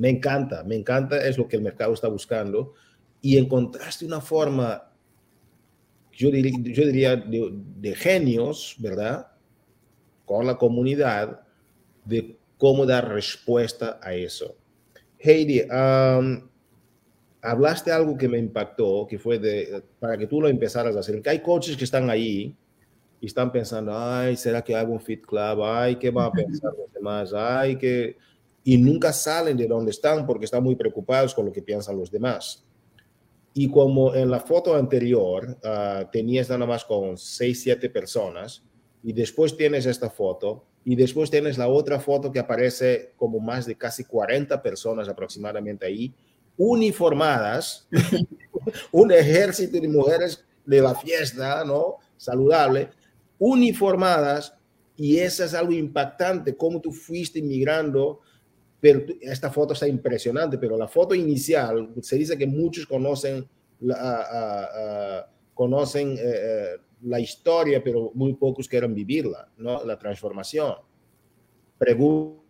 Me 0.00 0.08
encanta, 0.08 0.64
me 0.64 0.76
encanta, 0.76 1.24
es 1.24 1.36
lo 1.36 1.46
que 1.46 1.56
el 1.56 1.62
mercado 1.62 1.92
está 1.92 2.08
buscando 2.08 2.72
y 3.20 3.36
encontraste 3.36 4.06
una 4.06 4.20
forma 4.20 4.90
yo 6.20 6.30
diría, 6.30 7.16
de, 7.16 7.94
genios, 7.94 8.76
¿verdad? 8.78 9.28
Con 10.26 10.46
la 10.46 10.58
comunidad, 10.58 11.40
de 12.04 12.36
cómo 12.58 12.84
dar 12.84 13.08
respuesta 13.08 13.98
a 14.02 14.12
eso. 14.12 14.54
Heidi, 15.18 15.62
hablaste 17.40 17.90
algo 17.90 18.18
que 18.18 18.28
me 18.28 18.38
impactó, 18.38 19.06
que 19.08 19.18
fue 19.18 19.38
de, 19.38 19.82
para 19.98 20.18
que 20.18 20.26
tú 20.26 20.42
lo 20.42 20.48
empezaras 20.48 20.94
a 20.94 21.00
hacer, 21.00 21.22
que 21.22 21.30
hay 21.30 21.40
coaches 21.40 21.76
que 21.76 21.84
están 21.84 22.10
ahí 22.10 22.54
y 23.18 23.26
están 23.26 23.50
pensando, 23.50 23.92
ay, 23.96 24.36
¿será 24.36 24.62
que 24.62 24.74
hago 24.74 24.92
un 24.92 25.00
fit 25.00 25.24
club? 25.24 25.62
Ay, 25.64 25.96
¿qué 25.96 26.10
va 26.10 26.26
a 26.26 26.32
pensar 26.32 26.72
los 26.76 26.92
demás? 26.92 27.32
Ay, 27.32 27.76
que... 27.76 28.18
Y 28.62 28.76
nunca 28.76 29.12
salen 29.12 29.56
de 29.56 29.66
donde 29.66 29.90
están 29.90 30.26
porque 30.26 30.44
están 30.44 30.62
muy 30.62 30.76
preocupados 30.76 31.34
con 31.34 31.46
lo 31.46 31.52
que 31.52 31.62
piensan 31.62 31.98
los 31.98 32.10
demás. 32.10 32.64
Y 33.52 33.70
como 33.70 34.14
en 34.14 34.30
la 34.30 34.40
foto 34.40 34.76
anterior 34.76 35.58
uh, 35.64 36.08
tenías 36.12 36.48
nada 36.50 36.66
más 36.66 36.84
con 36.84 37.16
6, 37.16 37.62
7 37.62 37.90
personas, 37.90 38.62
y 39.02 39.12
después 39.12 39.56
tienes 39.56 39.86
esta 39.86 40.10
foto, 40.10 40.66
y 40.84 40.94
después 40.94 41.30
tienes 41.30 41.58
la 41.58 41.68
otra 41.68 42.00
foto 42.00 42.30
que 42.32 42.38
aparece 42.38 43.12
como 43.16 43.40
más 43.40 43.66
de 43.66 43.76
casi 43.76 44.04
40 44.04 44.62
personas 44.62 45.08
aproximadamente 45.08 45.86
ahí, 45.86 46.14
uniformadas, 46.56 47.88
un 48.92 49.10
ejército 49.12 49.80
de 49.80 49.88
mujeres 49.88 50.44
de 50.64 50.80
la 50.80 50.94
fiesta, 50.94 51.64
¿no? 51.64 51.96
Saludable, 52.16 52.90
uniformadas, 53.38 54.54
y 54.96 55.18
eso 55.18 55.44
es 55.44 55.54
algo 55.54 55.72
impactante, 55.72 56.56
cómo 56.56 56.80
tú 56.80 56.92
fuiste 56.92 57.38
inmigrando 57.38 58.20
pero 58.80 59.04
esta 59.20 59.50
foto 59.50 59.74
está 59.74 59.86
impresionante, 59.86 60.56
pero 60.56 60.76
la 60.76 60.88
foto 60.88 61.14
inicial, 61.14 61.90
se 62.00 62.16
dice 62.16 62.38
que 62.38 62.46
muchos 62.46 62.86
conocen 62.86 63.46
la, 63.80 65.28
conocen 65.54 66.12
eh, 66.12 66.20
eh, 66.22 66.76
la 67.02 67.20
historia, 67.20 67.82
pero 67.84 68.10
muy 68.14 68.34
pocos 68.34 68.66
quieren 68.66 68.94
vivirla, 68.94 69.48
¿no? 69.58 69.84
La 69.84 69.98
transformación. 69.98 70.74
Pregunto 71.76 72.40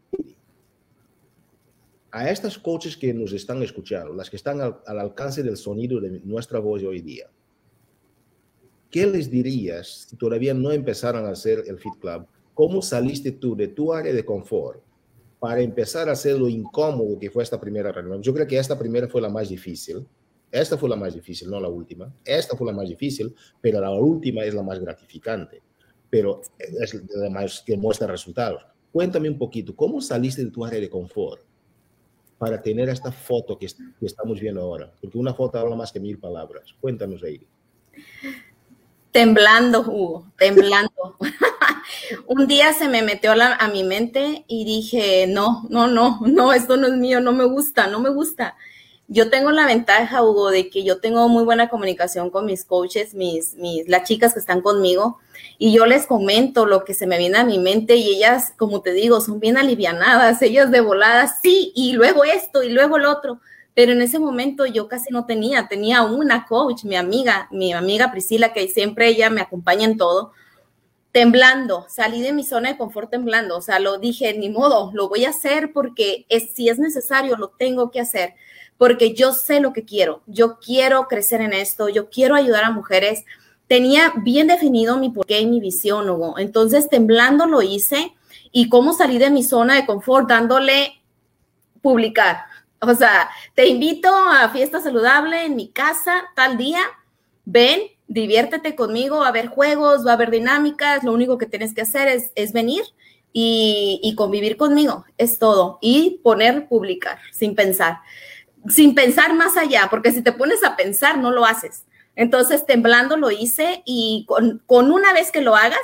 a 2.12 2.30
estas 2.30 2.58
coaches 2.58 2.96
que 2.96 3.12
nos 3.14 3.32
están 3.32 3.62
escuchando, 3.62 4.12
las 4.12 4.30
que 4.30 4.36
están 4.36 4.60
al, 4.60 4.80
al, 4.86 4.98
alcance 4.98 5.42
del 5.42 5.56
sonido 5.56 6.00
de 6.00 6.20
nuestra 6.24 6.58
voz 6.58 6.82
hoy 6.82 7.00
día, 7.00 7.26
¿qué 8.90 9.06
les 9.06 9.30
dirías 9.30 10.06
si 10.08 10.16
todavía 10.16 10.54
no 10.54 10.72
empezaron 10.72 11.26
a 11.26 11.30
hacer 11.30 11.64
el 11.66 11.78
Fit 11.78 11.94
Club? 12.00 12.26
¿Cómo 12.54 12.82
saliste 12.82 13.32
tú 13.32 13.56
de 13.56 13.68
tu 13.68 13.92
área 13.92 14.12
de 14.12 14.24
confort 14.24 14.82
para 15.40 15.62
empezar 15.62 16.08
a 16.10 16.12
hacer 16.12 16.38
lo 16.38 16.48
incómodo 16.48 17.18
que 17.18 17.30
fue 17.30 17.42
esta 17.42 17.58
primera 17.58 17.90
reunión. 17.90 18.22
Yo 18.22 18.34
creo 18.34 18.46
que 18.46 18.58
esta 18.58 18.78
primera 18.78 19.08
fue 19.08 19.22
la 19.22 19.30
más 19.30 19.48
difícil. 19.48 20.06
Esta 20.52 20.76
fue 20.76 20.90
la 20.90 20.96
más 20.96 21.14
difícil, 21.14 21.48
no 21.50 21.58
la 21.58 21.68
última. 21.68 22.12
Esta 22.24 22.56
fue 22.56 22.66
la 22.66 22.74
más 22.74 22.88
difícil, 22.88 23.34
pero 23.60 23.80
la 23.80 23.90
última 23.90 24.44
es 24.44 24.52
la 24.52 24.62
más 24.62 24.78
gratificante. 24.78 25.62
Pero 26.10 26.42
es 26.58 26.94
la 27.14 27.30
más 27.30 27.62
que 27.64 27.76
muestra 27.76 28.06
resultados. 28.06 28.66
Cuéntame 28.92 29.30
un 29.30 29.38
poquito, 29.38 29.74
¿cómo 29.74 30.00
saliste 30.02 30.44
de 30.44 30.50
tu 30.50 30.64
área 30.64 30.80
de 30.80 30.90
confort 30.90 31.40
para 32.36 32.60
tener 32.60 32.88
esta 32.88 33.10
foto 33.10 33.56
que, 33.56 33.66
que 33.66 34.06
estamos 34.06 34.40
viendo 34.40 34.60
ahora? 34.60 34.92
Porque 35.00 35.16
una 35.16 35.32
foto 35.32 35.58
habla 35.58 35.74
más 35.74 35.90
que 35.90 36.00
mil 36.00 36.18
palabras. 36.18 36.74
Cuéntanos, 36.80 37.22
ahí. 37.22 37.46
Temblando, 39.10 39.80
Hugo, 39.80 40.32
temblando. 40.36 41.16
un 42.26 42.46
día 42.46 42.72
se 42.74 42.88
me 42.88 43.02
metió 43.02 43.32
a 43.32 43.68
mi 43.68 43.84
mente 43.84 44.44
y 44.48 44.64
dije, 44.64 45.26
no, 45.26 45.66
no, 45.68 45.86
no, 45.86 46.20
no, 46.26 46.52
esto 46.52 46.76
no 46.76 46.86
es 46.86 46.94
mío, 46.94 47.20
no 47.20 47.32
me 47.32 47.44
gusta, 47.44 47.86
no 47.86 48.00
me 48.00 48.10
gusta. 48.10 48.56
Yo 49.12 49.28
tengo 49.28 49.50
la 49.50 49.66
ventaja, 49.66 50.22
Hugo, 50.22 50.50
de 50.50 50.70
que 50.70 50.84
yo 50.84 51.00
tengo 51.00 51.28
muy 51.28 51.42
buena 51.42 51.68
comunicación 51.68 52.30
con 52.30 52.46
mis 52.46 52.64
coaches, 52.64 53.12
mis, 53.12 53.54
mis, 53.54 53.88
las 53.88 54.04
chicas 54.04 54.34
que 54.34 54.38
están 54.38 54.60
conmigo, 54.60 55.18
y 55.58 55.72
yo 55.72 55.84
les 55.84 56.06
comento 56.06 56.64
lo 56.64 56.84
que 56.84 56.94
se 56.94 57.08
me 57.08 57.18
viene 57.18 57.38
a 57.38 57.44
mi 57.44 57.58
mente 57.58 57.96
y 57.96 58.08
ellas, 58.08 58.52
como 58.56 58.82
te 58.82 58.92
digo, 58.92 59.20
son 59.20 59.40
bien 59.40 59.56
alivianadas, 59.56 60.40
ellas 60.42 60.70
de 60.70 60.80
voladas, 60.80 61.38
sí, 61.42 61.72
y 61.74 61.94
luego 61.94 62.22
esto, 62.22 62.62
y 62.62 62.70
luego 62.70 62.98
el 62.98 63.06
otro. 63.06 63.40
Pero 63.74 63.92
en 63.92 64.02
ese 64.02 64.20
momento 64.20 64.64
yo 64.64 64.86
casi 64.86 65.12
no 65.12 65.26
tenía, 65.26 65.66
tenía 65.66 66.02
una 66.02 66.46
coach, 66.46 66.84
mi 66.84 66.94
amiga, 66.94 67.48
mi 67.50 67.72
amiga 67.72 68.12
Priscila, 68.12 68.52
que 68.52 68.68
siempre 68.68 69.08
ella 69.08 69.28
me 69.28 69.40
acompaña 69.40 69.86
en 69.86 69.96
todo, 69.96 70.32
temblando, 71.12 71.86
salí 71.88 72.22
de 72.22 72.32
mi 72.32 72.44
zona 72.44 72.70
de 72.70 72.78
confort 72.78 73.10
temblando, 73.10 73.56
o 73.56 73.60
sea, 73.60 73.78
lo 73.80 73.98
dije, 73.98 74.32
ni 74.38 74.48
modo, 74.48 74.90
lo 74.94 75.08
voy 75.08 75.24
a 75.24 75.30
hacer 75.30 75.72
porque 75.72 76.24
es, 76.28 76.54
si 76.54 76.68
es 76.68 76.78
necesario, 76.78 77.36
lo 77.36 77.48
tengo 77.48 77.90
que 77.90 78.00
hacer, 78.00 78.34
porque 78.78 79.14
yo 79.14 79.32
sé 79.32 79.60
lo 79.60 79.72
que 79.72 79.84
quiero, 79.84 80.22
yo 80.26 80.58
quiero 80.58 81.08
crecer 81.08 81.40
en 81.40 81.52
esto, 81.52 81.88
yo 81.88 82.08
quiero 82.10 82.34
ayudar 82.34 82.64
a 82.64 82.70
mujeres. 82.70 83.24
Tenía 83.66 84.12
bien 84.16 84.46
definido 84.46 84.96
mi 84.96 85.10
porqué 85.10 85.40
y 85.40 85.46
mi 85.46 85.60
visión, 85.60 86.08
Hugo. 86.08 86.38
Entonces, 86.38 86.88
temblando 86.88 87.46
lo 87.46 87.62
hice 87.62 88.14
y 88.50 88.68
cómo 88.68 88.92
salí 88.92 89.18
de 89.18 89.30
mi 89.30 89.44
zona 89.44 89.74
de 89.74 89.86
confort 89.86 90.28
dándole 90.28 91.02
publicar. 91.82 92.46
O 92.80 92.94
sea, 92.94 93.30
te 93.54 93.66
invito 93.66 94.08
a 94.14 94.48
fiesta 94.48 94.80
saludable 94.80 95.44
en 95.44 95.56
mi 95.56 95.68
casa 95.68 96.24
tal 96.34 96.56
día, 96.56 96.80
ven, 97.44 97.80
diviértete 98.10 98.74
conmigo, 98.74 99.18
va 99.18 99.26
a 99.26 99.28
haber 99.28 99.46
juegos, 99.46 100.04
va 100.04 100.10
a 100.10 100.14
haber 100.14 100.32
dinámicas, 100.32 101.04
lo 101.04 101.12
único 101.12 101.38
que 101.38 101.46
tienes 101.46 101.72
que 101.72 101.82
hacer 101.82 102.08
es, 102.08 102.32
es 102.34 102.52
venir 102.52 102.82
y, 103.32 104.14
convivir 104.16 104.56
conmigo, 104.56 105.04
es 105.16 105.38
todo. 105.38 105.78
Y 105.80 106.20
poner, 106.24 106.68
publicar, 106.68 107.18
sin 107.32 107.54
pensar, 107.54 107.98
sin 108.68 108.96
pensar 108.96 109.34
más 109.34 109.56
allá, 109.56 109.86
porque 109.88 110.10
si 110.10 110.22
te 110.22 110.32
pones 110.32 110.64
a 110.64 110.76
pensar, 110.76 111.18
no 111.18 111.30
lo 111.30 111.44
haces. 111.44 111.84
Entonces, 112.16 112.66
temblando 112.66 113.16
lo 113.16 113.30
hice 113.30 113.84
y 113.86 114.26
con, 114.26 114.90
una 114.90 115.12
vez 115.12 115.30
que 115.30 115.40
lo 115.40 115.54
hagas, 115.54 115.78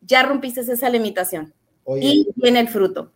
ya 0.00 0.22
rompiste 0.22 0.62
esa 0.62 0.88
limitación. 0.88 1.52
y 2.00 2.26
viene 2.36 2.60
el 2.60 2.68
fruto. 2.68 3.12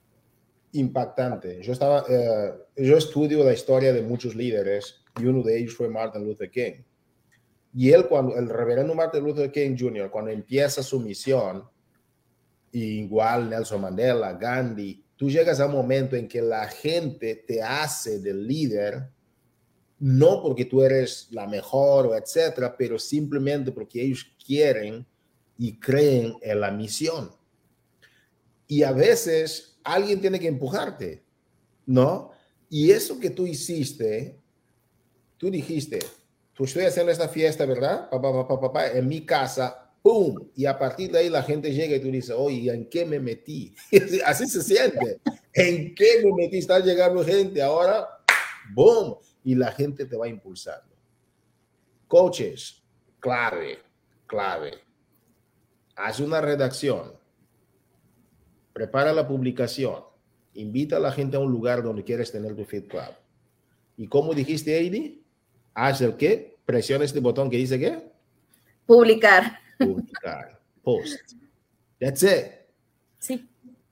Impactante. 0.73 1.63
Yo, 1.63 1.73
estaba, 1.73 2.05
eh, 2.11 2.53
yo 2.77 2.99
estudio 2.99 3.43
la 3.43 3.55
historia 3.55 3.95
de 3.95 4.03
muchos 4.03 4.35
líderes 4.35 5.03
y 5.19 5.25
uno 5.25 5.43
de 5.43 5.59
ellos 5.59 5.75
fue 5.75 5.89
Martin 5.89 6.25
Luther 6.25 6.51
King. 6.51 6.83
Y 7.73 7.91
él, 7.93 8.07
cuando 8.09 8.37
el 8.37 8.49
reverendo 8.49 8.95
Martin 8.95 9.25
Luther 9.25 9.53
King 9.53 9.77
Jr., 9.79 10.11
cuando 10.11 10.31
empieza 10.31 10.83
su 10.83 10.99
misión, 11.01 11.65
igual 12.73 13.51
Nelson 13.51 13.81
Mandela, 13.81 14.33
Gandhi, 14.33 15.05
tú 15.17 15.31
llegas 15.31 15.61
a 15.61 15.67
un 15.67 15.73
momento 15.73 16.17
en 16.17 16.27
que 16.27 16.43
la 16.43 16.67
gente 16.67 17.45
te 17.47 17.63
hace 17.63 18.19
del 18.19 18.47
líder, 18.47 19.09
no 19.99 20.43
porque 20.43 20.65
tú 20.65 20.83
eres 20.83 21.29
la 21.31 21.47
mejor 21.47 22.07
o 22.07 22.17
etcétera, 22.17 22.75
pero 22.77 22.99
simplemente 22.99 23.71
porque 23.71 24.03
ellos 24.03 24.27
quieren 24.45 25.07
y 25.59 25.79
creen 25.79 26.35
en 26.41 26.61
la 26.61 26.71
misión. 26.71 27.31
Y 28.67 28.83
a 28.83 28.93
veces 28.93 29.79
alguien 29.85 30.21
tiene 30.21 30.41
que 30.41 30.49
empujarte, 30.49 31.23
¿no? 31.85 32.31
Y 32.71 32.91
eso 32.91 33.21
que 33.21 33.31
tú 33.31 33.47
hiciste, 33.47 34.41
tú 35.37 35.51
dijiste, 35.51 35.99
pues 36.61 36.73
estoy 36.73 36.85
haciendo 36.85 37.11
esta 37.11 37.27
fiesta, 37.27 37.65
¿verdad? 37.65 38.11
Papá, 38.11 38.35
papá, 38.35 38.61
papá, 38.61 38.89
en 38.89 39.09
mi 39.09 39.25
casa, 39.25 39.95
¡pum! 40.03 40.37
Y 40.55 40.67
a 40.67 40.79
partir 40.79 41.11
de 41.11 41.21
ahí 41.21 41.31
la 41.31 41.43
gente 41.43 41.73
llega 41.73 41.97
y 41.97 42.01
tú 42.01 42.11
dices, 42.11 42.37
oye, 42.37 42.71
¿en 42.71 42.91
qué 42.91 43.07
me 43.07 43.19
metí? 43.19 43.75
Así 44.27 44.47
se 44.47 44.63
siente. 44.63 45.23
¿En 45.55 45.95
qué 45.95 46.23
me 46.23 46.35
metí? 46.35 46.59
Está 46.59 46.79
llegando 46.81 47.25
gente, 47.25 47.63
ahora, 47.63 48.07
¡boom! 48.75 49.17
Y 49.43 49.55
la 49.55 49.73
gente 49.73 50.05
te 50.05 50.19
va 50.19 50.29
impulsando. 50.29 50.95
Coaches, 52.07 52.83
clave, 53.21 53.79
clave. 54.27 54.81
haz 55.97 56.21
una 56.21 56.43
redacción, 56.43 57.15
prepara 58.75 59.15
la 59.15 59.27
publicación, 59.27 60.05
invita 60.53 60.99
a 60.99 61.01
la 61.01 61.13
gente 61.13 61.39
a 61.39 61.41
un 61.41 61.51
lugar 61.51 61.83
donde 61.83 62.05
quieres 62.05 62.31
tener 62.31 62.55
tu 62.55 62.67
Fit 62.67 62.87
Club. 62.87 63.15
¿Y 63.97 64.09
como 64.09 64.35
dijiste, 64.35 64.77
Heidi? 64.77 65.20
Haz 65.75 66.01
el 66.01 66.17
qué? 66.17 66.59
Presiona 66.65 67.05
este 67.05 67.21
botón 67.21 67.51
que 67.51 67.57
dice 67.57 67.79
qué? 67.79 68.11
Publicar. 68.87 69.59
Publicar. 69.79 70.61
Post. 70.83 71.35
That's 71.99 72.23
it. 72.23 72.47
Sí. 73.19 73.49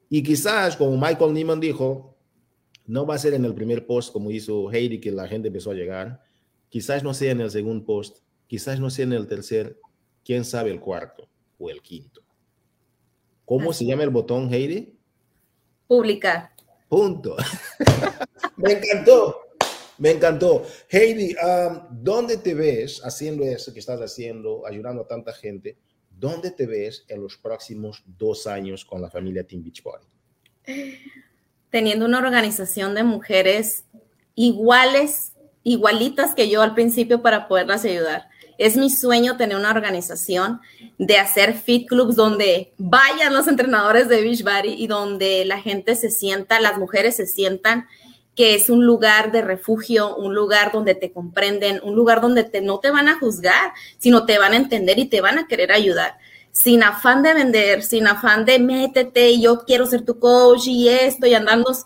Y 0.09 0.23
quizás, 0.23 0.77
como 0.77 0.97
Michael 0.97 1.33
Neiman 1.33 1.61
dijo, 1.61 2.17
no 2.87 3.07
va 3.07 3.15
a 3.15 3.19
ser 3.19 3.35
en 3.35 3.45
el 3.45 3.55
primer 3.55 3.87
post 3.87 4.13
como 4.13 4.31
hizo 4.31 4.73
Heidi 4.73 4.99
que 4.99 5.13
la 5.13 5.29
gente 5.29 5.49
empezó 5.49 5.71
a 5.71 5.75
llegar. 5.75 6.23
Quizás 6.71 7.03
no 7.03 7.13
sea 7.15 7.33
en 7.33 7.43
el 7.43 7.51
segundo 7.51 7.85
post, 7.85 8.19
quizás 8.47 8.81
no 8.81 8.91
sea 8.91 9.05
en 9.05 9.13
el 9.13 9.27
tercer, 9.27 9.79
quién 10.25 10.45
sabe 10.45 10.71
el 10.71 10.81
cuarto 10.81 11.29
o 11.59 11.69
el 11.71 11.83
quinto. 11.83 12.23
¿Cómo 13.45 13.73
se 13.73 13.85
llama 13.85 14.03
el 14.03 14.11
botón, 14.11 14.53
Heidi? 14.53 14.99
Publicar. 15.87 16.53
Punto. 16.89 17.37
Me 18.57 18.73
encantó. 18.73 19.37
Me 19.99 20.13
encantó. 20.13 20.65
Heidi, 20.89 21.35
¿dónde 21.91 22.37
te 22.39 22.55
ves 22.55 23.01
haciendo 23.05 23.45
eso 23.45 23.73
que 23.73 23.81
estás 23.81 24.01
haciendo, 24.01 24.65
ayudando 24.67 25.03
a 25.03 25.07
tanta 25.09 25.33
gente? 25.33 25.77
¿Dónde 26.11 26.53
te 26.53 26.67
ves 26.67 27.05
en 27.09 27.23
los 27.23 27.37
próximos 27.37 28.03
dos 28.07 28.47
años 28.47 28.85
con 28.85 29.03
la 29.03 29.11
familia 29.11 29.45
Team 29.45 29.63
Beachbody? 29.63 30.07
Teniendo 31.71 32.07
una 32.07 32.19
organización 32.19 32.95
de 32.95 33.03
mujeres 33.03 33.85
iguales, 34.35 35.33
igualitas 35.65 36.35
que 36.35 36.49
yo 36.49 36.63
al 36.63 36.75
principio 36.75 37.21
para 37.21 37.49
poderlas 37.49 37.85
ayudar. 37.85 38.29
Es 38.57 38.77
mi 38.77 38.91
sueño 38.91 39.37
tener 39.37 39.57
una 39.57 39.71
organización 39.71 40.61
de 40.99 41.19
hacer 41.19 41.55
fit 41.55 41.89
clubs 41.89 42.17
donde 42.17 42.73
vayan 42.77 43.35
los 43.35 43.47
entrenadores 43.47 44.09
de 44.09 44.23
Beachbody 44.23 44.75
y 44.75 44.87
donde 44.87 45.45
la 45.45 45.61
gente 45.61 45.95
se 45.95 46.11
sienta, 46.11 46.61
las 46.61 46.79
mujeres 46.79 47.17
se 47.17 47.27
sientan 47.27 47.87
que 48.39 48.55
es 48.55 48.71
un 48.71 48.87
lugar 48.87 49.33
de 49.33 49.43
refugio, 49.43 50.15
un 50.15 50.33
lugar 50.33 50.71
donde 50.71 50.95
te 50.95 51.11
comprenden, 51.11 51.81
un 51.83 51.97
lugar 51.97 52.21
donde 52.21 52.45
te, 52.45 52.61
no 52.61 52.79
te 52.79 52.93
van 52.93 53.09
a 53.09 53.19
juzgar, 53.19 53.73
sino 53.99 54.27
te 54.27 54.39
van 54.39 54.53
a 54.53 54.59
entender 54.59 54.97
y 55.01 55.07
te 55.07 55.21
van 55.21 55.41
a 55.41 55.49
querer 55.49 55.73
ayudar. 55.73 56.19
Sin 56.53 56.85
afán 56.85 57.25
de 57.25 57.35
vender, 57.35 57.83
sin 57.83 58.07
afán 58.07 58.45
de 58.45 58.61
métete 58.61 59.41
yo 59.41 59.65
quiero 59.67 59.87
ser 59.87 60.05
tu 60.05 60.21
coach 60.21 60.69
y 60.69 60.89
esto 60.89 61.27
y 61.27 61.35
andando 61.35 61.77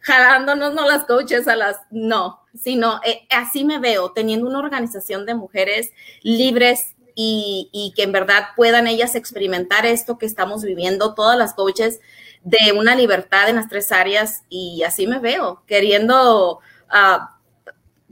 jalándonos 0.00 0.74
no 0.74 0.84
las 0.84 1.04
coaches 1.04 1.46
a 1.46 1.54
las 1.54 1.76
no, 1.92 2.40
sino 2.60 3.00
eh, 3.04 3.20
así 3.30 3.62
me 3.62 3.78
veo 3.78 4.10
teniendo 4.10 4.48
una 4.48 4.58
organización 4.58 5.26
de 5.26 5.36
mujeres 5.36 5.92
libres 6.22 6.96
y, 7.14 7.70
y 7.72 7.92
que 7.94 8.02
en 8.02 8.10
verdad 8.10 8.46
puedan 8.56 8.88
ellas 8.88 9.14
experimentar 9.14 9.86
esto 9.86 10.18
que 10.18 10.26
estamos 10.26 10.64
viviendo, 10.64 11.14
todas 11.14 11.38
las 11.38 11.54
coaches 11.54 12.00
de 12.42 12.72
una 12.72 12.94
libertad 12.94 13.48
en 13.48 13.56
las 13.56 13.68
tres 13.68 13.92
áreas 13.92 14.42
y 14.48 14.82
así 14.82 15.06
me 15.06 15.18
veo, 15.18 15.62
queriendo, 15.66 16.60
uh, 16.90 17.24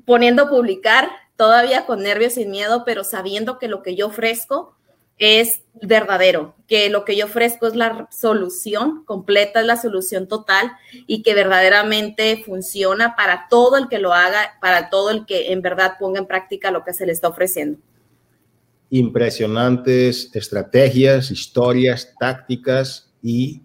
poniendo 0.04 0.48
publicar 0.48 1.08
todavía 1.36 1.86
con 1.86 2.02
nervios 2.02 2.36
y 2.36 2.46
miedo, 2.46 2.82
pero 2.84 3.04
sabiendo 3.04 3.58
que 3.58 3.68
lo 3.68 3.82
que 3.82 3.94
yo 3.94 4.08
ofrezco 4.08 4.74
es 5.18 5.62
verdadero, 5.80 6.54
que 6.66 6.90
lo 6.90 7.04
que 7.04 7.16
yo 7.16 7.26
ofrezco 7.26 7.66
es 7.66 7.74
la 7.74 8.08
solución 8.10 9.04
completa, 9.04 9.60
es 9.60 9.66
la 9.66 9.76
solución 9.76 10.28
total 10.28 10.72
y 11.06 11.22
que 11.22 11.34
verdaderamente 11.34 12.42
funciona 12.44 13.16
para 13.16 13.46
todo 13.48 13.76
el 13.76 13.88
que 13.88 13.98
lo 13.98 14.12
haga, 14.12 14.58
para 14.60 14.90
todo 14.90 15.10
el 15.10 15.26
que 15.26 15.52
en 15.52 15.62
verdad 15.62 15.94
ponga 15.98 16.20
en 16.20 16.26
práctica 16.26 16.70
lo 16.70 16.84
que 16.84 16.94
se 16.94 17.06
le 17.06 17.12
está 17.12 17.28
ofreciendo. 17.28 17.78
Impresionantes 18.90 20.30
estrategias, 20.34 21.30
historias, 21.30 22.14
tácticas 22.18 23.12
y 23.22 23.62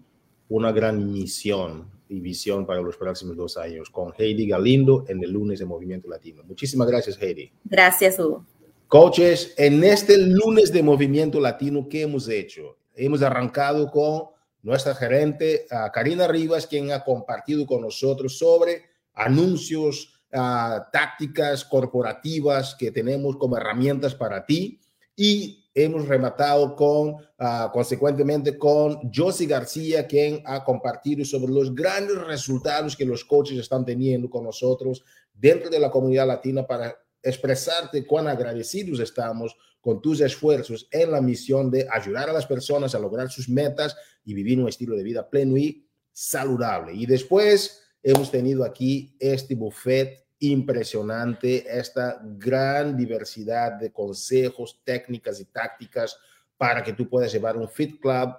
una 0.48 0.72
gran 0.72 1.12
misión 1.12 1.90
y 2.08 2.20
visión 2.20 2.66
para 2.66 2.80
los 2.82 2.96
próximos 2.96 3.36
dos 3.36 3.56
años 3.56 3.90
con 3.90 4.12
Heidi 4.16 4.46
Galindo 4.46 5.04
en 5.08 5.22
el 5.24 5.30
lunes 5.30 5.58
de 5.58 5.64
Movimiento 5.64 6.08
Latino. 6.08 6.42
Muchísimas 6.44 6.86
gracias, 6.86 7.20
Heidi. 7.20 7.50
Gracias, 7.64 8.18
Hugo. 8.18 8.44
Coaches, 8.88 9.54
en 9.56 9.82
este 9.82 10.18
lunes 10.18 10.70
de 10.70 10.82
Movimiento 10.82 11.40
Latino, 11.40 11.88
¿qué 11.88 12.02
hemos 12.02 12.28
hecho? 12.28 12.76
Hemos 12.94 13.22
arrancado 13.22 13.90
con 13.90 14.24
nuestra 14.62 14.94
gerente, 14.94 15.66
Karina 15.92 16.28
Rivas, 16.28 16.66
quien 16.66 16.92
ha 16.92 17.02
compartido 17.02 17.66
con 17.66 17.80
nosotros 17.80 18.38
sobre 18.38 18.82
anuncios, 19.14 20.22
tácticas 20.30 21.64
corporativas 21.64 22.76
que 22.78 22.90
tenemos 22.90 23.36
como 23.36 23.56
herramientas 23.56 24.14
para 24.14 24.44
ti. 24.44 24.80
Y 25.16 25.63
hemos 25.74 26.06
rematado 26.06 26.76
con, 26.76 27.14
uh, 27.14 27.70
consecuentemente, 27.72 28.56
con 28.56 29.10
Josie 29.12 29.46
García, 29.46 30.06
quien 30.06 30.40
ha 30.46 30.64
compartido 30.64 31.24
sobre 31.24 31.52
los 31.52 31.74
grandes 31.74 32.16
resultados 32.22 32.96
que 32.96 33.04
los 33.04 33.24
coaches 33.24 33.58
están 33.58 33.84
teniendo 33.84 34.30
con 34.30 34.44
nosotros 34.44 35.04
dentro 35.32 35.68
de 35.68 35.80
la 35.80 35.90
comunidad 35.90 36.28
latina 36.28 36.64
para 36.64 36.96
expresarte 37.20 38.06
cuán 38.06 38.28
agradecidos 38.28 39.00
estamos 39.00 39.56
con 39.80 40.00
tus 40.00 40.20
esfuerzos 40.20 40.88
en 40.90 41.10
la 41.10 41.20
misión 41.20 41.70
de 41.70 41.86
ayudar 41.90 42.30
a 42.30 42.32
las 42.32 42.46
personas 42.46 42.94
a 42.94 42.98
lograr 42.98 43.30
sus 43.30 43.48
metas 43.48 43.96
y 44.24 44.32
vivir 44.32 44.60
un 44.60 44.68
estilo 44.68 44.96
de 44.96 45.02
vida 45.02 45.28
pleno 45.28 45.56
y 45.56 45.86
saludable. 46.12 46.94
Y 46.94 47.04
después 47.04 47.82
hemos 48.02 48.30
tenido 48.30 48.64
aquí 48.64 49.16
este 49.18 49.54
buffet 49.54 50.23
impresionante 50.44 51.64
esta 51.78 52.20
gran 52.22 52.96
diversidad 52.96 53.72
de 53.72 53.92
consejos, 53.92 54.80
técnicas 54.84 55.40
y 55.40 55.46
tácticas 55.46 56.18
para 56.56 56.82
que 56.82 56.92
tú 56.92 57.08
puedas 57.08 57.32
llevar 57.32 57.56
un 57.56 57.68
Fit 57.68 58.00
Club 58.00 58.36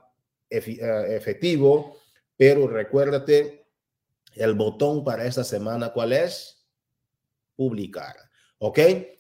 eh, 0.50 1.16
efectivo. 1.16 1.98
Pero 2.38 2.68
recuérdate, 2.68 3.66
el 4.34 4.54
botón 4.54 5.04
para 5.04 5.26
esta 5.26 5.44
semana, 5.44 5.94
¿cuál 5.94 6.14
es? 6.14 6.66
Publicar. 7.56 8.16
¿Ok? 8.60 8.80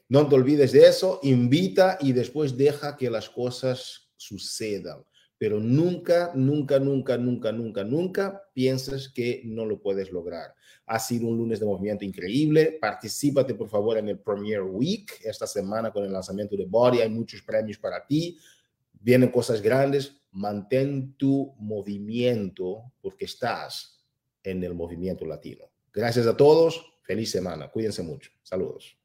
No 0.09 0.27
te 0.27 0.35
olvides 0.35 0.71
de 0.71 0.87
eso, 0.87 1.19
invita 1.23 1.97
y 1.99 2.13
después 2.13 2.55
deja 2.57 2.95
que 2.95 3.09
las 3.09 3.29
cosas 3.29 4.09
sucedan 4.17 5.03
pero 5.45 5.59
nunca, 5.59 6.31
nunca, 6.33 6.79
nunca, 6.79 7.19
nunca, 7.19 7.51
nunca, 7.51 7.83
nunca 7.83 8.49
piensas 8.51 9.09
que 9.09 9.43
no 9.45 9.63
lo 9.63 9.79
puedes 9.79 10.11
lograr. 10.11 10.55
Ha 10.87 10.97
sido 10.97 11.27
un 11.27 11.37
lunes 11.37 11.59
de 11.59 11.67
movimiento 11.67 12.03
increíble. 12.03 12.79
Particípate, 12.81 13.53
por 13.53 13.69
favor, 13.69 13.99
en 13.99 14.09
el 14.09 14.17
Premier 14.17 14.63
Week 14.63 15.07
esta 15.23 15.45
semana 15.45 15.91
con 15.91 16.03
el 16.03 16.11
lanzamiento 16.11 16.57
de 16.57 16.65
Body. 16.65 17.01
Hay 17.01 17.09
muchos 17.09 17.43
premios 17.43 17.77
para 17.77 18.07
ti. 18.07 18.39
Vienen 18.99 19.29
cosas 19.29 19.61
grandes. 19.61 20.19
Mantén 20.31 21.13
tu 21.13 21.53
movimiento 21.59 22.91
porque 22.99 23.25
estás 23.25 24.03
en 24.41 24.63
el 24.63 24.73
movimiento 24.73 25.27
latino. 25.27 25.65
Gracias 25.93 26.25
a 26.25 26.35
todos. 26.35 26.83
Feliz 27.03 27.29
semana. 27.29 27.69
Cuídense 27.69 28.01
mucho. 28.01 28.31
Saludos. 28.41 28.97